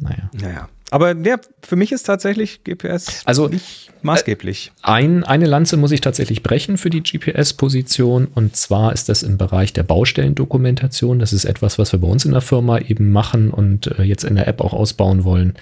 [0.00, 0.30] naja.
[0.40, 0.68] Naja.
[0.90, 4.72] Aber ja, für mich ist tatsächlich GPS also, nicht maßgeblich.
[4.82, 9.22] Äh, ein, eine Lanze muss ich tatsächlich brechen für die GPS-Position und zwar ist das
[9.22, 11.18] im Bereich der Baustellendokumentation.
[11.18, 14.24] Das ist etwas, was wir bei uns in der Firma eben machen und äh, jetzt
[14.24, 15.54] in der App auch ausbauen wollen.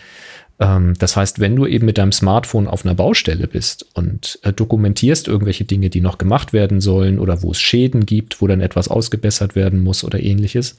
[0.59, 4.53] Ähm, das heißt, wenn du eben mit deinem Smartphone auf einer Baustelle bist und äh,
[4.53, 8.61] dokumentierst irgendwelche Dinge, die noch gemacht werden sollen oder wo es Schäden gibt, wo dann
[8.61, 10.77] etwas ausgebessert werden muss oder ähnliches,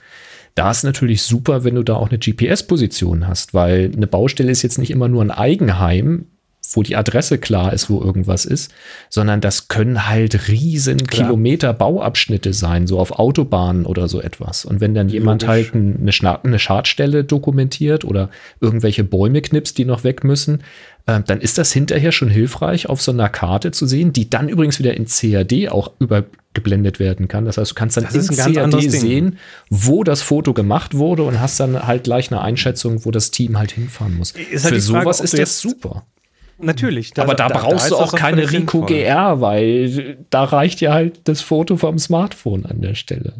[0.57, 4.63] da ist natürlich super, wenn du da auch eine GPS-Position hast, weil eine Baustelle ist
[4.63, 6.25] jetzt nicht immer nur ein Eigenheim,
[6.73, 8.73] wo die Adresse klar ist, wo irgendwas ist,
[9.09, 11.27] sondern das können halt riesen klar.
[11.27, 14.65] Kilometer Bauabschnitte sein, so auf Autobahnen oder so etwas.
[14.65, 15.71] Und wenn dann jemand Logisch.
[15.71, 20.63] halt eine, eine Schadstelle dokumentiert oder irgendwelche Bäume knipst, die noch weg müssen,
[21.07, 24.49] äh, dann ist das hinterher schon hilfreich, auf so einer Karte zu sehen, die dann
[24.49, 27.45] übrigens wieder in CAD auch übergeblendet werden kann.
[27.45, 29.37] Das heißt, du kannst dann in CAD sehen,
[29.69, 33.57] wo das Foto gemacht wurde und hast dann halt gleich eine Einschätzung, wo das Team
[33.57, 34.31] halt hinfahren muss.
[34.31, 36.05] Ist halt Für Frage, sowas ist das super.
[36.59, 37.13] Natürlich.
[37.13, 40.93] Da, Aber da, da brauchst da du auch keine Rico GR, weil da reicht ja
[40.93, 43.33] halt das Foto vom Smartphone an der Stelle.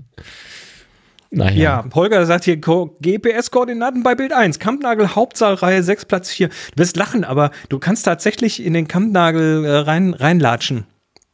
[1.29, 1.83] Naja.
[1.83, 4.59] Ja, Holger sagt hier GPS-Koordinaten bei Bild 1.
[4.59, 6.47] Kampnagel Hauptsaal 6, Platz 4.
[6.47, 10.85] Du wirst lachen, aber du kannst tatsächlich in den Kampnagel äh, rein, reinlatschen.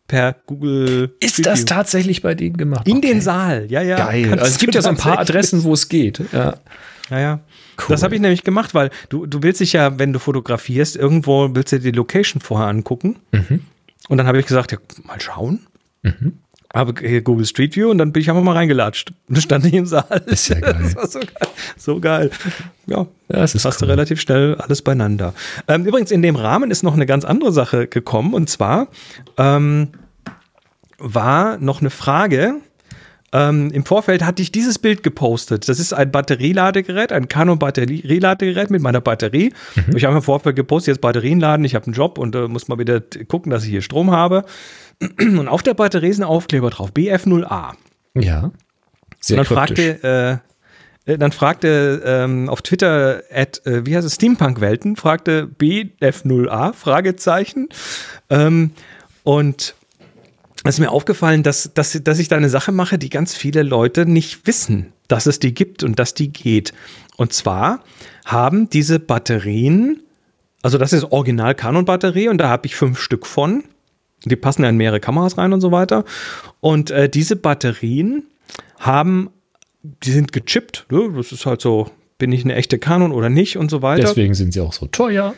[0.07, 1.15] Per Google.
[1.19, 2.87] Ist Street das tatsächlich bei denen gemacht?
[2.87, 3.07] In okay.
[3.07, 3.97] den Saal, ja, ja.
[3.97, 4.31] Geil.
[4.31, 6.19] Also es gibt ja so ein paar Adressen, wo es geht.
[6.31, 6.55] Ja.
[7.09, 7.39] Ja, ja.
[7.77, 7.87] Cool.
[7.89, 11.49] Das habe ich nämlich gemacht, weil du, du willst dich ja, wenn du fotografierst, irgendwo
[11.53, 13.17] willst du die Location vorher angucken.
[13.31, 13.61] Mhm.
[14.09, 15.67] Und dann habe ich gesagt, ja, mal schauen.
[16.01, 16.39] Mhm.
[16.73, 19.13] Habe hier Google Street View und dann bin ich einfach mal reingelatscht.
[19.29, 20.23] Und stand ich im Saal.
[20.25, 20.75] ist ja geil.
[20.81, 21.47] Das war so geil.
[21.77, 22.31] So geil.
[22.87, 23.87] Ja, ja das ist hast cool.
[23.87, 25.33] du relativ schnell alles beieinander.
[25.67, 28.33] Ähm, übrigens, in dem Rahmen ist noch eine ganz andere Sache gekommen.
[28.33, 28.87] Und zwar
[29.37, 29.89] ähm,
[30.97, 32.55] war noch eine Frage,
[33.33, 35.67] ähm, Im Vorfeld hatte ich dieses Bild gepostet.
[35.67, 39.51] Das ist ein Batterieladegerät, ein Canon-Batterieladegerät mit meiner Batterie.
[39.75, 39.97] Mhm.
[39.97, 42.67] Ich habe im Vorfeld gepostet, jetzt Batterien laden, ich habe einen Job und äh, muss
[42.67, 44.45] mal wieder gucken, dass ich hier Strom habe.
[45.19, 47.71] Und auf der Batterie ist ein Aufkleber drauf, BF0A.
[48.13, 48.51] Ja.
[49.19, 50.41] Sehr und dann fragte,
[51.07, 56.73] äh, äh, dann fragte ähm, auf Twitter, at, äh, wie heißt es, Steampunk-Welten, fragte BF0A,
[56.73, 57.69] Fragezeichen.
[58.29, 58.71] Ähm,
[59.23, 59.75] und
[60.63, 64.05] ist mir aufgefallen, dass, dass, dass ich da eine Sache mache, die ganz viele Leute
[64.05, 64.93] nicht wissen.
[65.09, 66.73] dass es die gibt und dass die geht.
[67.17, 67.83] Und zwar
[68.25, 70.01] haben diese Batterien,
[70.61, 73.63] also das ist Original Canon Batterie und da habe ich fünf Stück von.
[74.25, 76.05] Die passen ja in mehrere Kameras rein und so weiter.
[76.61, 78.23] Und äh, diese Batterien
[78.79, 79.29] haben,
[79.83, 80.85] die sind gechippt.
[80.89, 81.11] Ne?
[81.15, 84.03] Das ist halt so, bin ich eine echte Canon oder nicht und so weiter.
[84.03, 85.35] Deswegen sind sie auch so teuer.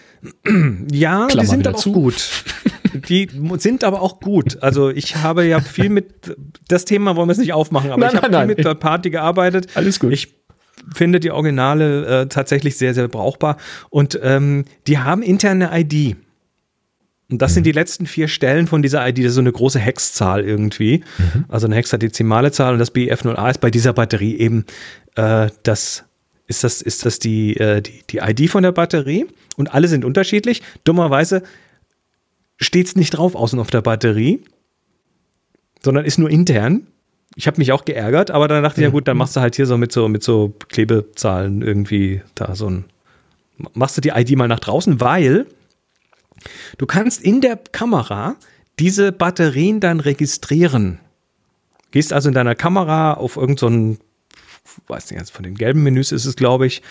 [0.92, 2.30] Ja, Klammer die sind aber auch gut.
[3.02, 4.62] Die sind aber auch gut.
[4.62, 6.36] Also ich habe ja viel mit,
[6.68, 9.10] das Thema wollen wir es nicht aufmachen, aber nein, ich habe viel mit der Party
[9.10, 9.68] gearbeitet.
[9.76, 10.14] Alles gut.
[10.14, 10.36] Ich
[10.94, 13.58] finde die Originale äh, tatsächlich sehr, sehr brauchbar.
[13.90, 16.18] Und ähm, die haben interne ID.
[17.30, 17.56] Und das mhm.
[17.56, 19.20] sind die letzten vier Stellen von dieser ID.
[19.20, 21.04] Das ist so eine große Hexzahl irgendwie.
[21.18, 21.46] Mhm.
[21.48, 22.74] Also eine hexadezimale Zahl.
[22.74, 24.66] Und das BF0A ist bei dieser Batterie eben
[25.16, 26.04] äh, das,
[26.48, 29.26] ist das, ist das die, äh, die, die ID von der Batterie.
[29.56, 30.62] Und alle sind unterschiedlich.
[30.84, 31.44] Dummerweise
[32.58, 34.44] steht es nicht drauf außen auf der Batterie,
[35.84, 36.88] sondern ist nur intern.
[37.36, 39.56] Ich habe mich auch geärgert, aber dann dachte ich, ja gut, dann machst du halt
[39.56, 42.86] hier so mit so, mit so Klebezahlen irgendwie da so ein,
[43.74, 45.46] machst du die ID mal nach draußen, weil
[46.78, 48.36] du kannst in der Kamera
[48.80, 51.00] diese Batterien dann registrieren.
[51.92, 54.00] Gehst also in deiner Kamera auf irgendeinen, so
[54.88, 56.82] weiß nicht, von den gelben Menüs ist es, glaube ich,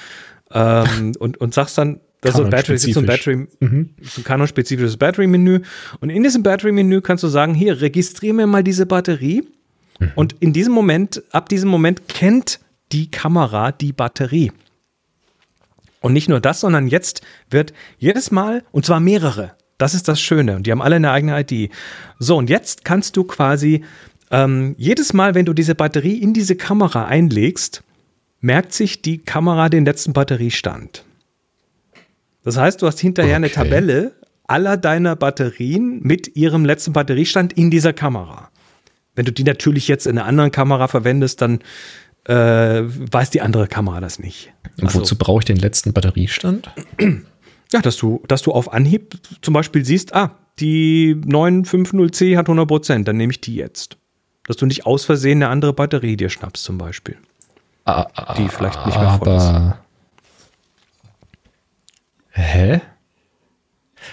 [0.50, 3.90] ähm, und, und sagst dann, das ist Battery, so ein Battery, mhm.
[4.02, 5.60] so ein Canon-spezifisches Battery-Menü.
[6.00, 9.46] Und in diesem Battery-Menü kannst du sagen, hier, registriere mir mal diese Batterie.
[9.98, 10.12] Mhm.
[10.14, 12.60] Und in diesem Moment, ab diesem Moment kennt
[12.92, 14.52] die Kamera die Batterie.
[16.00, 20.20] Und nicht nur das, sondern jetzt wird jedes Mal, und zwar mehrere, das ist das
[20.20, 21.70] Schöne, und die haben alle eine eigene ID.
[22.18, 23.82] So, und jetzt kannst du quasi
[24.30, 27.82] ähm, jedes Mal, wenn du diese Batterie in diese Kamera einlegst,
[28.40, 31.04] merkt sich die Kamera den letzten Batteriestand.
[32.44, 33.36] Das heißt, du hast hinterher okay.
[33.36, 34.12] eine Tabelle
[34.46, 38.50] aller deiner Batterien mit ihrem letzten Batteriestand in dieser Kamera.
[39.14, 41.60] Wenn du die natürlich jetzt in einer anderen Kamera verwendest, dann
[42.24, 44.52] äh, weiß die andere Kamera das nicht.
[44.78, 46.70] Und also, wozu brauche ich den letzten Batteriestand?
[47.72, 52.68] Ja, dass du, dass du auf Anhieb zum Beispiel siehst, ah, die 950C hat 100
[52.68, 53.96] Prozent, dann nehme ich die jetzt.
[54.46, 57.16] Dass du nicht aus Versehen eine andere Batterie dir schnappst zum Beispiel.
[57.84, 59.83] Ah, die vielleicht nicht mehr voll ist.
[62.34, 62.80] Hä?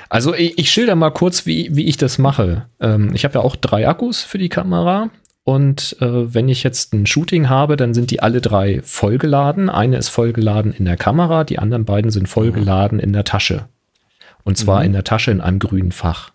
[0.10, 2.68] Also ich, ich schilder mal kurz, wie, wie ich das mache.
[2.80, 5.10] Ähm, ich habe ja auch drei Akkus für die Kamera.
[5.44, 9.70] Und äh, wenn ich jetzt ein Shooting habe, dann sind die alle drei vollgeladen.
[9.70, 13.66] Eine ist vollgeladen in der Kamera, die anderen beiden sind vollgeladen in der Tasche.
[14.44, 14.86] Und zwar mhm.
[14.86, 16.32] in der Tasche in einem grünen Fach.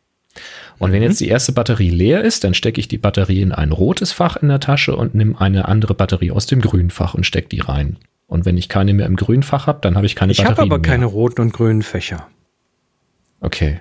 [0.78, 1.26] Und wenn jetzt mhm.
[1.26, 4.48] die erste Batterie leer ist, dann stecke ich die Batterie in ein rotes Fach in
[4.48, 7.98] der Tasche und nehme eine andere Batterie aus dem grünen Fach und stecke die rein.
[8.26, 10.54] Und wenn ich keine mehr im grünen Fach habe, dann habe ich keine ich Batterien
[10.54, 10.90] Ich habe aber mehr.
[10.90, 12.28] keine roten und grünen Fächer.
[13.40, 13.80] Okay.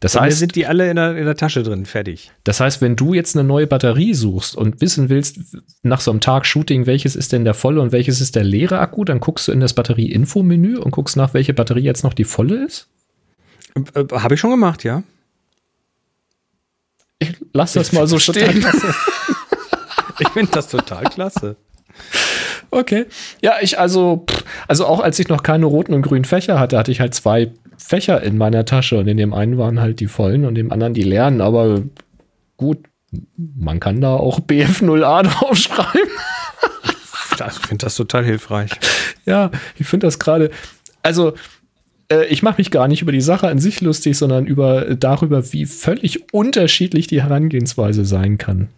[0.00, 2.30] Das heißt, sind die alle in der, in der, Tasche drin, fertig.
[2.44, 5.38] Das heißt, wenn du jetzt eine neue Batterie suchst und wissen willst,
[5.82, 8.78] nach so einem Tag Shooting, welches ist denn der volle und welches ist der leere
[8.78, 12.24] Akku, dann guckst du in das Batterie-Info-Menü und guckst nach, welche Batterie jetzt noch die
[12.24, 12.88] volle ist?
[13.94, 15.02] Äh, Habe ich schon gemacht, ja.
[17.18, 18.64] Ich lass das ich mal so stehen.
[20.18, 21.56] ich finde das total klasse.
[22.70, 23.06] Okay.
[23.42, 24.26] Ja, ich also,
[24.68, 27.52] also auch als ich noch keine roten und grünen Fächer hatte, hatte ich halt zwei
[27.78, 30.94] Fächer in meiner Tasche und in dem einen waren halt die vollen und dem anderen
[30.94, 31.82] die leeren, aber
[32.56, 32.78] gut,
[33.36, 36.10] man kann da auch BF0A draufschreiben.
[37.32, 38.70] ich finde das total hilfreich.
[39.24, 40.50] Ja, ich finde das gerade,
[41.02, 41.34] also
[42.10, 45.52] äh, ich mache mich gar nicht über die Sache an sich lustig, sondern über darüber,
[45.52, 48.68] wie völlig unterschiedlich die Herangehensweise sein kann.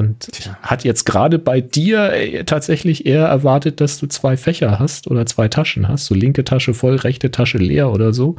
[0.00, 0.56] Und Tja.
[0.62, 5.26] hat jetzt gerade bei dir äh, tatsächlich eher erwartet, dass du zwei Fächer hast oder
[5.26, 8.36] zwei Taschen hast, so linke Tasche voll, rechte Tasche leer oder so.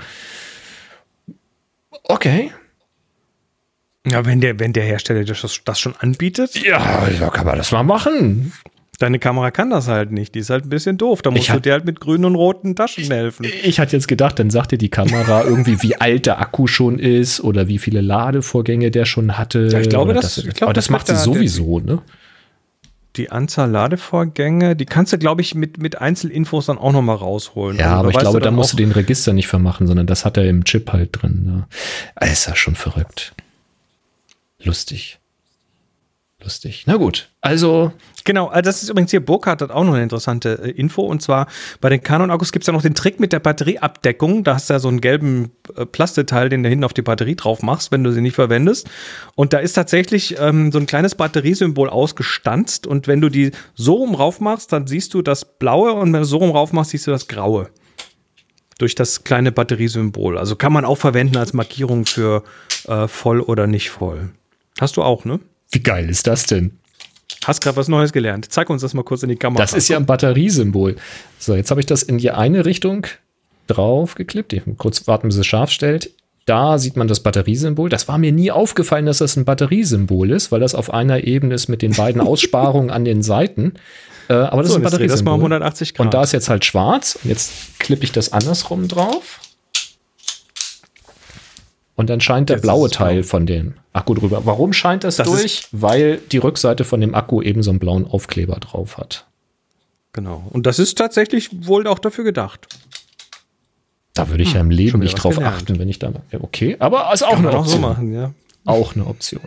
[2.05, 2.51] Okay.
[4.07, 6.55] Ja, wenn der, wenn der Hersteller das, das schon anbietet.
[6.65, 8.53] Ja, ja, kann man das mal machen.
[9.01, 10.35] Deine Kamera kann das halt nicht.
[10.35, 11.23] Die ist halt ein bisschen doof.
[11.23, 13.47] Da musst ich du dir halt mit grünen und roten Taschen helfen.
[13.63, 16.99] Ich hatte jetzt gedacht, dann sagt dir die Kamera irgendwie, wie alt der Akku schon
[16.99, 19.69] ist oder wie viele Ladevorgänge der schon hatte.
[19.71, 22.01] Ja, ich glaube, das, das, ich glaube, aber das, das macht sie sowieso, ne?
[23.15, 27.77] Die Anzahl Ladevorgänge, die kannst du, glaube ich, mit, mit Einzelinfos dann auch nochmal rausholen.
[27.77, 30.37] Ja, also, aber ich glaube, da musst du den Register nicht vermachen, sondern das hat
[30.37, 31.43] er im Chip halt drin.
[31.43, 31.67] Ne?
[32.15, 33.33] Das ist ja schon verrückt.
[34.63, 35.20] Lustig
[36.43, 36.83] lustig.
[36.87, 37.91] Na gut, also.
[38.23, 41.01] Genau, also das ist übrigens hier, Burkhardt hat auch noch eine interessante äh, Info.
[41.01, 41.47] Und zwar
[41.79, 44.43] bei den Canon-Akkus gibt es ja noch den Trick mit der Batterieabdeckung.
[44.43, 47.35] Da hast du ja so einen gelben äh, Plasteteil, den du hinten auf die Batterie
[47.35, 48.89] drauf machst, wenn du sie nicht verwendest.
[49.35, 52.85] Und da ist tatsächlich ähm, so ein kleines Batteriesymbol ausgestanzt.
[52.85, 55.93] Und wenn du die so rum rauf machst, dann siehst du das Blaue.
[55.93, 57.69] Und wenn du so rum rauf machst, siehst du das Graue.
[58.77, 60.37] Durch das kleine Batteriesymbol.
[60.37, 62.43] Also kann man auch verwenden als Markierung für
[62.87, 64.29] äh, voll oder nicht voll.
[64.79, 65.39] Hast du auch, ne?
[65.71, 66.77] Wie geil ist das denn?
[67.45, 68.51] Hast gerade was Neues gelernt.
[68.51, 69.63] Zeig uns das mal kurz in die Kamera.
[69.63, 70.95] Das ist ja ein Batteriesymbol.
[71.39, 73.07] So, jetzt habe ich das in die eine Richtung
[73.67, 74.53] drauf geklippt.
[74.53, 76.11] Ich kurz warten, bis es scharf stellt.
[76.45, 77.89] Da sieht man das Batteriesymbol.
[77.89, 81.55] Das war mir nie aufgefallen, dass das ein Batteriesymbol ist, weil das auf einer Ebene
[81.55, 83.73] ist mit den beiden Aussparungen an den Seiten.
[84.27, 85.15] Äh, aber das so, ist ein Batteriesymbol.
[85.15, 86.05] Das mal um 180 Grad.
[86.05, 87.17] Und da ist jetzt halt schwarz.
[87.23, 89.39] Und jetzt klippe ich das andersrum drauf.
[91.95, 94.45] Und dann scheint der jetzt blaue Teil von dem Akku drüber.
[94.45, 95.67] Warum scheint das, das durch?
[95.71, 99.27] Weil die Rückseite von dem Akku eben so einen blauen Aufkleber drauf hat.
[100.13, 100.47] Genau.
[100.51, 102.67] Und das ist tatsächlich wohl auch dafür gedacht.
[104.13, 105.55] Da würde ich hm, ja im Leben nicht drauf gelernt.
[105.57, 106.11] achten, wenn ich da.
[106.33, 107.63] Okay, aber ist auch Kann eine Option.
[107.63, 108.33] Auch, so machen, ja.
[108.65, 109.41] auch eine Option.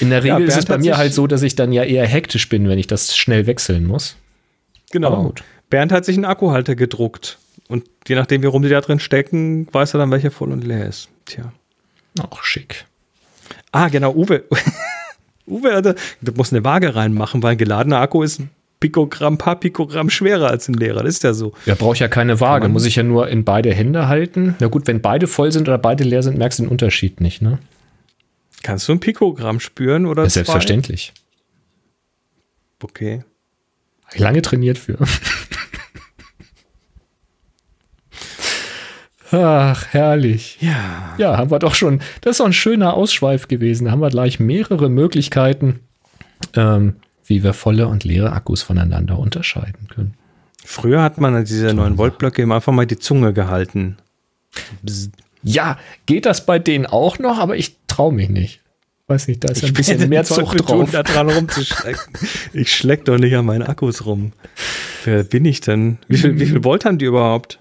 [0.00, 2.06] In der Regel ja, ist es bei mir halt so, dass ich dann ja eher
[2.06, 4.16] hektisch bin, wenn ich das schnell wechseln muss.
[4.90, 5.34] Genau.
[5.68, 7.38] Bernd hat sich einen Akkuhalter gedruckt.
[7.70, 10.64] Und je nachdem, wie rum die da drin stecken, weiß er dann, welcher voll und
[10.64, 11.08] leer ist.
[11.24, 11.52] Tja.
[12.18, 12.84] Auch schick.
[13.70, 14.42] Ah, genau, Uwe.
[15.46, 19.54] Uwe, hatte, du musst eine Waage reinmachen, weil ein geladener Akku ist ein Pikogramm, paar
[19.54, 21.04] Pikogramm schwerer als ein leerer.
[21.04, 21.52] Das ist ja so.
[21.64, 22.68] Ja, brauche ich ja keine Waage.
[22.68, 24.56] Muss ich ja nur in beide Hände halten.
[24.58, 27.40] Na gut, wenn beide voll sind oder beide leer sind, merkst du den Unterschied nicht,
[27.40, 27.60] ne?
[28.64, 31.12] Kannst du ein Pikogramm spüren oder ja, Selbstverständlich.
[32.82, 33.22] Okay.
[34.16, 34.98] Lange trainiert für.
[39.32, 40.58] Ach, herrlich.
[40.60, 41.14] Ja.
[41.18, 42.00] Ja, haben wir doch schon.
[42.20, 43.84] Das ist doch ein schöner Ausschweif gewesen.
[43.84, 45.80] Da haben wir gleich mehrere Möglichkeiten,
[46.54, 50.14] ähm, wie wir volle und leere Akkus voneinander unterscheiden können.
[50.64, 53.96] Früher hat man an diese 9 Volt Blöcke immer einfach mal die Zunge gehalten.
[54.82, 55.10] Bzz.
[55.42, 58.60] Ja, geht das bei denen auch noch, aber ich traue mich nicht.
[59.06, 60.90] Weiß nicht, da ist ich ein bisschen mehr Zucht drauf.
[60.92, 62.14] Da dran rumzuschlecken.
[62.52, 64.32] ich schleck doch nicht an meinen Akkus rum.
[65.04, 65.98] Wer bin ich denn?
[66.08, 67.58] Wie viel, wie viel Volt haben die überhaupt?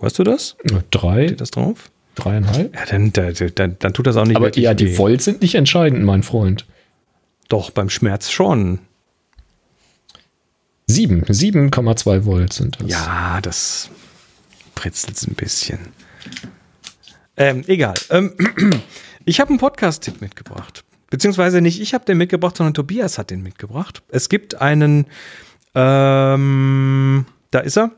[0.00, 0.56] Weißt du das?
[0.90, 1.26] Drei.
[1.26, 1.90] Steht das drauf?
[2.16, 2.74] Dreieinhalb?
[2.74, 6.02] Ja, dann, dann, dann tut das auch nicht Aber ja, die Volt sind nicht entscheidend,
[6.04, 6.66] mein Freund.
[7.48, 8.80] Doch, beim Schmerz schon.
[10.86, 11.24] Sieben.
[11.24, 12.90] 7,2 Volt sind das.
[12.90, 13.90] Ja, das
[14.74, 15.78] pritzelt ein bisschen.
[17.36, 17.94] Ähm, egal.
[18.10, 18.34] Ähm,
[19.24, 20.84] ich habe einen Podcast-Tipp mitgebracht.
[21.10, 24.02] Beziehungsweise nicht ich habe den mitgebracht, sondern Tobias hat den mitgebracht.
[24.08, 25.06] Es gibt einen,
[25.74, 27.92] ähm, da ist er,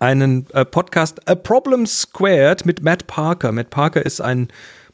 [0.00, 3.52] einen äh, Podcast A Problem Squared mit Matt Parker.
[3.52, 4.48] Matt Parker ist ein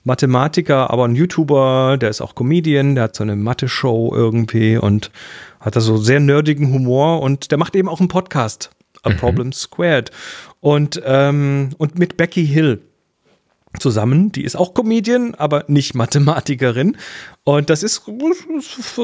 [0.04, 5.10] Mathematiker, aber ein YouTuber, der ist auch Comedian, der hat so eine Mathe-Show irgendwie und
[5.60, 8.70] hat da so sehr nerdigen Humor und der macht eben auch einen Podcast,
[9.02, 9.16] A mhm.
[9.16, 10.10] Problem Squared.
[10.60, 12.82] Und, ähm, und mit Becky Hill
[13.78, 14.32] zusammen.
[14.32, 16.96] Die ist auch Comedian, aber nicht Mathematikerin.
[17.44, 18.02] Und das ist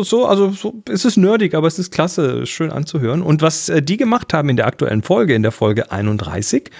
[0.02, 3.22] so, also so, es ist nerdig, aber es ist klasse, schön anzuhören.
[3.22, 6.70] Und was äh, die gemacht haben in der aktuellen Folge, in der Folge 31,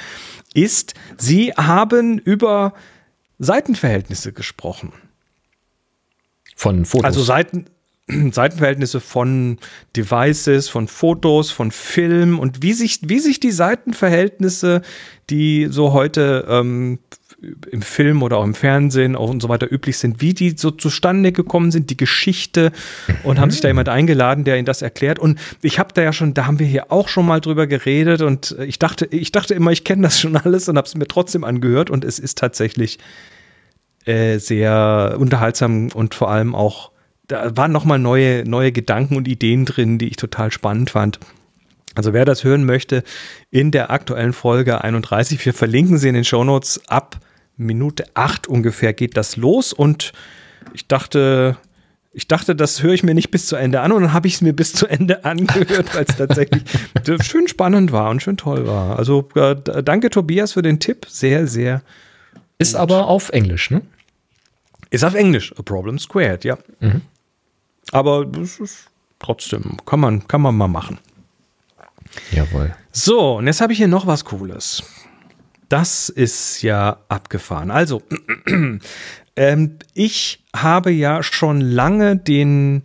[0.55, 2.75] ist, sie haben über
[3.39, 4.93] Seitenverhältnisse gesprochen.
[6.57, 7.07] Von Fotos.
[7.07, 7.67] Also Seiten,
[8.33, 9.59] Seitenverhältnisse von
[9.97, 14.83] Devices, von Fotos, von Film und wie sich, wie sich die Seitenverhältnisse,
[15.31, 16.99] die so heute ähm,
[17.71, 20.71] im Film oder auch im Fernsehen auch und so weiter üblich sind, wie die so
[20.71, 22.73] zustande gekommen sind, die Geschichte
[23.23, 23.41] und mhm.
[23.41, 25.19] haben sich da jemand eingeladen, der ihnen das erklärt.
[25.19, 28.21] Und ich habe da ja schon, da haben wir hier auch schon mal drüber geredet
[28.21, 31.07] und ich dachte, ich dachte immer, ich kenne das schon alles und habe es mir
[31.07, 32.99] trotzdem angehört und es ist tatsächlich
[34.05, 36.91] äh, sehr unterhaltsam und vor allem auch,
[37.27, 41.21] da waren nochmal neue, neue Gedanken und Ideen drin, die ich total spannend fand.
[41.95, 43.03] Also wer das hören möchte,
[43.51, 47.19] in der aktuellen Folge 31, wir verlinken sie in den Shownotes ab
[47.61, 50.13] Minute 8 ungefähr geht das los und
[50.73, 51.57] ich dachte,
[52.13, 54.35] ich dachte, das höre ich mir nicht bis zu Ende an und dann habe ich
[54.35, 56.63] es mir bis zu Ende angehört, weil es tatsächlich
[57.23, 58.99] schön spannend war und schön toll war.
[58.99, 61.83] Also äh, danke Tobias für den Tipp, sehr, sehr.
[62.59, 62.81] Ist gut.
[62.81, 63.83] aber auf Englisch, ne?
[64.91, 66.59] Ist auf Englisch, A Problem Squared, ja.
[66.81, 67.03] Mhm.
[67.93, 68.87] Aber das ist
[69.19, 70.99] trotzdem, kann man, kann man mal machen.
[72.33, 72.75] Jawohl.
[72.93, 74.83] So, und jetzt habe ich hier noch was Cooles.
[75.71, 77.71] Das ist ja abgefahren.
[77.71, 78.03] Also,
[79.37, 82.83] ähm, ich habe ja schon lange den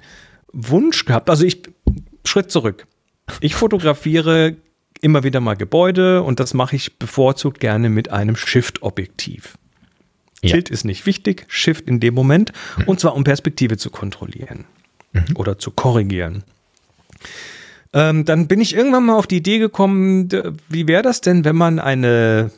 [0.54, 1.64] Wunsch gehabt, also ich,
[2.26, 2.86] Schritt zurück.
[3.42, 4.56] Ich fotografiere
[5.02, 9.58] immer wieder mal Gebäude und das mache ich bevorzugt gerne mit einem Shift-Objektiv.
[10.44, 10.52] Ja.
[10.52, 12.84] Tilt ist nicht wichtig, Shift in dem Moment mhm.
[12.84, 14.66] und zwar um Perspektive zu kontrollieren
[15.12, 15.26] mhm.
[15.36, 16.44] oder zu korrigieren.
[17.94, 20.30] Ähm, dann bin ich irgendwann mal auf die Idee gekommen,
[20.70, 22.52] wie wäre das denn, wenn man eine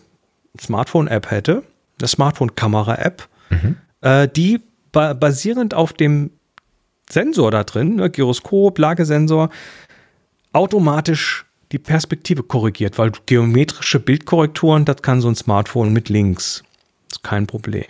[0.59, 1.63] Smartphone-App hätte,
[1.99, 3.75] eine Smartphone-Kamera-App, mhm.
[4.01, 4.61] äh, die
[4.91, 6.31] ba basierend auf dem
[7.09, 9.49] Sensor da drin, ne, Gyroskop, Lagesensor,
[10.53, 16.63] automatisch die Perspektive korrigiert, weil geometrische Bildkorrekturen, das kann so ein Smartphone mit links.
[17.11, 17.85] ist kein Problem.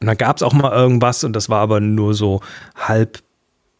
[0.00, 2.40] Und dann gab es auch mal irgendwas und das war aber nur so
[2.74, 3.22] halb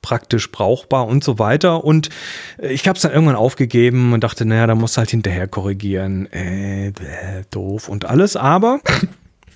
[0.03, 1.85] praktisch brauchbar und so weiter.
[1.85, 2.11] Und
[2.59, 5.49] äh, ich habe es dann irgendwann aufgegeben und dachte, naja, da musst du halt hinterher
[5.49, 6.31] korrigieren.
[6.33, 8.37] Äh, bläh, doof und alles.
[8.37, 8.81] Aber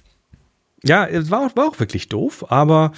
[0.83, 2.47] ja, es war, war auch wirklich doof.
[2.49, 2.93] Aber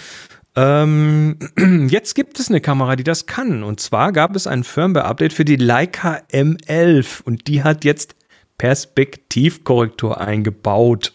[0.54, 1.38] ähm,
[1.88, 3.64] jetzt gibt es eine Kamera, die das kann.
[3.64, 8.14] Und zwar gab es ein Firmware-Update für die Leica M11 und die hat jetzt
[8.58, 11.14] Perspektivkorrektur eingebaut.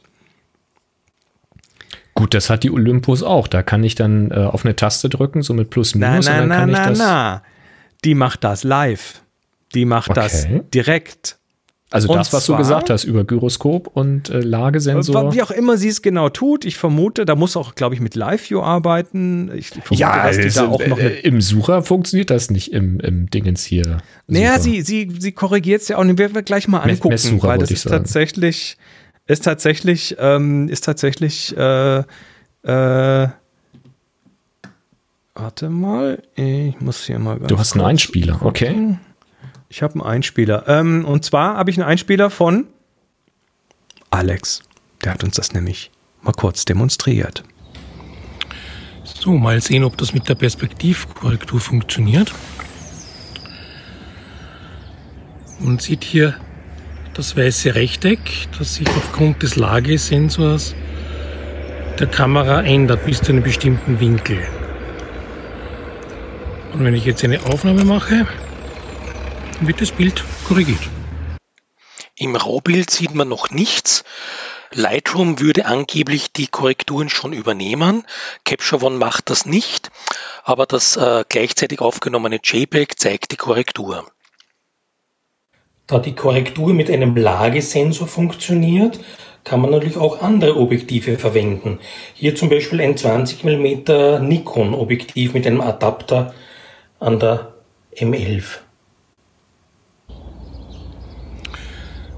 [2.16, 3.48] Gut, das hat die Olympus auch.
[3.48, 6.26] Da kann ich dann äh, auf eine Taste drücken, so mit Plus Minus.
[6.26, 7.44] Na, na, und dann kann na, ich das na.
[8.06, 9.22] Die macht das live.
[9.74, 10.20] Die macht okay.
[10.20, 11.38] das direkt.
[11.94, 15.32] Also und das, was zwar, du gesagt hast über Gyroskop und äh, Lagesensor.
[15.32, 18.16] Wie auch immer sie es genau tut, ich vermute, da muss auch, glaube ich, mit
[18.16, 19.52] Live-View arbeiten.
[19.56, 23.00] Ich vermute, ja, dass die da auch noch äh, im Sucher funktioniert das nicht im,
[23.00, 24.00] im Dingens hier.
[24.26, 26.04] Naja, sie, sie, sie korrigiert es ja auch.
[26.04, 27.98] Den werden wir gleich mal angucken, Messsucher, weil das ist sagen.
[27.98, 28.78] tatsächlich
[29.26, 33.28] ist tatsächlich, ähm, ist tatsächlich, äh, äh,
[35.36, 38.48] warte mal, ich muss hier mal ganz Du hast einen Einspieler, gucken.
[38.48, 38.98] okay.
[39.70, 40.66] Ich habe einen Einspieler.
[40.68, 42.68] Ähm, und zwar habe ich einen Einspieler von
[44.12, 44.62] Alex.
[45.04, 45.90] Der hat uns das nämlich
[46.22, 47.44] mal kurz demonstriert.
[49.04, 52.32] So, mal sehen, ob das mit der Perspektivkorrektur funktioniert.
[55.60, 56.36] Man sieht hier
[57.14, 58.20] das weiße Rechteck,
[58.58, 60.76] das sich aufgrund des Lagesensors
[62.00, 64.48] der Kamera ändert bis zu einem bestimmten Winkel.
[66.74, 68.26] Und wenn ich jetzt eine Aufnahme mache,
[69.62, 70.82] wird das Bild korrigiert.
[72.16, 74.04] Im Raubild sieht man noch nichts.
[74.72, 78.06] Lightroom würde angeblich die Korrekturen schon übernehmen.
[78.44, 79.92] Capture One macht das nicht,
[80.44, 84.12] aber das äh, gleichzeitig aufgenommene JPEG zeigt die Korrektur.
[85.88, 89.00] Da die Korrektur mit einem Lagesensor funktioniert,
[89.44, 91.80] kann man natürlich auch andere Objektive verwenden.
[92.14, 96.34] Hier zum Beispiel ein 20 mm Nikon Objektiv mit einem Adapter
[97.00, 97.54] an der
[97.98, 98.60] M11.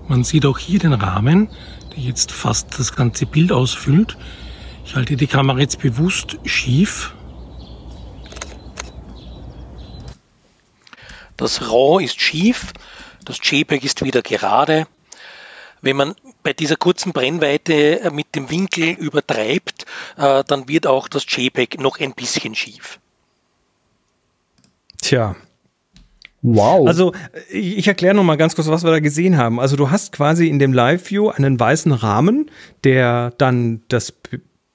[0.08, 1.50] Man sieht auch hier den Rahmen,
[1.96, 4.18] der jetzt fast das ganze Bild ausfüllt.
[4.86, 7.16] Ich halte die Kamera jetzt bewusst schief.
[11.38, 12.72] Das RAW ist schief,
[13.26, 14.88] das JPEG ist wieder gerade.
[15.82, 19.86] Wenn man bei dieser kurzen Brennweite äh, mit dem Winkel übertreibt,
[20.18, 23.00] äh, dann wird auch das JPEG noch ein bisschen schief.
[25.02, 25.36] Tja.
[26.42, 26.88] Wow.
[26.88, 27.14] Also
[27.52, 29.60] ich erkläre noch mal ganz kurz, was wir da gesehen haben.
[29.60, 32.52] Also du hast quasi in dem Live-View einen weißen Rahmen,
[32.84, 34.14] der dann das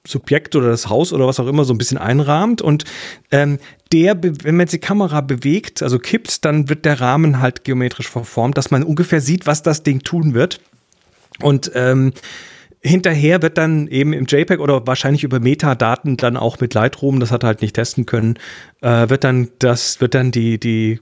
[0.05, 2.85] Subjekt oder das Haus oder was auch immer so ein bisschen einrahmt und
[3.31, 3.59] ähm,
[3.91, 8.09] der, wenn man jetzt die Kamera bewegt, also kippt, dann wird der Rahmen halt geometrisch
[8.09, 10.61] verformt, dass man ungefähr sieht, was das Ding tun wird.
[11.41, 12.13] Und ähm,
[12.81, 17.31] hinterher wird dann eben im JPEG oder wahrscheinlich über Metadaten dann auch mit Lightroom, das
[17.31, 18.39] hat er halt nicht testen können,
[18.81, 20.99] äh, wird dann das, wird dann die, die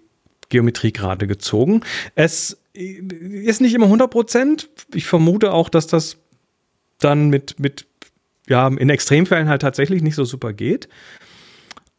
[0.49, 1.81] Geometrie gerade gezogen.
[2.15, 4.69] Es ist nicht immer 100 Prozent.
[4.93, 6.17] Ich vermute auch, dass das
[6.99, 7.85] dann mit, mit
[8.49, 10.89] ja, in Extremfällen halt tatsächlich nicht so super geht.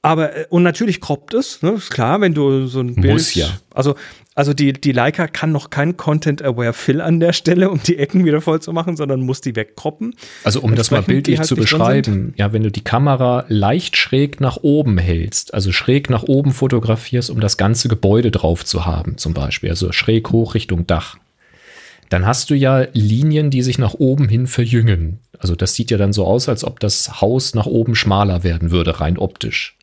[0.02, 1.72] Aber, äh, und natürlich kroppt es, ne?
[1.72, 3.12] ist klar, wenn du so ein Bild.
[3.12, 3.48] Muss ja.
[3.74, 3.96] Also,
[4.34, 8.24] also die, die Leica kann noch kein Content-Aware Fill an der Stelle, um die Ecken
[8.24, 10.14] wieder voll zu machen, sondern muss die wegkroppen.
[10.44, 14.40] Also, um das mal bildlich halt zu beschreiben, ja, wenn du die Kamera leicht schräg
[14.40, 19.18] nach oben hältst, also schräg nach oben fotografierst, um das ganze Gebäude drauf zu haben,
[19.18, 21.18] zum Beispiel, also schräg hoch Richtung Dach,
[22.10, 25.20] dann hast du ja Linien, die sich nach oben hin verjüngen.
[25.38, 28.70] Also das sieht ja dann so aus, als ob das Haus nach oben schmaler werden
[28.70, 29.76] würde, rein optisch.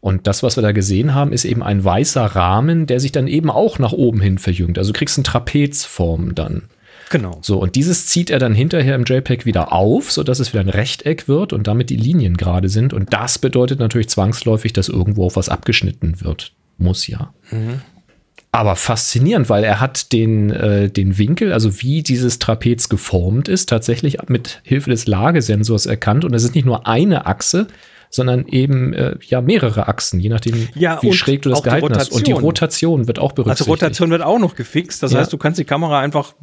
[0.00, 3.26] Und das, was wir da gesehen haben, ist eben ein weißer Rahmen, der sich dann
[3.26, 4.76] eben auch nach oben hin verjüngt.
[4.76, 6.62] Also du kriegst eine Trapezform dann.
[7.08, 7.38] Genau.
[7.40, 10.68] So, und dieses zieht er dann hinterher im JPEG wieder auf, sodass es wieder ein
[10.68, 12.92] Rechteck wird und damit die Linien gerade sind.
[12.92, 16.52] Und das bedeutet natürlich zwangsläufig, dass irgendwo auf was abgeschnitten wird.
[16.78, 17.32] Muss ja.
[17.50, 17.82] Mhm.
[18.54, 23.70] Aber faszinierend, weil er hat den, äh, den Winkel, also wie dieses Trapez geformt ist,
[23.70, 26.26] tatsächlich mit Hilfe des Lagesensors erkannt.
[26.26, 27.66] Und es ist nicht nur eine Achse,
[28.10, 32.12] sondern eben äh, ja mehrere Achsen, je nachdem, ja, wie schräg du das gehalten hast.
[32.12, 33.70] Und die Rotation wird auch berücksichtigt.
[33.70, 35.02] Also Rotation wird auch noch gefixt.
[35.02, 35.20] Das ja.
[35.20, 36.34] heißt, du kannst die Kamera einfach,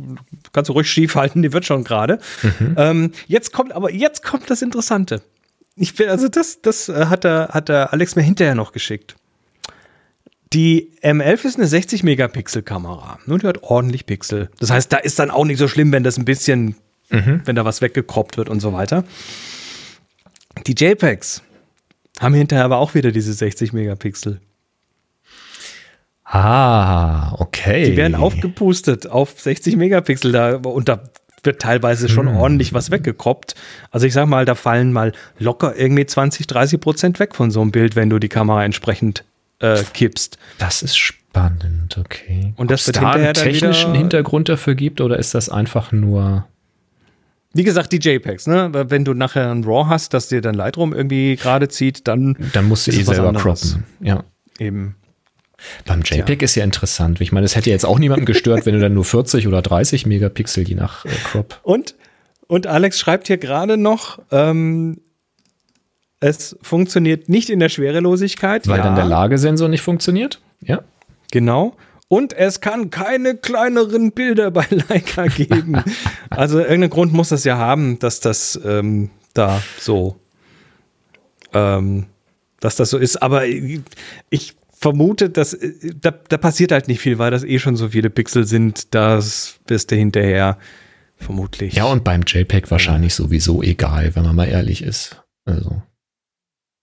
[0.52, 2.18] kannst du ruhig schief halten, die wird schon gerade.
[2.42, 2.76] Mhm.
[2.76, 5.22] Ähm, jetzt kommt, aber jetzt kommt das Interessante.
[5.76, 9.16] Ich bin, also das, das äh, hat der, hat der Alex mir hinterher noch geschickt.
[10.54, 13.20] Die M11 ist eine 60 Megapixel Kamera.
[13.26, 14.50] Nur die hat ordentlich Pixel.
[14.60, 16.76] Das heißt, da ist dann auch nicht so schlimm, wenn das ein bisschen,
[17.12, 17.42] mhm.
[17.46, 19.04] wenn da was weggekroppt wird und so weiter.
[20.66, 21.44] Die JPEGs
[22.20, 24.42] haben hinterher aber auch wieder diese 60 Megapixel.
[26.24, 27.92] Ah, okay.
[27.92, 31.04] Die werden aufgepustet auf 60 Megapixel da und da
[31.44, 32.36] wird teilweise schon hm.
[32.36, 33.56] ordentlich was weggekroppt.
[33.92, 37.62] Also ich sag mal, da fallen mal locker irgendwie 20, 30 Prozent weg von so
[37.62, 39.24] einem Bild, wenn du die Kamera entsprechend
[39.60, 40.38] äh, kippst.
[40.58, 42.54] Das ist spannend, okay.
[42.58, 46.46] Und das Ob's wird da einen technischen Hintergrund dafür gibt oder ist das einfach nur
[47.54, 48.70] wie gesagt, die JPEGs, ne?
[48.90, 52.38] Wenn du nachher ein RAW hast, das dir dann Lightroom irgendwie gerade zieht, dann.
[52.54, 53.86] Dann musst du eh selber croppen.
[54.02, 54.24] Ja.
[54.60, 54.96] Eben.
[55.86, 56.46] Beim JPEG ja.
[56.46, 57.20] ist ja interessant.
[57.22, 60.06] Ich meine, es hätte jetzt auch niemanden gestört, wenn du dann nur 40 oder 30
[60.06, 61.60] Megapixel je nach äh, Crop.
[61.64, 61.96] Und,
[62.48, 65.02] und Alex schreibt hier gerade noch, ähm,
[66.20, 68.68] es funktioniert nicht in der Schwerelosigkeit.
[68.68, 68.84] Weil ja.
[68.84, 70.42] dann der Lagesensor nicht funktioniert.
[70.62, 70.82] Ja.
[71.32, 71.76] Genau.
[72.08, 75.82] Und es kann keine kleineren Bilder bei Leica geben.
[76.30, 80.20] also irgendeinen Grund muss das ja haben, dass das ähm, da so,
[81.54, 82.08] ähm,
[82.60, 83.22] dass das so ist.
[83.22, 87.76] Aber ich vermute, dass äh, da, da passiert halt nicht viel, weil das eh schon
[87.76, 88.94] so viele Pixel sind.
[88.96, 90.58] Das wirst du hinterher
[91.18, 91.76] vermutlich.
[91.76, 95.22] Ja, und beim JPEG wahrscheinlich sowieso egal, wenn man mal ehrlich ist.
[95.46, 95.84] Also.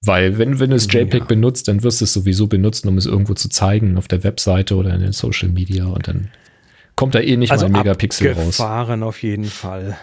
[0.06, 1.24] Weil wenn, wenn du das JPEG ja.
[1.26, 4.76] benutzt, dann wirst du es sowieso benutzen, um es irgendwo zu zeigen auf der Webseite
[4.76, 6.28] oder in den Social Media und dann
[6.94, 8.60] kommt da eh nicht also mal ein Megapixel raus.
[8.60, 9.96] auf jeden Fall.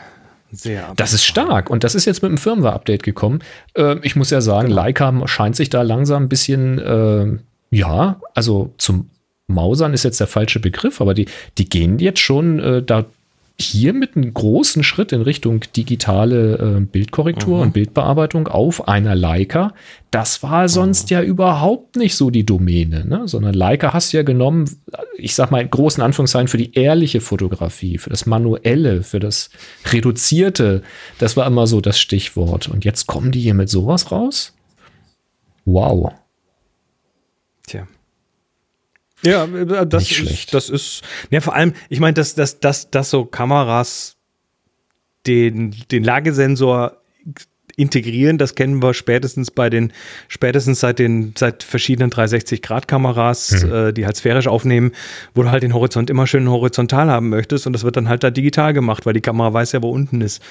[0.52, 3.40] Sehr das ist stark und das ist jetzt mit dem Firmware-Update gekommen.
[3.76, 4.82] Äh, ich muss ja sagen, genau.
[4.82, 7.38] Leica scheint sich da langsam ein bisschen, äh,
[7.72, 9.10] ja, also zum
[9.48, 11.26] Mausern ist jetzt der falsche Begriff, aber die,
[11.58, 13.06] die gehen jetzt schon äh, da
[13.60, 17.62] hier mit einem großen Schritt in Richtung digitale äh, Bildkorrektur mhm.
[17.62, 19.74] und Bildbearbeitung auf einer Leica.
[20.10, 21.14] Das war sonst mhm.
[21.14, 23.28] ja überhaupt nicht so die Domäne, ne?
[23.28, 24.70] sondern Leica hast du ja genommen,
[25.18, 29.52] ich sag mal in großen Anführungszeichen, für die ehrliche Fotografie, für das Manuelle, für das
[29.92, 30.82] Reduzierte.
[31.20, 32.68] Das war immer so das Stichwort.
[32.68, 34.56] Und jetzt kommen die hier mit sowas raus?
[35.66, 36.12] Wow.
[37.68, 37.88] Tja.
[39.26, 42.90] Ja, äh, das Nicht ist, das ist, ja, vor allem, ich meine, dass, dass, dass,
[42.90, 44.18] dass so Kameras
[45.26, 46.98] den, den Lagesensor
[47.76, 49.94] integrieren, das kennen wir spätestens bei den,
[50.28, 53.74] spätestens seit den, seit verschiedenen 360-Grad-Kameras, mhm.
[53.74, 54.92] äh, die halt sphärisch aufnehmen,
[55.34, 58.24] wo du halt den Horizont immer schön horizontal haben möchtest und das wird dann halt
[58.24, 60.42] da digital gemacht, weil die Kamera weiß ja, wo unten ist.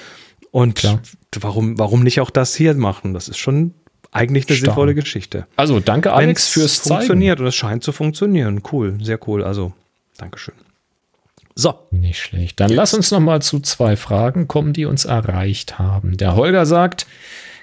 [0.51, 1.01] Und Klar.
[1.39, 3.13] warum, warum nicht auch das hier machen?
[3.13, 3.73] Das ist schon
[4.13, 4.67] eigentlich eine Stark.
[4.67, 5.47] sinnvolle Geschichte.
[5.55, 6.97] Also danke Alex fürs Zeigen.
[6.97, 8.61] funktioniert und es scheint zu funktionieren.
[8.71, 9.43] Cool, sehr cool.
[9.43, 9.73] Also
[10.17, 10.55] Dankeschön.
[11.55, 11.75] So.
[11.91, 12.59] Nicht schlecht.
[12.59, 16.17] Dann lass uns noch mal zu zwei Fragen kommen, die uns erreicht haben.
[16.17, 17.05] Der Holger sagt,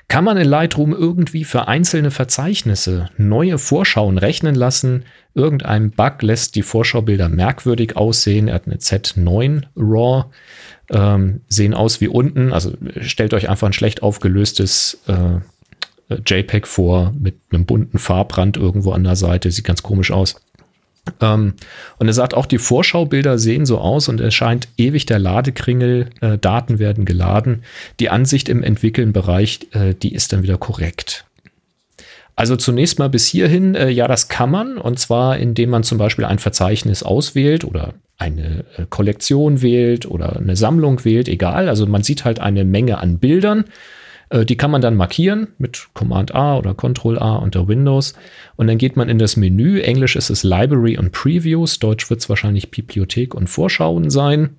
[0.08, 5.04] kann man in Lightroom irgendwie für einzelne Verzeichnisse neue Vorschauen rechnen lassen?
[5.34, 8.48] Irgendein Bug lässt die Vorschaubilder merkwürdig aussehen.
[8.48, 10.26] Er hat eine Z9 RAW,
[10.90, 12.52] ähm, sehen aus wie unten.
[12.52, 15.40] Also stellt euch einfach ein schlecht aufgelöstes äh,
[16.26, 19.50] JPEG vor mit einem bunten Farbrand irgendwo an der Seite.
[19.50, 20.40] Sieht ganz komisch aus.
[21.20, 21.54] Ähm,
[21.98, 26.10] und er sagt auch, die Vorschaubilder sehen so aus und es scheint ewig der Ladekringel,
[26.20, 27.62] äh, Daten werden geladen.
[28.00, 31.24] Die Ansicht im Entwickeln-Bereich, äh, die ist dann wieder korrekt.
[32.36, 35.98] Also zunächst mal bis hierhin, äh, ja, das kann man und zwar indem man zum
[35.98, 41.68] Beispiel ein Verzeichnis auswählt oder eine äh, Kollektion wählt oder eine Sammlung wählt, egal.
[41.68, 43.68] Also man sieht halt eine Menge an Bildern äh,
[44.32, 48.14] die kann man dann markieren mit Command A oder Control A unter Windows.
[48.56, 49.80] Und dann geht man in das Menü.
[49.80, 51.80] Englisch ist es Library und Previews.
[51.80, 54.56] Deutsch wird es wahrscheinlich Bibliothek und Vorschauen sein.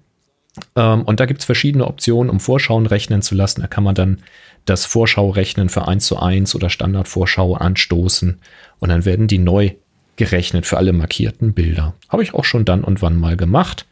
[0.76, 3.62] Ähm, und da gibt es verschiedene Optionen, um Vorschauen rechnen zu lassen.
[3.62, 4.18] Da kann man dann
[4.66, 8.40] das Vorschau-Rechnen für 1 zu 1 oder Standardvorschau anstoßen.
[8.80, 9.72] Und dann werden die neu
[10.18, 11.96] gerechnet für alle markierten Bilder.
[12.10, 13.88] Habe ich auch schon dann und wann mal gemacht.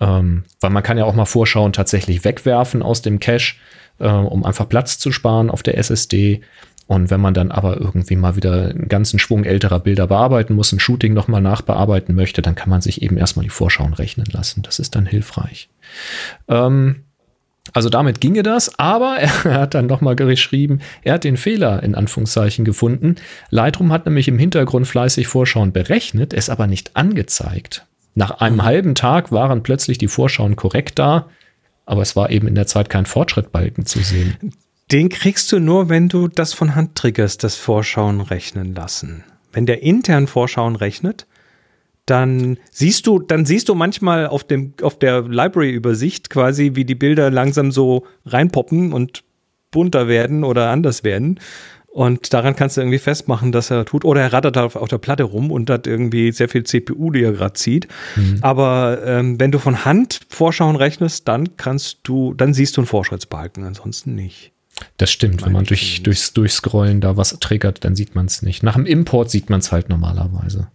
[0.00, 3.54] Ähm, weil man kann ja auch mal Vorschauen tatsächlich wegwerfen aus dem Cache
[4.02, 6.42] äh, um einfach Platz zu sparen auf der SSD.
[6.86, 10.72] Und wenn man dann aber irgendwie mal wieder einen ganzen Schwung älterer Bilder bearbeiten muss,
[10.72, 14.62] ein Shooting nochmal nachbearbeiten möchte, dann kann man sich eben erstmal die Vorschauen rechnen lassen.
[14.62, 15.70] Das ist dann hilfreich.
[16.48, 17.04] Ähm,
[17.72, 21.94] also damit ginge das, aber er hat dann nochmal geschrieben, er hat den Fehler in
[21.94, 23.14] Anführungszeichen gefunden.
[23.50, 27.86] Lightroom hat nämlich im Hintergrund fleißig Vorschauen berechnet, es aber nicht angezeigt.
[28.14, 31.28] Nach einem halben Tag waren plötzlich die Vorschauen korrekt da.
[31.86, 34.36] Aber es war eben in der Zeit kein Fortschrittbalken zu sehen.
[34.90, 39.24] Den kriegst du nur, wenn du das von Hand triggerst, das Vorschauen rechnen lassen.
[39.52, 41.26] Wenn der intern Vorschauen rechnet,
[42.06, 46.94] dann siehst du, dann siehst du manchmal auf dem, auf der Library-Übersicht quasi, wie die
[46.94, 49.22] Bilder langsam so reinpoppen und
[49.70, 51.40] bunter werden oder anders werden.
[51.92, 54.06] Und daran kannst du irgendwie festmachen, dass er tut.
[54.06, 57.22] Oder er rattert auf, auf der Platte rum und hat irgendwie sehr viel CPU, die
[57.22, 57.86] er gerade zieht.
[58.16, 58.38] Mhm.
[58.40, 62.86] Aber ähm, wenn du von Hand Vorschauen rechnest, dann kannst du, dann siehst du einen
[62.86, 64.52] Fortschrittsbalken, ansonsten nicht.
[64.96, 68.62] Das stimmt, wenn man durch, durchs Durchscrollen da was triggert, dann sieht man es nicht.
[68.62, 70.68] Nach dem Import sieht man es halt normalerweise.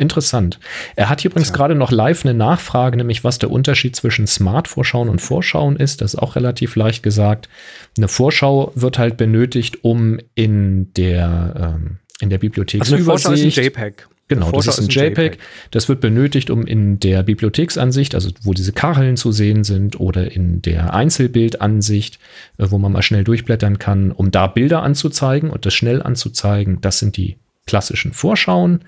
[0.00, 0.58] Interessant.
[0.96, 1.56] Er hat hier übrigens ja.
[1.56, 6.00] gerade noch live eine Nachfrage, nämlich was der Unterschied zwischen Smart-Vorschauen und Vorschauen ist.
[6.00, 7.50] Das ist auch relativ leicht gesagt.
[7.98, 13.26] Eine Vorschau wird halt benötigt, um in der ähm, in der Bibliotheksübersicht.
[13.26, 14.08] Also ist ein JPEG.
[14.28, 15.34] Genau, das ist ein, JPEG.
[15.34, 15.38] JPEG.
[15.70, 20.32] Das wird benötigt, um in der Bibliotheksansicht, also wo diese Kacheln zu sehen sind oder
[20.32, 22.18] in der Einzelbildansicht,
[22.56, 26.80] äh, wo man mal schnell durchblättern kann, um da Bilder anzuzeigen und das schnell anzuzeigen.
[26.80, 27.36] Das sind die
[27.66, 28.84] klassischen Vorschauen.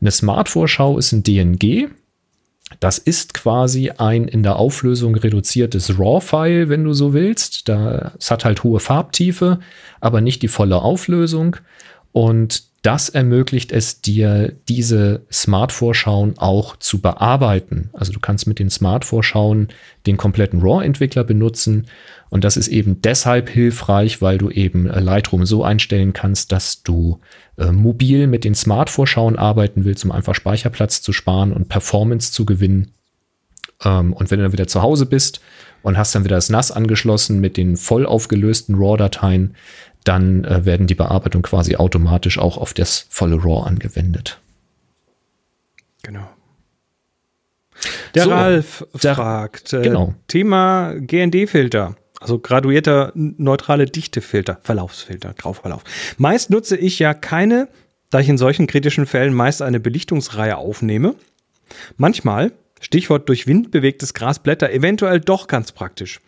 [0.00, 1.88] Eine Smart-Vorschau ist ein DNG.
[2.80, 7.68] Das ist quasi ein in der Auflösung reduziertes RAW-File, wenn du so willst.
[7.68, 9.60] Da, es hat halt hohe Farbtiefe,
[10.00, 11.56] aber nicht die volle Auflösung.
[12.12, 17.88] Und das ermöglicht es dir, diese Smart-Vorschauen auch zu bearbeiten.
[17.94, 19.68] Also du kannst mit den Smart-Vorschauen
[20.06, 21.86] den kompletten RAW-Entwickler benutzen.
[22.28, 26.82] Und das ist eben deshalb hilfreich, weil du eben äh, Lightroom so einstellen kannst, dass
[26.82, 27.20] du
[27.56, 32.44] äh, mobil mit den Smart-Vorschauen arbeiten willst, um einfach Speicherplatz zu sparen und Performance zu
[32.44, 32.92] gewinnen.
[33.82, 35.40] Ähm, und wenn du dann wieder zu Hause bist
[35.82, 39.54] und hast dann wieder das NAS angeschlossen mit den voll aufgelösten RAW-Dateien,
[40.04, 44.38] dann äh, werden die Bearbeitung quasi automatisch auch auf das volle RAW angewendet.
[46.02, 46.28] Genau.
[48.14, 50.14] Der so, Ralf der, fragt, äh, genau.
[50.28, 55.82] Thema GND-Filter, also graduierter neutrale Dichtefilter, Verlaufsfilter, Grauverlauf.
[56.16, 57.68] Meist nutze ich ja keine,
[58.10, 61.16] da ich in solchen kritischen Fällen meist eine Belichtungsreihe aufnehme.
[61.96, 66.20] Manchmal, Stichwort durch Wind bewegtes Grasblätter, eventuell doch ganz praktisch.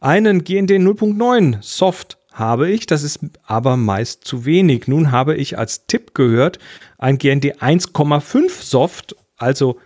[0.00, 4.86] Einen GND 0.9 Soft habe ich, das ist aber meist zu wenig.
[4.88, 6.58] Nun habe ich als Tipp gehört,
[6.98, 9.78] ein GND 1,5 Soft, also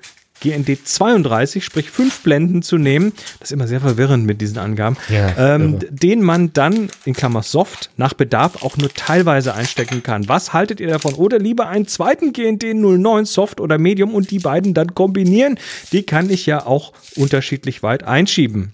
[0.43, 3.13] GND 32, sprich fünf Blenden zu nehmen.
[3.39, 4.97] Das ist immer sehr verwirrend mit diesen Angaben.
[5.09, 10.29] Ja, ähm, den man dann in Klammer Soft nach Bedarf auch nur teilweise einstecken kann.
[10.29, 11.15] Was haltet ihr davon?
[11.15, 15.59] Oder lieber einen zweiten GND 09 Soft oder Medium und die beiden dann kombinieren?
[15.93, 18.73] Die kann ich ja auch unterschiedlich weit einschieben.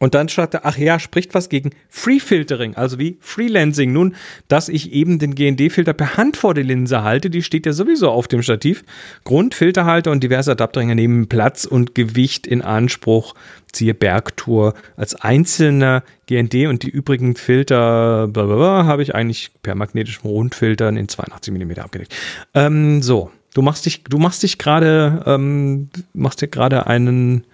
[0.00, 3.92] Und dann statt ach ja, spricht was gegen Free Filtering, also wie Freelancing.
[3.92, 4.16] Nun,
[4.48, 8.10] dass ich eben den GND-Filter per Hand vor die Linse halte, die steht ja sowieso
[8.10, 8.84] auf dem Stativ.
[9.24, 13.34] Grundfilterhalter und diverse Adapterringe nehmen Platz und Gewicht in Anspruch.
[13.72, 20.96] Ziehe Bergtour als einzelner GND und die übrigen Filter habe ich eigentlich per magnetischem Rundfiltern
[20.96, 22.14] in 82 mm abgedeckt.
[22.54, 27.44] Ähm, so, du machst dich, du machst dich gerade, ähm, machst dir gerade einen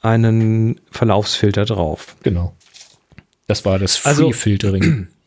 [0.00, 2.16] einen Verlaufsfilter drauf.
[2.22, 2.54] Genau.
[3.46, 5.08] Das war das also, Free-Filtering.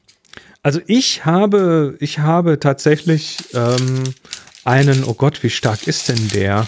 [0.63, 4.03] Also, ich habe, ich habe tatsächlich ähm,
[4.63, 6.67] einen, oh Gott, wie stark ist denn der?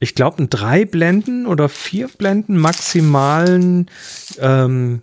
[0.00, 3.88] Ich glaube, einen drei Blenden oder vier Blenden maximalen
[4.38, 5.00] ähm,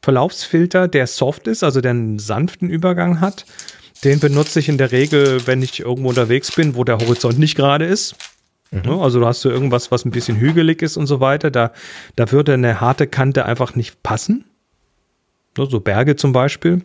[0.00, 3.46] Verlaufsfilter, der soft ist, also der einen sanften Übergang hat.
[4.04, 7.54] Den benutze ich in der Regel, wenn ich irgendwo unterwegs bin, wo der Horizont nicht
[7.56, 8.14] gerade ist.
[8.70, 9.00] Mhm.
[9.00, 11.50] Also du hast du irgendwas, was ein bisschen hügelig ist und so weiter.
[11.50, 11.72] Da,
[12.16, 14.44] da würde eine harte Kante einfach nicht passen.
[15.58, 15.66] Ne?
[15.66, 16.82] So Berge zum Beispiel.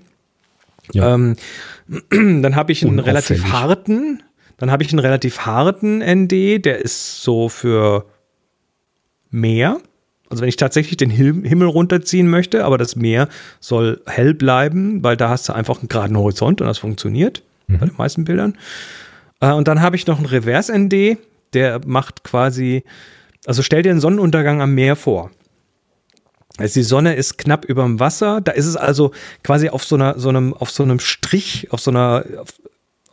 [0.94, 1.14] Ja.
[1.14, 1.36] Ähm,
[2.10, 4.24] dann habe ich einen relativ harten,
[4.58, 8.06] dann habe ich einen relativ harten ND, der ist so für
[9.30, 9.80] Meer.
[10.30, 13.30] Also wenn ich tatsächlich den Himmel runterziehen möchte, aber das Meer
[13.60, 17.78] soll hell bleiben, weil da hast du einfach einen geraden Horizont und das funktioniert mhm.
[17.78, 18.58] bei den meisten Bildern.
[19.40, 21.18] Äh, und dann habe ich noch einen Reverse-ND,
[21.54, 22.84] der macht quasi,
[23.46, 25.32] also stell dir einen Sonnenuntergang am Meer vor.
[26.58, 29.12] Also die Sonne ist knapp über dem Wasser, da ist es also
[29.44, 32.50] quasi auf so einer, so einem, auf so einem Strich, auf so einer, auf,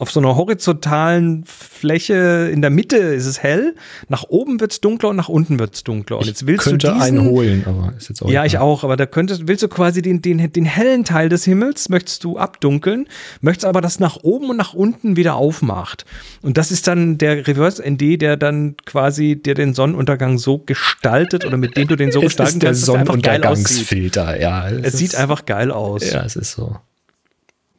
[0.03, 3.77] auf so einer horizontalen Fläche in der Mitte ist es hell,
[4.09, 6.19] nach oben wird es dunkler und nach unten wird es dunkler.
[6.19, 8.83] Und jetzt willst könnte du diesen, einen holen, aber ist jetzt auch Ja, ich auch,
[8.83, 12.37] aber da könntest, willst du quasi den, den, den hellen Teil des Himmels, möchtest du
[12.37, 13.07] abdunkeln,
[13.43, 16.05] möchtest aber, dass nach oben und nach unten wieder aufmacht.
[16.43, 21.47] Und das ist dann der Reverse ND, der dann quasi dir den Sonnenuntergang so gestaltet
[21.47, 24.69] oder mit dem du den so es gestalten ist der kannst, Sonnenuntergangsfilter, ja.
[24.69, 26.11] Es, es sieht einfach geil aus.
[26.11, 26.75] Ja, es ist so.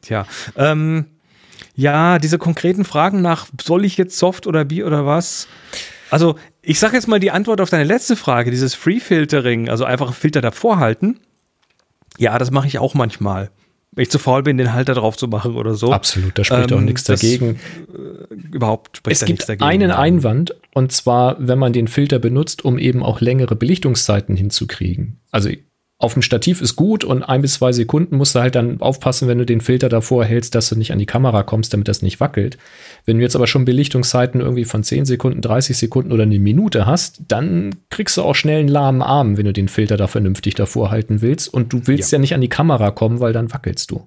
[0.00, 0.26] Tja,
[0.56, 1.04] ähm,
[1.74, 5.48] ja, diese konkreten Fragen nach, soll ich jetzt Soft oder Bi oder was?
[6.10, 10.14] Also, ich sage jetzt mal die Antwort auf deine letzte Frage, dieses Free-Filtering, also einfach
[10.14, 11.18] Filter davor halten.
[12.16, 13.50] Ja, das mache ich auch manchmal.
[13.92, 15.92] Wenn ich zu faul bin, den Halter drauf zu machen oder so.
[15.92, 17.60] Absolut, da spricht ähm, auch nichts dagegen.
[17.86, 19.64] Das, äh, überhaupt spricht es da nichts dagegen.
[19.64, 23.54] Es gibt einen Einwand, und zwar, wenn man den Filter benutzt, um eben auch längere
[23.54, 25.20] Belichtungszeiten hinzukriegen.
[25.30, 25.50] Also
[26.04, 29.26] auf dem Stativ ist gut und ein bis zwei Sekunden musst du halt dann aufpassen,
[29.26, 32.02] wenn du den Filter davor hältst, dass du nicht an die Kamera kommst, damit das
[32.02, 32.58] nicht wackelt.
[33.06, 36.86] Wenn du jetzt aber schon Belichtungszeiten irgendwie von 10 Sekunden, 30 Sekunden oder eine Minute
[36.86, 40.54] hast, dann kriegst du auch schnell einen lahmen Arm, wenn du den Filter da vernünftig
[40.54, 41.52] davor halten willst.
[41.52, 44.06] Und du willst ja, ja nicht an die Kamera kommen, weil dann wackelst du.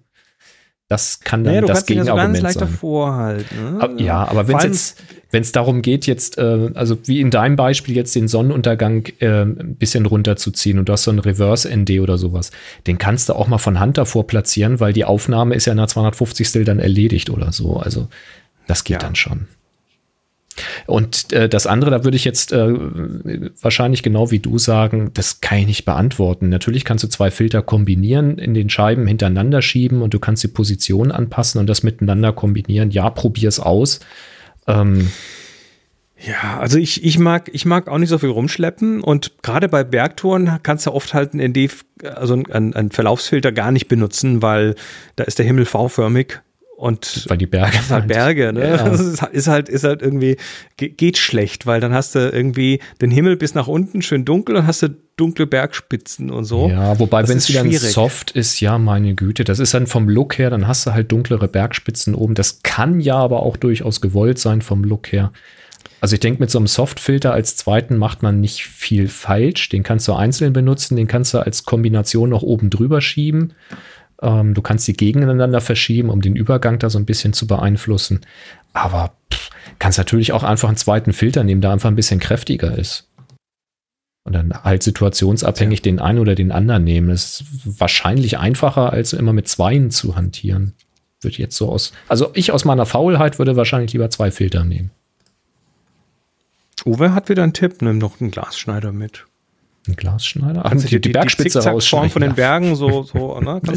[0.90, 2.70] Das kann dann naja, das Gegenargument ja so sein.
[2.70, 3.96] Vorhalten, ne?
[3.98, 7.58] Ja, aber wenn es jetzt, wenn es darum geht, jetzt, äh, also wie in deinem
[7.58, 12.18] Beispiel jetzt den Sonnenuntergang äh, ein bisschen runterzuziehen und du hast so ein Reverse-ND oder
[12.18, 12.52] sowas,
[12.88, 15.78] den kannst du auch mal von Hand davor platzieren, weil die Aufnahme ist ja in
[15.78, 16.64] der 250.
[16.64, 17.78] dann erledigt oder so.
[17.78, 18.08] Also
[18.68, 19.00] das geht ja.
[19.00, 19.48] dann schon.
[20.86, 22.74] Und äh, das andere, da würde ich jetzt äh,
[23.62, 26.50] wahrscheinlich genau wie du sagen, das kann ich nicht beantworten.
[26.50, 30.50] Natürlich kannst du zwei Filter kombinieren, in den Scheiben hintereinander schieben und du kannst die
[30.50, 32.92] Position anpassen und das miteinander kombinieren.
[32.92, 34.00] Ja, probier es aus.
[34.68, 35.10] Ähm,
[36.20, 39.84] ja, also ich, ich mag, ich mag auch nicht so viel rumschleppen und gerade bei
[39.84, 41.70] Bergtouren kannst du oft halt ein ND,
[42.04, 44.74] also ein, ein Verlaufsfilter gar nicht benutzen, weil
[45.16, 46.40] da ist der Himmel V-förmig
[46.78, 48.70] und weil die Berge halt, halt Berge, ne?
[48.70, 48.78] Ja.
[48.78, 50.38] Das ist, ist, halt ist halt irgendwie
[50.78, 54.68] geht schlecht, weil dann hast du irgendwie den Himmel bis nach unten schön dunkel und
[54.68, 56.70] hast du dunkle Bergspitzen und so.
[56.70, 60.38] Ja, wobei wenn es wieder soft ist, ja, meine Güte, das ist dann vom Look
[60.38, 62.36] her, dann hast du halt dunklere Bergspitzen oben.
[62.36, 65.32] Das kann ja aber auch durchaus gewollt sein vom Look her.
[66.00, 69.70] Also ich denke, mit so einem Softfilter als zweiten macht man nicht viel falsch.
[69.70, 73.54] Den kannst du einzeln benutzen, den kannst du als Kombination noch oben drüber schieben.
[74.22, 78.22] Ähm, du kannst die gegeneinander verschieben, um den Übergang da so ein bisschen zu beeinflussen.
[78.74, 79.50] Aber pff,
[79.80, 83.08] kannst natürlich auch einfach einen zweiten Filter nehmen, der einfach ein bisschen kräftiger ist.
[84.24, 85.84] Und dann halt situationsabhängig ja.
[85.84, 87.08] den einen oder den anderen nehmen.
[87.10, 90.74] Das ist wahrscheinlich einfacher, als immer mit zweien zu hantieren.
[91.22, 91.94] Würde jetzt so aus.
[92.08, 94.92] Also ich aus meiner Faulheit würde wahrscheinlich lieber zwei Filter nehmen.
[96.86, 99.26] Uwe hat wieder einen Tipp, nimm noch einen Glasschneider mit.
[99.88, 100.66] Ein Glasschneider?
[100.66, 102.10] Ach, die, die, die Bergspitze die rausschneiden.
[102.10, 103.62] von den Bergen so, so ne?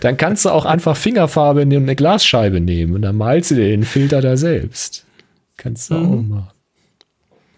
[0.00, 3.68] dann kannst du auch einfach Fingerfarbe in eine Glasscheibe nehmen und dann malst du dir
[3.68, 5.04] den Filter da selbst.
[5.56, 6.06] Kannst du mhm.
[6.06, 6.52] auch mal.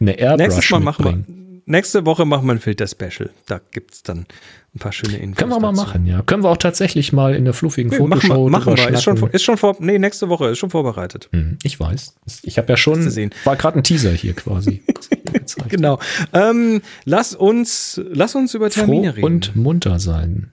[0.01, 1.24] Eine Airbrush Nächstes Mal machen wir,
[1.66, 3.31] nächste Woche machen wir ein Filter-Special.
[3.47, 4.27] Da gibt es dann
[4.74, 5.39] ein paar schöne Infos.
[5.39, 5.82] Können wir mal dazu.
[5.82, 6.23] machen, ja.
[6.23, 8.73] Können wir auch tatsächlich mal in der fluffigen nee, Fotoshow machen.
[8.73, 8.89] Machen wir.
[8.89, 11.28] Ist schon, ist schon vor, nee, nächste Woche ist schon vorbereitet.
[11.32, 12.15] Hm, ich weiß.
[12.43, 13.05] Ich habe ja schon,
[13.44, 14.82] war gerade ein Teaser hier quasi.
[15.69, 15.99] genau.
[16.32, 19.24] Ähm, lass uns, lass uns über Termine Froh reden.
[19.27, 20.51] und munter sein.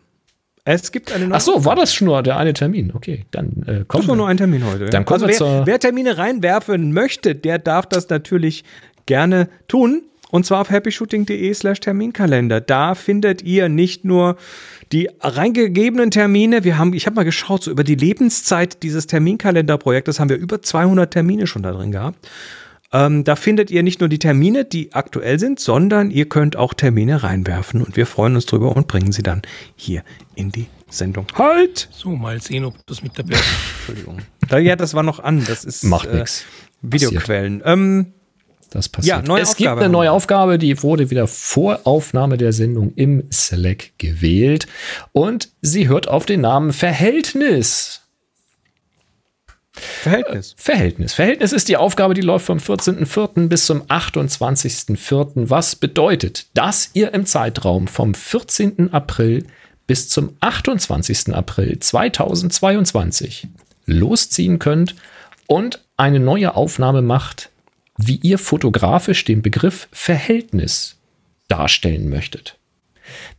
[0.66, 1.66] Es gibt eine neue Ach so, Aufgabe.
[1.66, 2.92] war das schon nur der eine Termin?
[2.94, 4.86] Okay, dann äh, kommen war nur ein Termin heute.
[4.88, 8.64] Dann kommen also wir wer, wer Termine reinwerfen möchte, der darf das natürlich
[9.06, 10.04] gerne tun.
[10.32, 12.62] Und zwar auf happyshooting.de slash Terminkalender.
[12.62, 14.36] Da findet ihr nicht nur
[14.92, 16.64] die reingegebenen Termine.
[16.64, 20.62] Wir haben, ich habe mal geschaut, so über die Lebenszeit dieses Terminkalenderprojektes haben wir über
[20.62, 22.30] 200 Termine schon da drin gehabt.
[22.92, 26.74] Ähm, da findet ihr nicht nur die Termine, die aktuell sind, sondern ihr könnt auch
[26.74, 29.44] Termine reinwerfen und wir freuen uns drüber und bringen sie dann
[29.76, 30.04] hier
[30.36, 31.28] in die Sendung.
[31.36, 31.88] Halt!
[31.92, 33.44] So, mal sehen, ob das mit der bleibt.
[33.78, 34.20] Entschuldigung.
[34.48, 35.46] Da, ja, das war noch an.
[35.46, 36.46] Das ist Macht äh, nichts.
[36.82, 37.62] Videoquellen.
[37.64, 38.14] Ähm,
[38.72, 39.18] das passiert.
[39.18, 42.94] Ja, neue es Aufgabe gibt eine neue Aufgabe, die wurde wieder vor Aufnahme der Sendung
[42.96, 44.68] im Slack gewählt
[45.12, 48.02] und sie hört auf den Namen Verhältnis.
[49.74, 50.54] Verhältnis.
[50.54, 51.14] Äh, Verhältnis.
[51.14, 53.48] Verhältnis ist die Aufgabe, die läuft vom 14.04.
[53.48, 55.50] bis zum 28.04.
[55.50, 58.94] Was bedeutet, dass ihr im Zeitraum vom 14.
[58.94, 59.46] April
[59.88, 61.34] bis zum 28.
[61.34, 63.48] April 2022
[63.86, 64.96] losziehen könnt
[65.48, 67.50] und eine neue Aufnahme macht,
[67.98, 70.98] wie ihr fotografisch den Begriff Verhältnis
[71.48, 72.58] darstellen möchtet.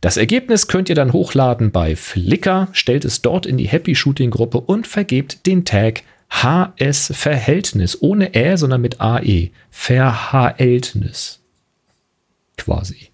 [0.01, 4.29] Das Ergebnis könnt ihr dann hochladen bei Flickr, stellt es dort in die Happy Shooting
[4.29, 9.51] Gruppe und vergebt den Tag HS Verhältnis ohne Ä, sondern mit AE.
[9.69, 11.39] Verhältnis.
[12.57, 13.11] Quasi.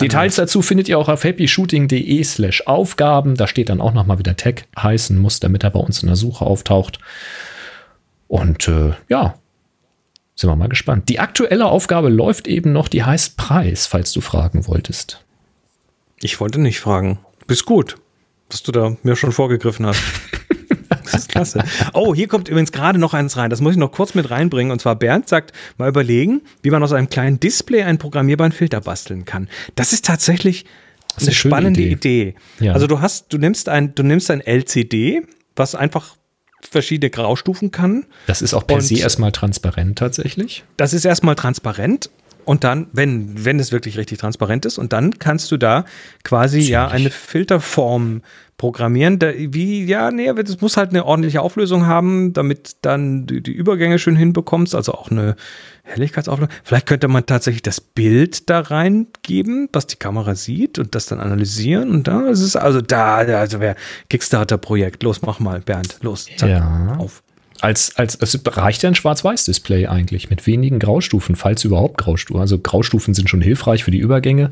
[0.00, 3.34] Details dazu findet ihr auch auf happyshooting.de slash Aufgaben.
[3.34, 6.06] Da steht dann auch nochmal, wie der Tag heißen muss, damit er bei uns in
[6.06, 7.00] der Suche auftaucht.
[8.28, 9.34] Und äh, ja,
[10.36, 11.08] sind wir mal gespannt.
[11.08, 15.24] Die aktuelle Aufgabe läuft eben noch, die heißt Preis, falls du fragen wolltest.
[16.20, 17.18] Ich wollte nicht fragen.
[17.46, 17.96] Bist gut,
[18.48, 20.02] dass du da mir schon vorgegriffen hast.
[21.04, 21.64] Das ist klasse.
[21.92, 23.50] Oh, hier kommt übrigens gerade noch eins rein.
[23.50, 24.72] Das muss ich noch kurz mit reinbringen.
[24.72, 28.80] Und zwar Bernd sagt, mal überlegen, wie man aus einem kleinen Display einen programmierbaren Filter
[28.80, 29.48] basteln kann.
[29.74, 30.64] Das ist tatsächlich
[31.14, 31.92] das ist eine, eine spannende Idee.
[32.22, 32.34] Idee.
[32.60, 32.72] Ja.
[32.72, 35.22] Also du hast, du nimmst ein, du nimmst ein LCD,
[35.54, 36.16] was einfach
[36.60, 38.06] verschiedene Graustufen kann.
[38.26, 40.64] Das ist auch per se erstmal transparent tatsächlich.
[40.76, 42.10] Das ist erstmal transparent
[42.44, 45.84] und dann, wenn, wenn es wirklich richtig transparent ist, und dann kannst du da
[46.24, 46.68] quasi Ziemlich.
[46.70, 48.22] ja eine Filterform
[48.56, 49.18] programmieren.
[49.18, 53.52] Da, wie, ja, nee, das muss halt eine ordentliche Auflösung haben, damit dann die, die
[53.52, 55.36] Übergänge schön hinbekommst, also auch eine
[55.82, 56.54] Helligkeitsauflösung.
[56.62, 61.20] Vielleicht könnte man tatsächlich das Bild da reingeben, was die Kamera sieht und das dann
[61.20, 61.90] analysieren.
[61.90, 63.76] Und da ist es also da, also wer
[64.08, 66.96] Kickstarter-Projekt, los, mach mal, Bernd, los, zack, ja.
[66.98, 67.22] auf
[67.60, 72.40] als, als, es reicht ja ein Schwarz-Weiß-Display eigentlich mit wenigen Graustufen, falls überhaupt Graustufen.
[72.40, 74.50] Also Graustufen sind schon hilfreich für die Übergänge.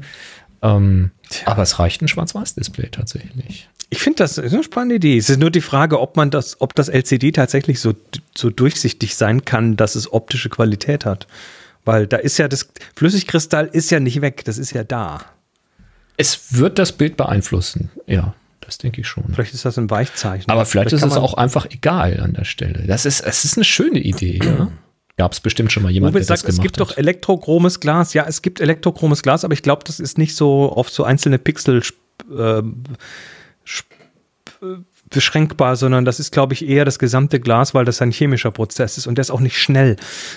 [0.62, 1.10] Ähm,
[1.44, 3.68] aber es reicht ein Schwarz-Weiß-Display tatsächlich.
[3.90, 5.18] Ich finde, das ist eine spannende Idee.
[5.18, 7.94] Es ist nur die Frage, ob man das, ob das LCD tatsächlich so,
[8.34, 11.26] so durchsichtig sein kann, dass es optische Qualität hat.
[11.84, 15.20] Weil da ist ja das Flüssigkristall ist ja nicht weg, das ist ja da.
[16.16, 18.34] Es wird das Bild beeinflussen, ja.
[18.60, 19.24] Das denke ich schon.
[19.34, 20.48] Vielleicht ist das ein Weichzeichen.
[20.48, 22.84] Aber vielleicht, vielleicht ist es auch einfach egal an der Stelle.
[22.86, 24.38] Das ist, es ist eine schöne Idee.
[24.42, 24.70] ja?
[25.22, 26.90] Gab es bestimmt schon mal jemanden, der sagt, das gemacht Es gibt hat.
[26.90, 28.12] doch elektrochromes Glas.
[28.12, 31.38] Ja, es gibt elektrochromes Glas, aber ich glaube, das ist nicht so oft so einzelne
[31.38, 31.80] Pixel
[32.36, 32.62] äh,
[35.10, 38.98] beschränkbar, sondern das ist, glaube ich, eher das gesamte Glas, weil das ein chemischer Prozess
[38.98, 39.94] ist und der ist auch nicht schnell.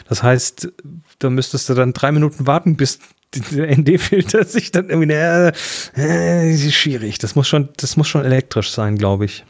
[0.08, 0.72] Das heißt,
[1.18, 3.00] da müsstest du dann drei Minuten warten, bis
[3.34, 5.52] der ND-Filter sich dann irgendwie, äh,
[5.96, 7.18] äh, schwierig.
[7.18, 9.46] Das muss schon, das muss schon elektrisch sein, glaube ich.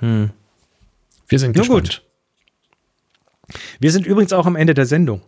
[0.00, 0.28] Hm.
[1.26, 1.88] Wir sind gespannt.
[1.88, 2.03] Gut.
[3.80, 5.22] Wir sind übrigens auch am Ende der Sendung.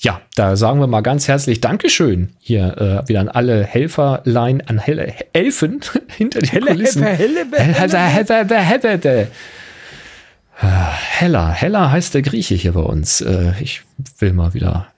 [0.00, 4.78] Ja, da sagen wir mal ganz herzlich Dankeschön hier äh, wieder an alle Helferlein, an
[4.78, 5.80] Helle, Elfen
[6.16, 7.04] hinter den Helle, Kulissen.
[7.04, 7.74] Helle, Helle, Helle,
[10.54, 13.20] Hella, Hella heißt der Grieche hier bei uns.
[13.20, 13.82] Äh, ich
[14.18, 14.91] will mal wieder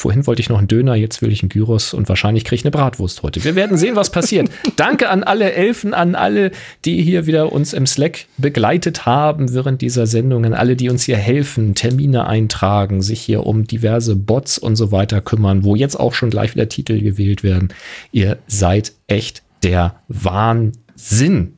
[0.00, 2.64] Vorhin wollte ich noch einen Döner, jetzt will ich einen Gyros und wahrscheinlich kriege ich
[2.64, 3.42] eine Bratwurst heute.
[3.42, 4.48] Wir werden sehen, was passiert.
[4.76, 6.52] Danke an alle Elfen, an alle,
[6.84, 11.02] die hier wieder uns im Slack begleitet haben während dieser Sendung, an alle, die uns
[11.02, 15.98] hier helfen, Termine eintragen, sich hier um diverse Bots und so weiter kümmern, wo jetzt
[15.98, 17.70] auch schon gleich wieder Titel gewählt werden.
[18.12, 21.54] Ihr seid echt der Wahnsinn.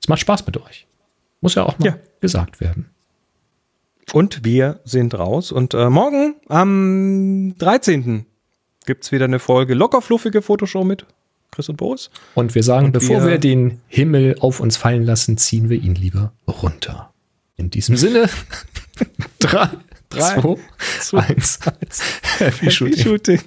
[0.00, 0.86] Es macht Spaß mit euch.
[1.40, 1.96] Muss ja auch mal ja.
[2.20, 2.91] gesagt werden.
[4.12, 5.52] Und wir sind raus.
[5.52, 8.26] Und äh, morgen am 13.
[8.86, 11.06] gibt es wieder eine Folge lockerfluffige Fotoshow mit
[11.50, 12.10] Chris und Boris.
[12.34, 15.80] Und wir sagen, und bevor wir, wir den Himmel auf uns fallen lassen, ziehen wir
[15.80, 17.12] ihn lieber runter.
[17.56, 18.28] In diesem Sinne,
[19.38, 19.68] drei,
[20.08, 20.56] drei,
[21.00, 22.02] zwei, eins, eins.
[22.38, 23.02] Happy, Happy Shooting.
[23.02, 23.40] Shooting.